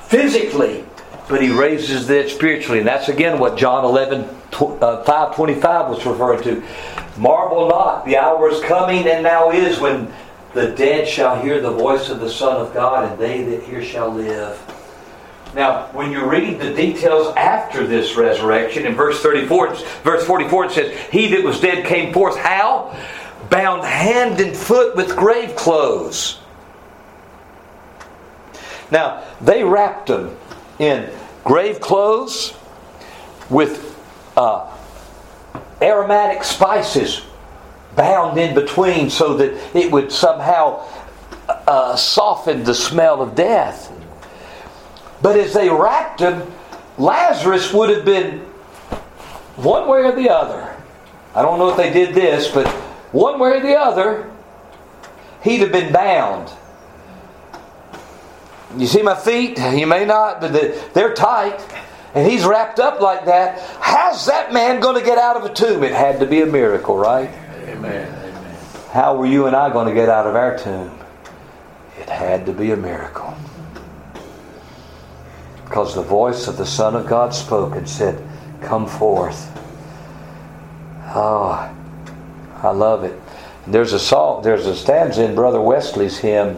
physically, 0.05 0.85
but 1.29 1.43
He 1.43 1.51
raises 1.51 2.07
the 2.07 2.15
dead 2.15 2.31
spiritually. 2.31 2.79
And 2.79 2.89
that's 2.89 3.09
again 3.09 3.39
what 3.39 3.57
John 3.57 3.85
11, 3.85 4.23
uh, 4.23 5.03
525 5.03 5.91
was 5.91 6.07
referring 6.07 6.43
to. 6.45 6.63
Marvel 7.17 7.69
not, 7.69 8.05
the 8.05 8.17
hour 8.17 8.51
is 8.51 8.63
coming 8.63 9.07
and 9.09 9.23
now 9.23 9.51
is 9.51 9.81
when 9.81 10.13
the 10.57 10.71
dead 10.73 11.07
shall 11.07 11.41
hear 11.41 11.61
the 11.61 11.71
voice 11.71 12.09
of 12.09 12.21
the 12.21 12.31
Son 12.31 12.57
of 12.57 12.73
God, 12.73 13.11
and 13.11 13.19
they 13.19 13.43
that 13.43 13.63
hear 13.65 13.83
shall 13.83 14.09
live. 14.09 14.59
Now, 15.55 15.87
when 15.93 16.11
you 16.11 16.25
read 16.25 16.59
the 16.61 16.75
details 16.75 17.35
after 17.37 17.87
this 17.87 18.17
resurrection, 18.17 18.87
in 18.87 18.95
verse 18.95 19.23
34, 19.23 19.75
verse 20.03 20.27
44, 20.27 20.65
it 20.65 20.73
says, 20.73 20.99
He 21.11 21.29
that 21.29 21.43
was 21.43 21.61
dead 21.61 21.87
came 21.87 22.13
forth 22.13 22.37
how? 22.37 22.95
Bound 23.51 23.85
hand 23.85 24.41
and 24.41 24.57
foot 24.57 24.97
with 24.97 25.17
grave 25.17 25.55
clothes. 25.57 26.39
Now, 28.91 29.25
they 29.41 29.65
wrapped 29.65 30.09
him 30.11 30.37
in 30.79 31.11
grave 31.45 31.81
clothes 31.81 32.55
with 33.51 33.97
uh, 34.37 34.71
aromatic 35.81 36.45
spices 36.45 37.23
bound 37.95 38.39
in 38.39 38.55
between 38.55 39.11
so 39.11 39.35
that 39.35 39.77
it 39.77 39.91
would 39.91 40.13
somehow 40.13 40.87
uh, 41.49 41.97
soften 41.97 42.63
the 42.63 42.75
smell 42.75 43.23
of 43.23 43.35
death. 43.35 43.93
But 45.23 45.37
as 45.39 45.55
they 45.55 45.69
wrapped 45.71 46.21
him, 46.21 46.53
Lazarus 46.99 47.73
would 47.73 47.91
have 47.91 48.05
been 48.05 48.41
one 49.57 49.89
way 49.89 50.01
or 50.01 50.13
the 50.13 50.29
other. 50.29 50.77
I 51.35 51.43
don't 51.43 51.59
know 51.59 51.69
if 51.71 51.77
they 51.77 51.93
did 51.93 52.15
this, 52.15 52.49
but 52.49 52.67
one 53.17 53.39
way 53.39 53.57
or 53.57 53.61
the 53.61 53.75
other, 53.75 54.31
he'd 55.43 55.61
have 55.61 55.73
been 55.73 55.93
bound. 55.93 56.53
You 58.77 58.87
see 58.87 59.03
my 59.03 59.15
feet? 59.15 59.59
You 59.59 59.87
may 59.87 60.05
not, 60.05 60.41
but 60.41 60.53
they're 60.93 61.15
tight. 61.15 61.59
And 62.15 62.31
he's 62.31 62.45
wrapped 62.45 62.79
up 62.79 63.01
like 63.01 63.25
that. 63.27 63.61
How's 63.81 64.27
that 64.27 64.53
man 64.53 64.81
going 64.81 64.99
to 64.99 65.05
get 65.05 65.19
out 65.19 65.37
of 65.37 65.45
a 65.45 65.53
tomb? 65.53 65.83
It 65.83 65.93
had 65.93 66.21
to 66.21 66.27
be 66.27 66.43
a 66.43 66.47
miracle, 66.47 66.97
right? 66.97 67.31
Amen. 67.65 68.09
Amen. 68.09 68.57
How 68.91 69.17
were 69.17 69.27
you 69.27 69.47
and 69.47 69.57
I 69.57 69.71
going 69.73 69.89
to 69.89 69.95
get 69.95 70.09
out 70.09 70.27
of 70.27 70.35
our 70.35 70.59
tomb? 70.59 70.99
It 71.99 72.09
had 72.09 72.47
to 72.47 72.53
be 72.53 72.71
a 72.71 72.77
miracle. 72.77 73.35
Because 75.65 75.95
the 75.95 76.03
voice 76.03 76.49
of 76.49 76.57
the 76.57 76.67
Son 76.67 76.95
of 76.95 77.07
God 77.07 77.35
spoke 77.35 77.77
and 77.77 77.89
said, 77.89 78.23
Come 78.63 78.87
forth. 78.87 79.53
Oh, 81.15 81.76
I 82.67 82.71
love 82.71 83.05
it. 83.05 83.19
There's 83.67 83.93
a 83.93 83.99
song, 83.99 84.43
there's 84.43 84.67
a 84.67 84.75
stanza 84.75 85.25
in 85.25 85.35
Brother 85.35 85.61
Wesley's 85.61 86.19
hymn 86.19 86.57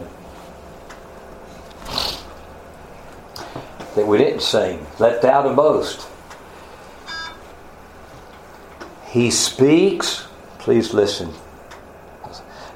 that 3.95 4.07
we 4.07 4.17
didn't 4.17 4.41
sing. 4.41 4.85
Let 4.97 5.21
doubt 5.21 5.45
and 5.45 5.55
boast. 5.55 6.07
He 9.07 9.31
speaks. 9.31 10.25
Please 10.57 10.93
listen. 10.93 11.33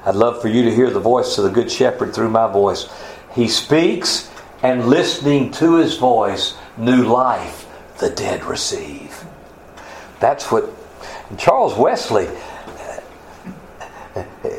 I'd 0.04 0.14
love 0.14 0.40
for 0.40 0.48
you 0.48 0.62
to 0.64 0.74
hear 0.74 0.90
the 0.90 1.00
voice 1.00 1.38
of 1.38 1.44
the 1.44 1.50
Good 1.50 1.70
Shepherd 1.70 2.14
through 2.14 2.30
my 2.30 2.50
voice. 2.50 2.88
He 3.34 3.48
speaks 3.48 4.30
and 4.62 4.86
listening 4.86 5.50
to 5.52 5.76
his 5.76 5.96
voice, 5.96 6.54
new 6.76 7.04
life 7.04 7.66
the 7.98 8.10
dead 8.10 8.44
receive. 8.44 9.24
That's 10.20 10.52
what 10.52 10.70
Charles 11.38 11.74
Wesley. 11.74 12.28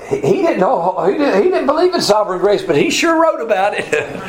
He 0.09 0.41
didn't 0.41 0.59
know. 0.59 1.05
He 1.05 1.17
didn't, 1.17 1.43
he 1.43 1.49
didn't 1.49 1.65
believe 1.65 1.93
in 1.93 2.01
sovereign 2.01 2.39
grace, 2.39 2.63
but 2.63 2.75
he 2.75 2.89
sure 2.89 3.21
wrote 3.21 3.41
about 3.41 3.73
it. 3.75 4.23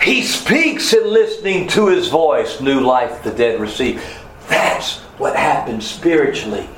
he 0.02 0.22
speaks 0.22 0.92
in 0.92 1.12
listening 1.12 1.68
to 1.68 1.88
his 1.88 2.08
voice, 2.08 2.60
new 2.60 2.80
life 2.80 3.22
the 3.22 3.30
dead 3.30 3.60
receive. 3.60 4.02
That's 4.48 4.98
what 5.18 5.36
happens 5.36 5.86
spiritually 5.86 6.68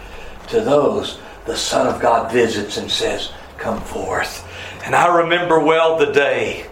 to 0.49 0.61
those 0.61 1.19
the 1.47 1.57
Son 1.57 1.87
of 1.87 2.01
God 2.01 2.33
visits 2.33 2.77
and 2.77 2.91
says, 2.91 3.33
Come 3.59 3.81
forth. 3.81 4.47
And 4.85 4.95
I 4.95 5.19
remember 5.19 5.61
well 5.61 5.97
the 5.97 6.13
day 6.13 6.67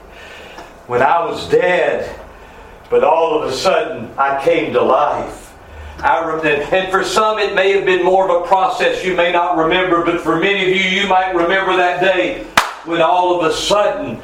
when 0.86 1.00
I 1.00 1.24
was 1.24 1.48
dead, 1.48 2.18
but 2.90 3.04
all 3.04 3.40
of 3.40 3.50
a 3.50 3.54
sudden 3.54 4.10
I 4.18 4.42
came 4.44 4.72
to 4.72 4.82
life. 4.82 5.41
I 6.02 6.18
remember, 6.24 6.48
and 6.48 6.90
for 6.90 7.04
some 7.04 7.38
it 7.38 7.54
may 7.54 7.70
have 7.72 7.84
been 7.84 8.04
more 8.04 8.28
of 8.28 8.42
a 8.42 8.46
process 8.46 9.04
you 9.04 9.14
may 9.14 9.30
not 9.30 9.56
remember, 9.56 10.04
but 10.04 10.20
for 10.20 10.36
many 10.36 10.62
of 10.62 10.68
you, 10.76 11.00
you 11.00 11.06
might 11.06 11.32
remember 11.32 11.76
that 11.76 12.00
day 12.00 12.42
when 12.84 13.00
all 13.00 13.38
of 13.38 13.48
a 13.48 13.54
sudden 13.54 14.20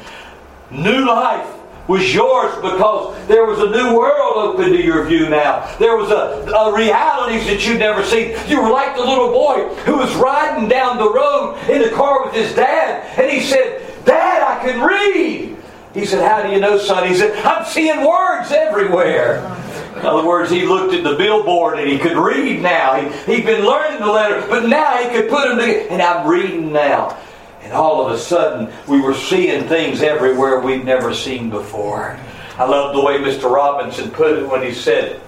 new 0.69 1.07
life 1.07 1.47
was 1.87 2.13
yours 2.13 2.53
because 2.57 3.27
there 3.27 3.45
was 3.45 3.59
a 3.59 3.69
new 3.69 3.97
world 3.97 4.35
open 4.35 4.73
to 4.73 4.83
your 4.83 5.05
view 5.05 5.29
now. 5.29 5.73
There 5.77 5.95
was 5.95 6.11
a, 6.11 6.51
a 6.51 6.75
realities 6.75 7.47
that 7.47 7.65
you'd 7.65 7.79
never 7.79 8.03
seen. 8.03 8.37
You 8.47 8.61
were 8.61 8.69
like 8.69 8.97
the 8.97 9.03
little 9.03 9.31
boy 9.31 9.73
who 9.85 9.97
was 9.97 10.13
riding 10.15 10.67
down 10.67 10.97
the 10.97 11.09
road 11.09 11.57
in 11.69 11.81
the 11.81 11.89
car 11.91 12.25
with 12.25 12.35
his 12.35 12.53
dad, 12.53 13.17
and 13.17 13.31
he 13.31 13.39
said, 13.39 14.05
Dad, 14.05 14.43
I 14.43 14.63
can 14.63 14.81
read. 14.81 15.57
He 15.93 16.05
said, 16.05 16.27
How 16.29 16.43
do 16.43 16.53
you 16.53 16.59
know, 16.59 16.77
son? 16.77 17.07
He 17.07 17.15
said, 17.15 17.35
I'm 17.45 17.65
seeing 17.65 18.05
words 18.05 18.51
everywhere. 18.51 19.39
In 19.99 20.05
other 20.05 20.25
words, 20.25 20.49
he 20.49 20.65
looked 20.65 20.93
at 20.93 21.03
the 21.03 21.15
billboard 21.15 21.77
and 21.77 21.89
he 21.89 21.97
could 21.97 22.15
read 22.15 22.61
now. 22.61 22.95
He, 22.95 23.35
he'd 23.35 23.45
been 23.45 23.65
learning 23.65 23.99
the 23.99 24.11
letter, 24.11 24.45
but 24.47 24.65
now 24.65 24.97
he 24.97 25.09
could 25.09 25.29
put 25.29 25.49
them 25.49 25.59
together. 25.59 25.89
And 25.89 26.01
I'm 26.01 26.25
reading 26.25 26.71
now. 26.71 27.17
And 27.63 27.73
all 27.73 28.05
of 28.05 28.13
a 28.13 28.17
sudden, 28.17 28.73
we 28.87 29.01
were 29.01 29.13
seeing 29.13 29.67
things 29.67 30.01
everywhere 30.01 30.61
we'd 30.61 30.85
never 30.85 31.13
seen 31.13 31.49
before. 31.49 32.17
I 32.57 32.65
love 32.65 32.95
the 32.95 33.01
way 33.01 33.17
Mr. 33.17 33.51
Robinson 33.51 34.09
put 34.09 34.37
it 34.37 34.47
when 34.47 34.63
he 34.63 34.73
said, 34.73 35.19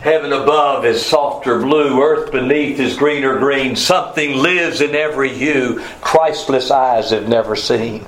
Heaven 0.00 0.34
above 0.34 0.84
is 0.84 1.04
softer 1.04 1.58
blue, 1.58 2.02
earth 2.02 2.30
beneath 2.30 2.78
is 2.78 2.96
greener 2.96 3.38
green. 3.38 3.76
Something 3.76 4.36
lives 4.36 4.82
in 4.82 4.94
every 4.94 5.30
hue 5.30 5.80
Christless 6.02 6.70
eyes 6.70 7.10
have 7.10 7.28
never 7.28 7.56
seen 7.56 8.06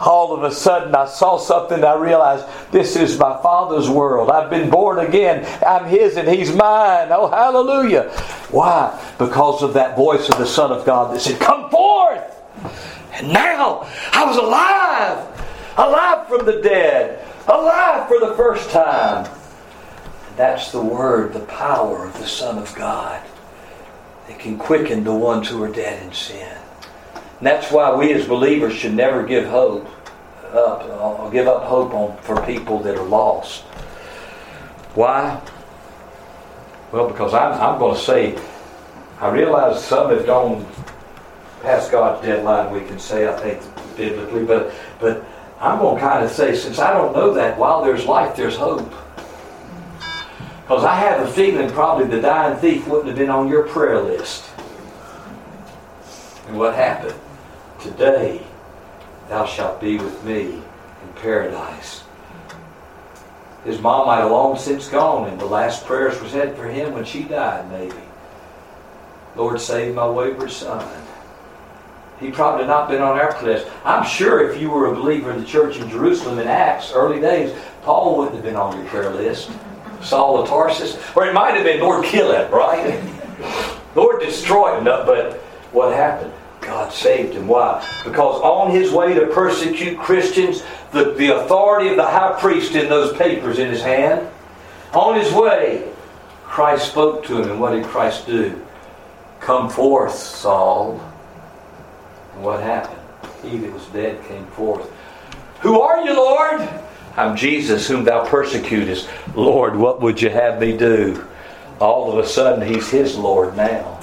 all 0.00 0.32
of 0.32 0.42
a 0.42 0.52
sudden 0.52 0.94
I 0.94 1.06
saw 1.06 1.36
something 1.38 1.84
I 1.84 1.94
realized 1.94 2.46
this 2.72 2.96
is 2.96 3.18
my 3.18 3.40
Father's 3.42 3.88
world. 3.88 4.30
I've 4.30 4.50
been 4.50 4.70
born 4.70 4.98
again. 4.98 5.46
I'm 5.66 5.86
His 5.86 6.16
and 6.16 6.28
He's 6.28 6.54
mine. 6.54 7.08
Oh, 7.10 7.28
hallelujah. 7.28 8.10
Why? 8.50 8.98
Because 9.18 9.62
of 9.62 9.74
that 9.74 9.96
voice 9.96 10.28
of 10.28 10.38
the 10.38 10.46
Son 10.46 10.72
of 10.72 10.86
God 10.86 11.14
that 11.14 11.20
said, 11.20 11.38
Come 11.38 11.70
forth! 11.70 12.24
And 13.12 13.32
now 13.32 13.86
I 14.12 14.24
was 14.24 14.36
alive, 14.38 15.26
alive 15.76 16.28
from 16.28 16.46
the 16.46 16.62
dead, 16.62 17.26
alive 17.46 18.08
for 18.08 18.18
the 18.18 18.34
first 18.34 18.70
time. 18.70 19.26
And 19.26 20.36
that's 20.36 20.72
the 20.72 20.80
word, 20.80 21.34
the 21.34 21.40
power 21.40 22.06
of 22.06 22.18
the 22.18 22.26
Son 22.26 22.58
of 22.58 22.74
God 22.74 23.22
that 24.26 24.38
can 24.38 24.56
quicken 24.56 25.04
the 25.04 25.14
ones 25.14 25.48
who 25.48 25.62
are 25.62 25.68
dead 25.68 26.02
in 26.02 26.12
sin. 26.12 26.56
And 27.40 27.46
that's 27.46 27.72
why 27.72 27.94
we 27.94 28.12
as 28.12 28.28
believers 28.28 28.74
should 28.74 28.92
never 28.92 29.22
give 29.22 29.46
hope 29.46 29.88
up, 30.52 30.82
I'll 30.82 31.30
give 31.30 31.48
up 31.48 31.64
hope 31.64 31.94
on 31.94 32.18
for 32.18 32.44
people 32.44 32.80
that 32.80 32.96
are 32.96 33.06
lost. 33.06 33.62
Why? 34.94 35.40
Well, 36.92 37.08
because 37.08 37.32
I'm, 37.32 37.54
I'm 37.54 37.78
going 37.78 37.94
to 37.96 38.00
say, 38.00 38.38
I 39.20 39.30
realize 39.30 39.82
some 39.82 40.10
have 40.10 40.26
gone 40.26 40.66
past 41.62 41.90
God's 41.90 42.26
deadline, 42.26 42.74
we 42.74 42.80
can 42.80 42.98
say, 42.98 43.26
I 43.26 43.38
think, 43.40 43.62
biblically, 43.96 44.44
but, 44.44 44.74
but 44.98 45.24
I'm 45.60 45.78
going 45.78 45.96
to 45.96 46.00
kind 46.02 46.22
of 46.22 46.30
say, 46.30 46.54
since 46.54 46.78
I 46.78 46.92
don't 46.92 47.14
know 47.14 47.32
that, 47.32 47.56
while 47.56 47.82
there's 47.82 48.04
life, 48.04 48.36
there's 48.36 48.56
hope. 48.56 48.92
Because 50.62 50.84
I 50.84 50.94
have 50.94 51.26
a 51.26 51.32
feeling 51.32 51.70
probably 51.70 52.06
the 52.06 52.20
dying 52.20 52.58
thief 52.58 52.86
wouldn't 52.86 53.08
have 53.08 53.16
been 53.16 53.30
on 53.30 53.48
your 53.48 53.62
prayer 53.68 54.00
list. 54.00 54.44
And 56.48 56.58
what 56.58 56.74
happened? 56.74 57.14
Today, 57.82 58.42
thou 59.28 59.46
shalt 59.46 59.80
be 59.80 59.96
with 59.96 60.22
me 60.24 60.42
in 60.42 61.12
paradise. 61.16 62.04
His 63.64 63.80
mom 63.80 64.06
might 64.06 64.20
have 64.20 64.30
long 64.30 64.58
since 64.58 64.88
gone, 64.88 65.28
and 65.28 65.40
the 65.40 65.46
last 65.46 65.86
prayers 65.86 66.20
was 66.20 66.32
said 66.32 66.56
for 66.56 66.66
him 66.66 66.92
when 66.92 67.04
she 67.04 67.22
died, 67.22 67.70
maybe. 67.70 68.02
Lord, 69.34 69.60
save 69.60 69.94
my 69.94 70.08
wayward 70.08 70.50
son. 70.50 70.86
He 72.18 72.30
probably 72.30 72.66
not 72.66 72.90
been 72.90 73.00
on 73.00 73.18
our 73.18 73.42
list. 73.42 73.66
I'm 73.84 74.04
sure 74.04 74.50
if 74.50 74.60
you 74.60 74.70
were 74.70 74.92
a 74.92 74.94
believer 74.94 75.30
in 75.32 75.40
the 75.40 75.46
church 75.46 75.78
in 75.78 75.88
Jerusalem 75.88 76.38
in 76.38 76.48
Acts, 76.48 76.92
early 76.92 77.18
days, 77.18 77.56
Paul 77.82 78.18
wouldn't 78.18 78.36
have 78.36 78.44
been 78.44 78.56
on 78.56 78.76
your 78.76 78.86
prayer 78.88 79.10
list. 79.10 79.50
Saul 80.02 80.42
of 80.42 80.48
Tarsus. 80.48 80.98
Or 81.16 81.26
it 81.26 81.32
might 81.32 81.54
have 81.54 81.64
been, 81.64 81.80
Lord, 81.80 82.04
kill 82.04 82.32
him, 82.32 82.50
right? 82.50 83.02
Lord, 83.94 84.20
destroy 84.20 84.76
him. 84.76 84.84
But 84.84 85.38
what 85.72 85.94
happened? 85.94 86.32
God 86.60 86.92
saved 86.92 87.34
him. 87.34 87.48
Why? 87.48 87.86
Because 88.04 88.40
on 88.42 88.70
his 88.70 88.90
way 88.90 89.14
to 89.14 89.26
persecute 89.26 89.98
Christians, 89.98 90.62
the, 90.92 91.14
the 91.14 91.36
authority 91.36 91.88
of 91.88 91.96
the 91.96 92.04
high 92.04 92.38
priest 92.38 92.74
in 92.74 92.88
those 92.88 93.16
papers 93.16 93.58
in 93.58 93.70
his 93.70 93.82
hand, 93.82 94.28
on 94.92 95.18
his 95.18 95.32
way, 95.32 95.90
Christ 96.44 96.90
spoke 96.90 97.24
to 97.26 97.42
him. 97.42 97.50
And 97.50 97.60
what 97.60 97.72
did 97.72 97.84
Christ 97.84 98.26
do? 98.26 98.60
Come 99.40 99.70
forth, 99.70 100.14
Saul. 100.14 101.00
And 102.34 102.44
what 102.44 102.62
happened? 102.62 103.00
He 103.42 103.56
that 103.58 103.72
was 103.72 103.86
dead 103.86 104.22
came 104.26 104.46
forth. 104.48 104.90
Who 105.60 105.80
are 105.80 106.04
you, 106.04 106.14
Lord? 106.14 106.68
I'm 107.16 107.36
Jesus, 107.36 107.86
whom 107.88 108.04
thou 108.04 108.26
persecutest. 108.26 109.08
Lord, 109.34 109.76
what 109.76 110.00
would 110.00 110.20
you 110.20 110.30
have 110.30 110.60
me 110.60 110.76
do? 110.76 111.24
All 111.80 112.12
of 112.12 112.18
a 112.18 112.28
sudden, 112.28 112.66
he's 112.66 112.88
his 112.90 113.16
Lord 113.16 113.56
now. 113.56 113.98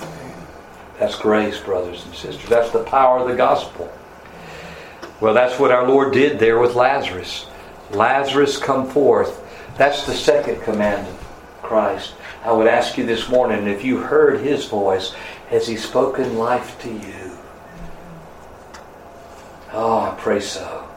That's 0.99 1.15
grace, 1.15 1.59
brothers 1.59 2.03
and 2.05 2.13
sisters. 2.15 2.49
That's 2.49 2.71
the 2.71 2.83
power 2.83 3.19
of 3.19 3.27
the 3.27 3.35
gospel. 3.35 3.91
Well, 5.21 5.33
that's 5.33 5.59
what 5.59 5.71
our 5.71 5.87
Lord 5.87 6.13
did 6.13 6.39
there 6.39 6.59
with 6.59 6.75
Lazarus. 6.75 7.47
Lazarus, 7.91 8.57
come 8.57 8.89
forth. 8.89 9.43
That's 9.77 10.05
the 10.05 10.13
second 10.13 10.61
command 10.61 11.07
of 11.07 11.61
Christ. 11.61 12.13
I 12.43 12.51
would 12.51 12.67
ask 12.67 12.97
you 12.97 13.05
this 13.05 13.29
morning 13.29 13.67
if 13.67 13.83
you 13.83 13.97
heard 13.97 14.41
his 14.41 14.65
voice, 14.65 15.13
has 15.49 15.67
he 15.67 15.75
spoken 15.75 16.37
life 16.37 16.79
to 16.81 16.91
you? 16.91 17.37
Oh, 19.73 19.99
I 19.99 20.15
pray 20.17 20.39
so. 20.39 20.87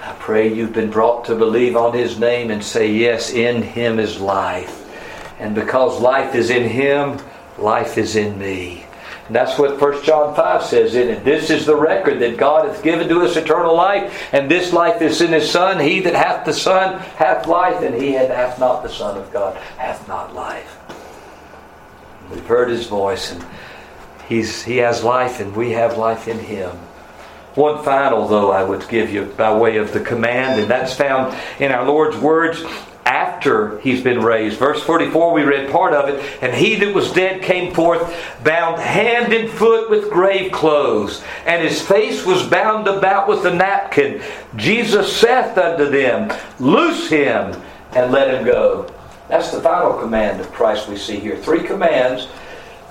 I 0.00 0.12
pray 0.18 0.52
you've 0.52 0.72
been 0.72 0.90
brought 0.90 1.24
to 1.26 1.34
believe 1.34 1.76
on 1.76 1.94
his 1.94 2.18
name 2.18 2.50
and 2.50 2.62
say, 2.62 2.90
Yes, 2.92 3.32
in 3.32 3.62
him 3.62 3.98
is 3.98 4.20
life. 4.20 4.76
And 5.38 5.54
because 5.54 6.00
life 6.00 6.34
is 6.34 6.50
in 6.50 6.68
him, 6.68 7.18
life 7.58 7.98
is 7.98 8.16
in 8.16 8.38
me. 8.38 8.86
And 9.26 9.36
that's 9.36 9.56
what 9.58 9.80
1 9.80 10.02
John 10.02 10.34
5 10.34 10.64
says 10.64 10.96
in 10.96 11.08
it. 11.08 11.24
This 11.24 11.50
is 11.50 11.64
the 11.64 11.76
record 11.76 12.18
that 12.18 12.36
God 12.36 12.66
hath 12.66 12.82
given 12.82 13.08
to 13.08 13.20
us 13.20 13.36
eternal 13.36 13.76
life, 13.76 14.28
and 14.32 14.50
this 14.50 14.72
life 14.72 15.00
is 15.02 15.20
in 15.20 15.32
his 15.32 15.48
Son. 15.48 15.78
He 15.78 16.00
that 16.00 16.14
hath 16.14 16.44
the 16.44 16.52
Son 16.52 16.98
hath 16.98 17.46
life, 17.46 17.80
and 17.80 17.94
he 17.94 18.12
that 18.12 18.30
hath 18.30 18.58
not 18.58 18.82
the 18.82 18.88
Son 18.88 19.16
of 19.16 19.32
God 19.32 19.56
hath 19.76 20.08
not 20.08 20.34
life. 20.34 20.78
We've 22.30 22.44
heard 22.44 22.70
his 22.70 22.86
voice, 22.86 23.30
and 23.30 23.44
he's, 24.28 24.64
he 24.64 24.78
has 24.78 25.04
life, 25.04 25.38
and 25.38 25.54
we 25.54 25.70
have 25.72 25.96
life 25.96 26.26
in 26.26 26.40
him. 26.40 26.76
One 27.54 27.84
final, 27.84 28.26
though, 28.26 28.50
I 28.50 28.64
would 28.64 28.88
give 28.88 29.12
you 29.12 29.26
by 29.26 29.56
way 29.56 29.76
of 29.76 29.92
the 29.92 30.00
command, 30.00 30.60
and 30.60 30.68
that's 30.68 30.94
found 30.94 31.36
in 31.58 31.72
our 31.72 31.84
Lord's 31.84 32.16
words 32.16 32.64
after 33.04 33.78
he's 33.80 34.02
been 34.02 34.20
raised. 34.20 34.58
Verse 34.58 34.82
44, 34.82 35.32
we 35.32 35.42
read 35.42 35.70
part 35.70 35.92
of 35.94 36.08
it. 36.08 36.42
And 36.42 36.54
he 36.54 36.76
that 36.76 36.94
was 36.94 37.12
dead 37.12 37.42
came 37.42 37.74
forth, 37.74 38.00
bound 38.44 38.80
hand 38.80 39.32
and 39.32 39.50
foot 39.50 39.90
with 39.90 40.10
grave 40.10 40.52
clothes, 40.52 41.22
and 41.46 41.62
his 41.62 41.80
face 41.80 42.24
was 42.24 42.46
bound 42.46 42.86
about 42.86 43.28
with 43.28 43.44
a 43.46 43.54
napkin. 43.54 44.22
Jesus 44.56 45.14
saith 45.14 45.56
unto 45.56 45.88
them, 45.88 46.30
Loose 46.58 47.08
him 47.08 47.60
and 47.92 48.12
let 48.12 48.32
him 48.34 48.44
go. 48.44 48.92
That's 49.28 49.50
the 49.50 49.60
final 49.60 49.98
command 49.98 50.40
of 50.40 50.50
Christ 50.52 50.88
we 50.88 50.96
see 50.96 51.18
here. 51.18 51.36
Three 51.36 51.62
commands. 51.62 52.28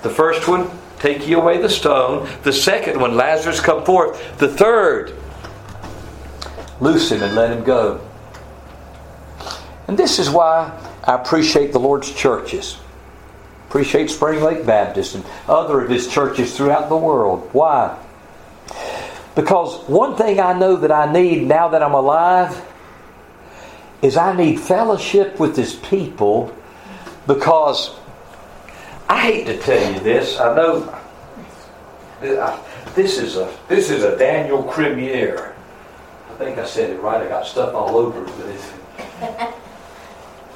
The 0.02 0.10
first 0.10 0.48
one, 0.48 0.70
take 0.98 1.26
ye 1.26 1.34
away 1.34 1.60
the 1.60 1.68
stone. 1.68 2.28
The 2.42 2.52
second 2.52 2.98
one, 2.98 3.16
Lazarus 3.16 3.60
come 3.60 3.84
forth. 3.84 4.38
The 4.38 4.48
third, 4.48 5.14
loose 6.80 7.12
him 7.12 7.22
and 7.22 7.34
let 7.34 7.52
him 7.52 7.62
go. 7.62 8.00
And 9.90 9.98
this 9.98 10.20
is 10.20 10.30
why 10.30 10.70
I 11.02 11.16
appreciate 11.16 11.72
the 11.72 11.80
Lord's 11.80 12.14
churches. 12.14 12.78
Appreciate 13.68 14.08
Spring 14.08 14.40
Lake 14.40 14.64
Baptist 14.64 15.16
and 15.16 15.24
other 15.48 15.80
of 15.80 15.90
his 15.90 16.06
churches 16.06 16.56
throughout 16.56 16.88
the 16.88 16.96
world. 16.96 17.50
Why? 17.50 17.98
Because 19.34 19.82
one 19.88 20.14
thing 20.14 20.38
I 20.38 20.56
know 20.56 20.76
that 20.76 20.92
I 20.92 21.12
need 21.12 21.48
now 21.48 21.66
that 21.70 21.82
I'm 21.82 21.94
alive 21.94 22.64
is 24.00 24.16
I 24.16 24.32
need 24.36 24.60
fellowship 24.60 25.40
with 25.40 25.56
his 25.56 25.74
people 25.74 26.54
because 27.26 27.90
I 29.08 29.18
hate 29.22 29.46
to 29.46 29.58
tell 29.58 29.92
you 29.92 29.98
this. 29.98 30.38
I 30.38 30.54
know 30.54 31.00
this 32.94 33.18
is 33.18 33.36
a 33.36 33.52
this 33.66 33.90
is 33.90 34.04
a 34.04 34.16
Daniel 34.16 34.62
Cremier. 34.62 35.52
I 36.30 36.34
think 36.34 36.58
I 36.58 36.64
said 36.64 36.90
it 36.90 37.00
right. 37.00 37.20
I 37.20 37.28
got 37.28 37.44
stuff 37.44 37.74
all 37.74 37.96
over 37.96 38.24
it, 38.24 38.32
but 38.38 38.46
it's 38.50 39.66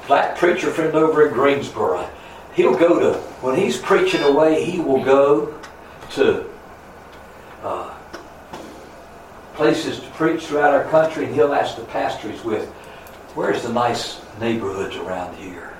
black 0.07 0.37
preacher 0.37 0.71
friend 0.71 0.95
over 0.95 1.27
in 1.27 1.33
Greensboro. 1.33 2.09
He'll 2.53 2.77
go 2.77 2.99
to, 2.99 3.19
when 3.41 3.55
he's 3.57 3.77
preaching 3.77 4.21
away, 4.21 4.63
he 4.63 4.79
will 4.79 5.03
go 5.03 5.53
to 6.11 6.45
uh, 7.63 7.93
places 9.55 9.99
to 9.99 10.07
preach 10.11 10.45
throughout 10.45 10.73
our 10.73 10.85
country, 10.85 11.25
and 11.25 11.33
he'll 11.35 11.53
ask 11.53 11.75
the 11.75 11.83
pastor 11.85 12.31
he's 12.31 12.43
with, 12.43 12.69
where's 13.35 13.63
the 13.63 13.73
nice 13.73 14.21
neighborhoods 14.39 14.95
around 14.95 15.35
here? 15.35 15.73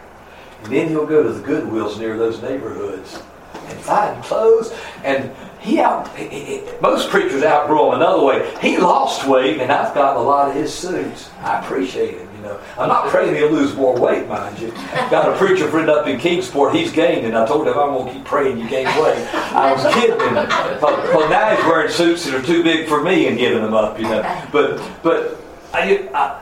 And 0.63 0.73
then 0.73 0.89
he'll 0.89 1.05
go 1.05 1.23
to 1.23 1.29
the 1.29 1.47
Goodwills 1.47 1.99
near 1.99 2.17
those 2.17 2.41
neighborhoods. 2.41 3.21
and 3.67 3.79
find 3.79 4.23
clothes. 4.23 4.73
And 5.03 5.31
he 5.59 5.79
out, 5.79 6.15
he, 6.17 6.61
most 6.81 7.09
preachers 7.09 7.43
outgrow 7.43 7.89
him 7.89 7.95
another 7.95 8.23
way. 8.23 8.55
He 8.61 8.77
lost 8.77 9.27
weight, 9.27 9.59
and 9.59 9.71
I've 9.71 9.93
got 9.93 10.17
a 10.17 10.19
lot 10.19 10.49
of 10.49 10.55
his 10.55 10.73
suits. 10.73 11.29
I 11.41 11.59
appreciate 11.59 12.15
it. 12.15 12.27
Know, 12.45 12.59
I'm 12.77 12.89
not 12.89 13.07
praying 13.09 13.35
he'll 13.35 13.49
lose 13.49 13.75
more 13.75 13.99
weight, 13.99 14.27
mind 14.27 14.59
you. 14.59 14.71
Got 15.09 15.33
a 15.33 15.37
preacher 15.37 15.67
friend 15.69 15.89
up 15.89 16.05
in 16.05 16.19
Kingsport. 16.19 16.75
He's 16.75 16.91
gained, 16.91 17.25
and 17.25 17.35
I 17.35 17.47
told 17.47 17.67
him 17.67 17.73
I'm 17.73 17.89
going 17.89 18.07
to 18.07 18.13
keep 18.13 18.25
praying 18.25 18.59
you 18.59 18.69
gain 18.69 18.85
weight. 19.01 19.27
I 19.33 19.73
was 19.73 19.93
kidding 19.95 20.19
him. 20.19 20.35
Well, 20.35 21.29
now 21.29 21.55
he's 21.55 21.65
wearing 21.65 21.91
suits 21.91 22.25
that 22.25 22.35
are 22.35 22.45
too 22.45 22.63
big 22.63 22.87
for 22.87 23.01
me 23.03 23.27
and 23.27 23.37
giving 23.37 23.63
them 23.63 23.73
up. 23.73 23.99
You 23.99 24.05
know, 24.05 24.47
but 24.51 24.79
but 25.01 25.41
I, 25.73 26.07
I 26.13 26.41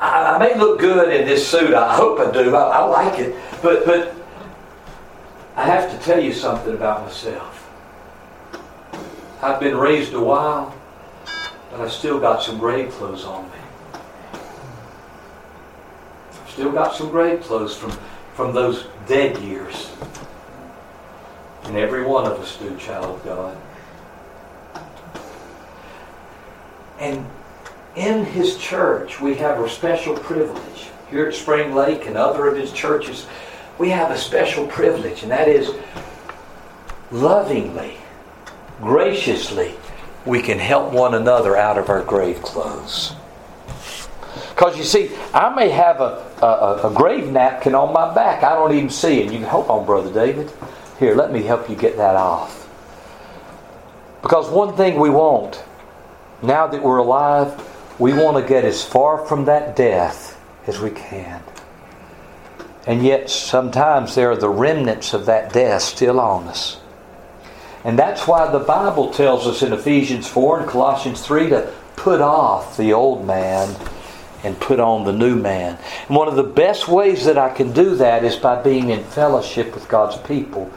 I, 0.00 0.38
may 0.38 0.58
look 0.58 0.78
good 0.78 1.12
in 1.12 1.26
this 1.26 1.46
suit. 1.46 1.74
I 1.74 1.94
hope 1.94 2.18
I 2.18 2.30
do. 2.30 2.54
I, 2.54 2.62
I 2.62 2.84
like 2.84 3.18
it. 3.18 3.34
But, 3.62 3.84
but 3.84 4.14
I 5.56 5.66
have 5.66 5.90
to 5.90 6.04
tell 6.04 6.18
you 6.18 6.32
something 6.32 6.72
about 6.72 7.02
myself. 7.02 7.70
I've 9.42 9.60
been 9.60 9.76
raised 9.76 10.14
a 10.14 10.20
while, 10.20 10.74
but 11.70 11.80
I 11.80 11.88
still 11.88 12.18
got 12.18 12.42
some 12.42 12.58
grave 12.58 12.90
clothes 12.92 13.24
on 13.24 13.44
me. 13.50 13.59
Still 16.60 16.72
got 16.72 16.94
some 16.94 17.08
grave 17.08 17.40
clothes 17.40 17.74
from, 17.74 17.90
from 18.34 18.52
those 18.52 18.84
dead 19.06 19.38
years. 19.38 19.90
And 21.62 21.74
every 21.74 22.04
one 22.04 22.26
of 22.26 22.38
us 22.38 22.58
do, 22.58 22.76
child 22.76 23.16
of 23.18 23.24
God. 23.24 23.56
And 26.98 27.24
in 27.96 28.26
his 28.26 28.58
church, 28.58 29.22
we 29.22 29.36
have 29.36 29.58
a 29.58 29.70
special 29.70 30.14
privilege. 30.18 30.90
Here 31.08 31.24
at 31.24 31.34
Spring 31.34 31.74
Lake 31.74 32.04
and 32.04 32.18
other 32.18 32.46
of 32.46 32.58
his 32.58 32.72
churches, 32.72 33.26
we 33.78 33.88
have 33.88 34.10
a 34.10 34.18
special 34.18 34.66
privilege, 34.66 35.22
and 35.22 35.30
that 35.30 35.48
is 35.48 35.74
lovingly, 37.10 37.96
graciously, 38.82 39.76
we 40.26 40.42
can 40.42 40.58
help 40.58 40.92
one 40.92 41.14
another 41.14 41.56
out 41.56 41.78
of 41.78 41.88
our 41.88 42.02
grave 42.02 42.42
clothes. 42.42 43.14
Because 44.60 44.76
you 44.76 44.84
see, 44.84 45.10
I 45.32 45.54
may 45.54 45.70
have 45.70 46.02
a, 46.02 46.22
a, 46.42 46.90
a, 46.90 46.92
grave 46.94 47.32
napkin 47.32 47.74
on 47.74 47.94
my 47.94 48.14
back. 48.14 48.44
I 48.44 48.54
don't 48.54 48.74
even 48.74 48.90
see 48.90 49.20
it. 49.20 49.32
You 49.32 49.38
can 49.38 49.48
hold 49.48 49.68
on, 49.70 49.86
Brother 49.86 50.12
David. 50.12 50.52
Here, 50.98 51.14
let 51.14 51.32
me 51.32 51.42
help 51.42 51.70
you 51.70 51.74
get 51.74 51.96
that 51.96 52.14
off. 52.14 52.68
Because 54.20 54.50
one 54.50 54.76
thing 54.76 55.00
we 55.00 55.08
want, 55.08 55.64
now 56.42 56.66
that 56.66 56.82
we're 56.82 56.98
alive, 56.98 57.58
we 57.98 58.12
want 58.12 58.36
to 58.36 58.46
get 58.46 58.66
as 58.66 58.84
far 58.84 59.24
from 59.24 59.46
that 59.46 59.76
death 59.76 60.38
as 60.66 60.78
we 60.78 60.90
can. 60.90 61.42
And 62.86 63.02
yet, 63.02 63.30
sometimes 63.30 64.14
there 64.14 64.30
are 64.30 64.36
the 64.36 64.50
remnants 64.50 65.14
of 65.14 65.24
that 65.24 65.54
death 65.54 65.80
still 65.80 66.20
on 66.20 66.48
us. 66.48 66.78
And 67.82 67.98
that's 67.98 68.28
why 68.28 68.52
the 68.52 68.58
Bible 68.58 69.10
tells 69.10 69.46
us 69.46 69.62
in 69.62 69.72
Ephesians 69.72 70.28
4 70.28 70.60
and 70.60 70.68
Colossians 70.68 71.22
3 71.22 71.48
to 71.48 71.72
put 71.96 72.20
off 72.20 72.76
the 72.76 72.92
old 72.92 73.26
man 73.26 73.74
and 74.42 74.58
put 74.58 74.80
on 74.80 75.04
the 75.04 75.12
new 75.12 75.36
man. 75.36 75.78
And 76.08 76.16
one 76.16 76.28
of 76.28 76.36
the 76.36 76.42
best 76.42 76.88
ways 76.88 77.24
that 77.24 77.38
I 77.38 77.50
can 77.50 77.72
do 77.72 77.96
that 77.96 78.24
is 78.24 78.36
by 78.36 78.62
being 78.62 78.90
in 78.90 79.04
fellowship 79.04 79.74
with 79.74 79.88
God's 79.88 80.16
people. 80.26 80.70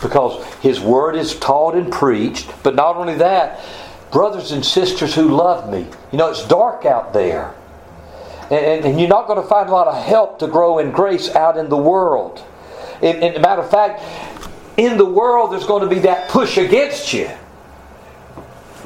Because 0.00 0.42
His 0.56 0.80
Word 0.80 1.16
is 1.16 1.38
taught 1.38 1.74
and 1.74 1.92
preached, 1.92 2.50
but 2.62 2.74
not 2.74 2.96
only 2.96 3.16
that, 3.16 3.60
brothers 4.10 4.52
and 4.52 4.64
sisters 4.64 5.14
who 5.14 5.28
love 5.28 5.70
me. 5.70 5.86
You 6.10 6.18
know, 6.18 6.30
it's 6.30 6.46
dark 6.46 6.84
out 6.84 7.12
there. 7.12 7.54
And, 8.50 8.84
and, 8.84 9.00
you're 9.00 9.08
not 9.08 9.28
going 9.28 9.40
to 9.40 9.46
find 9.46 9.68
a 9.68 9.72
lot 9.72 9.86
of 9.86 10.02
help 10.04 10.40
to 10.40 10.48
grow 10.48 10.78
in 10.78 10.90
grace 10.90 11.28
out 11.36 11.56
in 11.56 11.68
the 11.68 11.76
world. 11.76 12.42
And, 13.00 13.22
and 13.22 13.40
matter 13.40 13.62
of 13.62 13.70
fact, 13.70 14.02
in 14.76 14.96
the 14.96 15.04
world, 15.04 15.52
there's 15.52 15.66
going 15.66 15.88
to 15.88 15.94
be 15.94 16.00
that 16.00 16.28
push 16.30 16.56
against 16.56 17.12
you. 17.12 17.30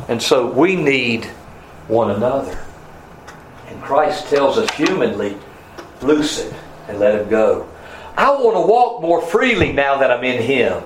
And 0.09 0.21
so 0.23 0.51
we 0.51 0.77
need 0.77 1.25
one 1.89 2.11
another. 2.11 2.64
Christ 3.85 4.29
tells 4.29 4.57
us 4.57 4.71
humanly, 4.75 5.37
loose 6.01 6.39
it 6.39 6.55
and 6.89 6.99
let 6.99 7.21
him 7.21 7.29
go. 7.29 7.69
I 8.17 8.31
want 8.31 8.57
to 8.57 8.61
walk 8.61 9.03
more 9.03 9.21
freely 9.21 9.73
now 9.73 9.99
that 9.99 10.11
I'm 10.11 10.25
in 10.25 10.43
him. 10.43 10.83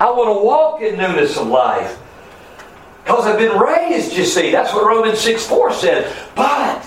I 0.00 0.10
want 0.10 0.36
to 0.36 0.44
walk 0.44 0.80
in 0.80 0.96
newness 0.96 1.36
of 1.36 1.46
life. 1.46 1.96
Because 3.04 3.26
I've 3.26 3.38
been 3.38 3.56
raised, 3.56 4.16
you 4.16 4.24
see. 4.24 4.50
That's 4.50 4.72
what 4.72 4.84
Romans 4.84 5.20
6 5.20 5.46
4 5.46 5.72
said. 5.74 6.12
But 6.34 6.84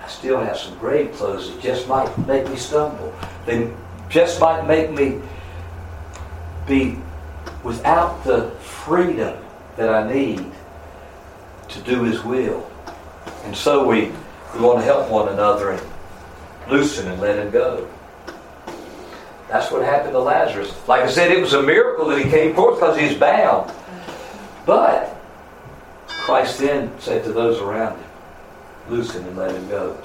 I 0.00 0.08
still 0.08 0.38
have 0.38 0.56
some 0.56 0.78
grave 0.78 1.12
clothes 1.14 1.50
that 1.50 1.60
just 1.60 1.88
might 1.88 2.16
make 2.28 2.48
me 2.48 2.56
stumble. 2.56 3.12
They 3.44 3.72
just 4.08 4.40
might 4.40 4.66
make 4.68 4.92
me 4.92 5.20
be 6.66 6.98
without 7.64 8.22
the 8.22 8.50
freedom 8.60 9.36
that 9.76 9.88
I 9.88 10.12
need 10.12 10.44
to 11.68 11.80
do 11.80 12.04
His 12.04 12.22
will. 12.22 12.69
And 13.44 13.56
so 13.56 13.86
we, 13.86 14.12
we 14.54 14.60
want 14.60 14.78
to 14.78 14.84
help 14.84 15.10
one 15.10 15.28
another 15.28 15.70
and 15.70 15.82
loosen 16.68 17.10
and 17.10 17.20
let 17.20 17.38
Him 17.38 17.50
go. 17.50 17.88
That's 19.50 19.72
what 19.72 19.82
happened 19.82 20.12
to 20.12 20.20
Lazarus. 20.20 20.72
Like 20.86 21.02
I 21.02 21.10
said, 21.10 21.32
it 21.32 21.40
was 21.40 21.54
a 21.54 21.62
miracle 21.62 22.06
that 22.08 22.24
he 22.24 22.30
came 22.30 22.54
forth 22.54 22.78
because 22.78 22.96
he's 22.96 23.18
bound. 23.18 23.72
But 24.64 25.16
Christ 26.06 26.60
then 26.60 26.92
said 27.00 27.24
to 27.24 27.32
those 27.32 27.58
around 27.58 27.98
him, 27.98 28.08
Loosen 28.88 29.26
and 29.26 29.36
let 29.36 29.52
him 29.52 29.68
go. 29.68 30.00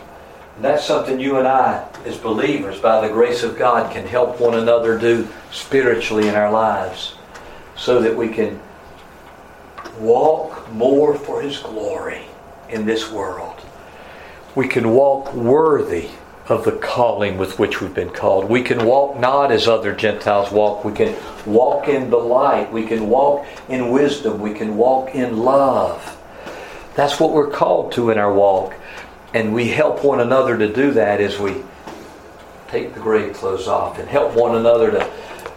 And 0.56 0.66
that's 0.66 0.84
something 0.84 1.20
you 1.20 1.38
and 1.38 1.48
I, 1.48 1.88
as 2.06 2.18
believers, 2.18 2.80
by 2.80 3.06
the 3.06 3.14
grace 3.14 3.44
of 3.44 3.56
God, 3.56 3.92
can 3.92 4.08
help 4.08 4.40
one 4.40 4.56
another 4.56 4.98
do 4.98 5.28
spiritually 5.52 6.28
in 6.28 6.34
our 6.34 6.52
lives 6.52 7.16
so 7.76 8.02
that 8.02 8.16
we 8.16 8.30
can 8.30 8.60
walk 10.00 10.72
more 10.72 11.16
for 11.16 11.42
His 11.42 11.60
glory 11.60 12.26
in 12.70 12.86
this 12.86 13.12
world. 13.12 13.62
We 14.56 14.68
can 14.68 14.90
walk 14.90 15.34
worthy 15.34 16.10
of 16.48 16.64
the 16.64 16.72
calling 16.72 17.38
with 17.38 17.58
which 17.58 17.82
we've 17.82 17.94
been 17.94 18.12
called. 18.12 18.50
We 18.50 18.62
can 18.62 18.86
walk 18.86 19.20
not 19.20 19.52
as 19.52 19.68
other 19.68 19.96
Gentiles 19.96 20.52
walk. 20.52 20.86
We 20.86 20.94
can 20.94 21.16
walk 21.46 21.88
in 21.88 22.10
the 22.10 22.18
light. 22.18 22.72
We 22.72 22.86
can 22.86 23.10
walk 23.10 23.46
in 23.68 23.90
wisdom. 23.90 24.40
We 24.40 24.54
can 24.54 24.78
walk 24.78 25.16
in 25.16 25.38
love. 25.38 26.18
That's 26.96 27.20
what 27.20 27.32
we're 27.32 27.50
called 27.50 27.92
to 27.94 28.12
in 28.12 28.18
our 28.18 28.34
walk. 28.34 28.76
And 29.34 29.54
we 29.54 29.70
help 29.70 30.04
one 30.04 30.22
another 30.22 30.58
to 30.58 30.72
do 30.72 30.92
that 30.92 31.20
as 31.20 31.40
we 31.40 31.64
take 32.68 32.94
the 32.94 33.00
grave 33.00 33.34
clothes 33.34 33.68
off 33.68 34.00
and 34.00 34.08
help 34.08 34.36
one 34.36 34.56
another 34.56 34.92
to 34.92 35.12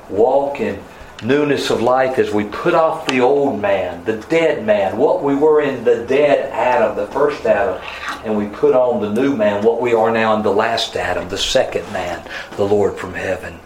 walk 0.09 0.61
in 0.61 0.83
newness 1.23 1.71
of 1.71 1.83
life 1.83 2.19
as 2.19 2.33
we 2.33 2.45
put 2.45 2.75
off 2.75 3.07
the 3.07 3.21
old 3.21 3.61
man, 3.61 4.05
the 4.05 4.17
dead 4.29 4.65
man, 4.65 4.97
what 4.97 5.23
we 5.23 5.35
were 5.35 5.61
in 5.61 5.85
the 5.85 6.05
dead 6.07 6.51
Adam, 6.53 6.97
the 6.97 7.07
first 7.09 7.45
Adam, 7.45 7.83
and 8.25 8.37
we 8.37 8.47
put 8.47 8.75
on 8.75 9.01
the 9.01 9.21
new 9.21 9.37
man, 9.37 9.65
what 9.65 9.81
we 9.81 9.95
are 9.95 10.11
now 10.11 10.37
in 10.37 10.43
the 10.43 10.53
last 10.53 10.95
Adam, 10.97 11.29
the 11.29 11.39
second 11.39 11.91
man, 11.93 12.25
the 12.57 12.65
Lord 12.65 12.97
from 12.97 13.15
heaven. 13.15 13.59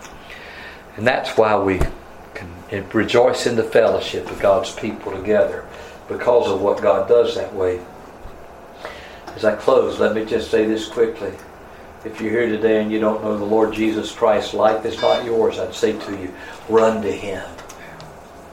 And 0.96 1.06
that's 1.06 1.36
why 1.36 1.56
we 1.56 1.80
can 2.34 2.88
rejoice 2.92 3.46
in 3.46 3.56
the 3.56 3.64
fellowship 3.64 4.30
of 4.30 4.40
God's 4.40 4.74
people 4.74 5.12
together 5.12 5.66
because 6.08 6.50
of 6.50 6.62
what 6.62 6.80
God 6.80 7.06
does 7.06 7.34
that 7.34 7.54
way. 7.54 7.80
As 9.34 9.44
I 9.44 9.56
close, 9.56 10.00
let 10.00 10.14
me 10.14 10.24
just 10.24 10.50
say 10.50 10.66
this 10.66 10.88
quickly. 10.88 11.32
If 12.04 12.20
you're 12.20 12.32
here 12.32 12.48
today 12.48 12.82
and 12.82 12.90
you 12.90 12.98
don't 12.98 13.22
know 13.22 13.38
the 13.38 13.44
Lord 13.44 13.72
Jesus 13.72 14.10
Christ, 14.10 14.54
life 14.54 14.84
is 14.84 15.00
not 15.00 15.24
yours, 15.24 15.60
I'd 15.60 15.72
say 15.72 15.96
to 15.96 16.10
you, 16.10 16.34
run 16.68 17.00
to 17.02 17.12
Him. 17.12 17.48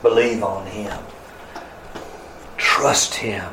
Believe 0.04 0.43
on 0.43 0.68
Him. 0.68 1.00
Trust 2.58 3.16
Him. 3.16 3.52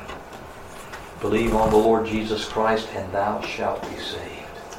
Believe 1.22 1.54
on 1.54 1.70
the 1.70 1.78
Lord 1.78 2.06
Jesus 2.06 2.44
Christ, 2.44 2.88
and 2.94 3.10
thou 3.10 3.40
shalt 3.40 3.80
be 3.88 3.96
saved. 3.96 4.76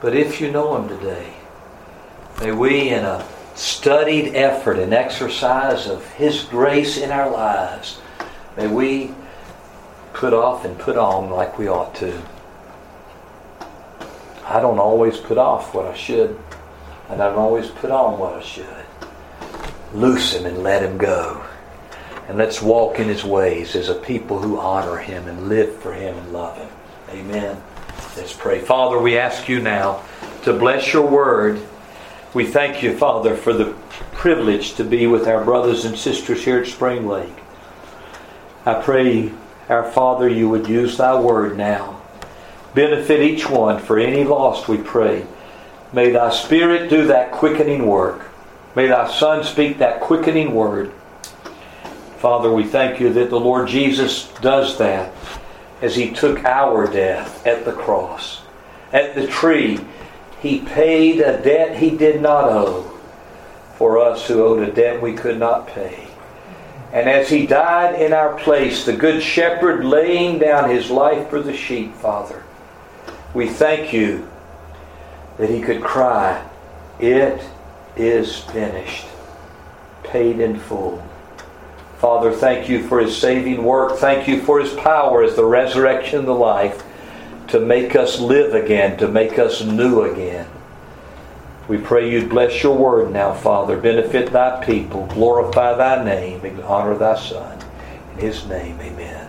But 0.00 0.16
if 0.16 0.40
you 0.40 0.50
know 0.50 0.74
Him 0.76 0.88
today, 0.88 1.34
may 2.40 2.52
we, 2.52 2.88
in 2.88 3.04
a 3.04 3.28
studied 3.54 4.34
effort 4.34 4.78
and 4.78 4.94
exercise 4.94 5.86
of 5.86 6.08
His 6.12 6.44
grace 6.44 6.96
in 6.96 7.10
our 7.10 7.30
lives, 7.30 8.00
may 8.56 8.68
we 8.68 9.14
put 10.14 10.32
off 10.32 10.64
and 10.64 10.78
put 10.78 10.96
on 10.96 11.28
like 11.28 11.58
we 11.58 11.68
ought 11.68 11.94
to. 11.96 12.22
I 14.44 14.60
don't 14.60 14.78
always 14.78 15.18
put 15.18 15.38
off 15.38 15.74
what 15.74 15.86
I 15.86 15.94
should, 15.94 16.38
and 17.08 17.22
I 17.22 17.28
don't 17.28 17.38
always 17.38 17.68
put 17.68 17.90
on 17.90 18.18
what 18.18 18.34
I 18.34 18.42
should. 18.42 18.66
Loose 19.94 20.32
him 20.32 20.46
and 20.46 20.62
let 20.62 20.82
him 20.82 20.98
go. 20.98 21.44
And 22.28 22.38
let's 22.38 22.62
walk 22.62 22.98
in 22.98 23.08
his 23.08 23.24
ways 23.24 23.76
as 23.76 23.88
a 23.88 23.94
people 23.94 24.40
who 24.40 24.58
honor 24.58 24.96
him 24.96 25.28
and 25.28 25.48
live 25.48 25.76
for 25.76 25.92
him 25.92 26.16
and 26.16 26.32
love 26.32 26.56
him. 26.56 26.68
Amen. 27.10 27.62
Let's 28.16 28.32
pray. 28.32 28.60
Father, 28.60 28.98
we 28.98 29.18
ask 29.18 29.48
you 29.48 29.60
now 29.60 30.02
to 30.42 30.52
bless 30.52 30.92
your 30.92 31.06
word. 31.06 31.60
We 32.34 32.46
thank 32.46 32.82
you, 32.82 32.96
Father, 32.96 33.36
for 33.36 33.52
the 33.52 33.74
privilege 34.12 34.74
to 34.74 34.84
be 34.84 35.06
with 35.06 35.28
our 35.28 35.44
brothers 35.44 35.84
and 35.84 35.96
sisters 35.96 36.44
here 36.44 36.58
at 36.58 36.66
Spring 36.66 37.06
Lake. 37.06 37.28
I 38.64 38.74
pray, 38.74 39.32
our 39.68 39.90
Father, 39.90 40.28
you 40.28 40.48
would 40.48 40.68
use 40.68 40.96
thy 40.96 41.18
word 41.18 41.56
now 41.56 42.01
benefit 42.74 43.20
each 43.20 43.48
one. 43.48 43.80
For 43.80 43.98
any 43.98 44.24
lost, 44.24 44.68
we 44.68 44.78
pray. 44.78 45.26
May 45.92 46.10
thy 46.10 46.30
Spirit 46.30 46.88
do 46.88 47.06
that 47.06 47.32
quickening 47.32 47.86
work. 47.86 48.26
May 48.74 48.86
thy 48.86 49.10
Son 49.10 49.44
speak 49.44 49.78
that 49.78 50.00
quickening 50.00 50.54
word. 50.54 50.92
Father, 52.18 52.52
we 52.52 52.64
thank 52.64 53.00
you 53.00 53.12
that 53.12 53.30
the 53.30 53.40
Lord 53.40 53.68
Jesus 53.68 54.28
does 54.40 54.78
that 54.78 55.12
as 55.82 55.96
he 55.96 56.12
took 56.12 56.44
our 56.44 56.86
death 56.86 57.44
at 57.46 57.64
the 57.64 57.72
cross. 57.72 58.42
At 58.92 59.14
the 59.14 59.26
tree, 59.26 59.80
he 60.40 60.60
paid 60.60 61.20
a 61.20 61.42
debt 61.42 61.78
he 61.78 61.90
did 61.90 62.22
not 62.22 62.44
owe 62.44 62.88
for 63.74 63.98
us 63.98 64.26
who 64.28 64.44
owed 64.44 64.62
a 64.62 64.70
debt 64.70 65.02
we 65.02 65.12
could 65.12 65.38
not 65.38 65.66
pay. 65.66 66.06
And 66.92 67.08
as 67.08 67.28
he 67.28 67.46
died 67.46 68.00
in 68.00 68.12
our 68.12 68.38
place, 68.38 68.84
the 68.84 68.92
Good 68.92 69.22
Shepherd 69.22 69.84
laying 69.84 70.38
down 70.38 70.70
his 70.70 70.90
life 70.90 71.28
for 71.30 71.40
the 71.40 71.56
sheep, 71.56 71.94
Father, 71.94 72.41
we 73.34 73.48
thank 73.48 73.92
you 73.92 74.28
that 75.38 75.50
he 75.50 75.60
could 75.60 75.82
cry, 75.82 76.44
It 77.00 77.42
is 77.96 78.36
finished, 78.36 79.06
paid 80.04 80.40
in 80.40 80.58
full. 80.58 81.02
Father, 81.98 82.32
thank 82.32 82.68
you 82.68 82.82
for 82.88 83.00
his 83.00 83.16
saving 83.16 83.62
work. 83.62 83.98
Thank 83.98 84.26
you 84.26 84.42
for 84.42 84.60
his 84.60 84.72
power 84.74 85.22
as 85.22 85.36
the 85.36 85.44
resurrection 85.44 86.20
and 86.20 86.28
the 86.28 86.32
life 86.32 86.82
to 87.48 87.60
make 87.60 87.94
us 87.94 88.18
live 88.18 88.54
again, 88.54 88.96
to 88.98 89.08
make 89.08 89.38
us 89.38 89.62
new 89.62 90.02
again. 90.02 90.48
We 91.68 91.78
pray 91.78 92.10
you'd 92.10 92.28
bless 92.28 92.62
your 92.62 92.76
word 92.76 93.12
now, 93.12 93.34
Father. 93.34 93.76
Benefit 93.76 94.32
thy 94.32 94.64
people. 94.64 95.06
Glorify 95.06 95.74
thy 95.74 96.04
name 96.04 96.44
and 96.44 96.60
honor 96.62 96.96
thy 96.96 97.16
Son. 97.16 97.58
In 98.14 98.18
his 98.18 98.46
name, 98.46 98.80
amen. 98.80 99.21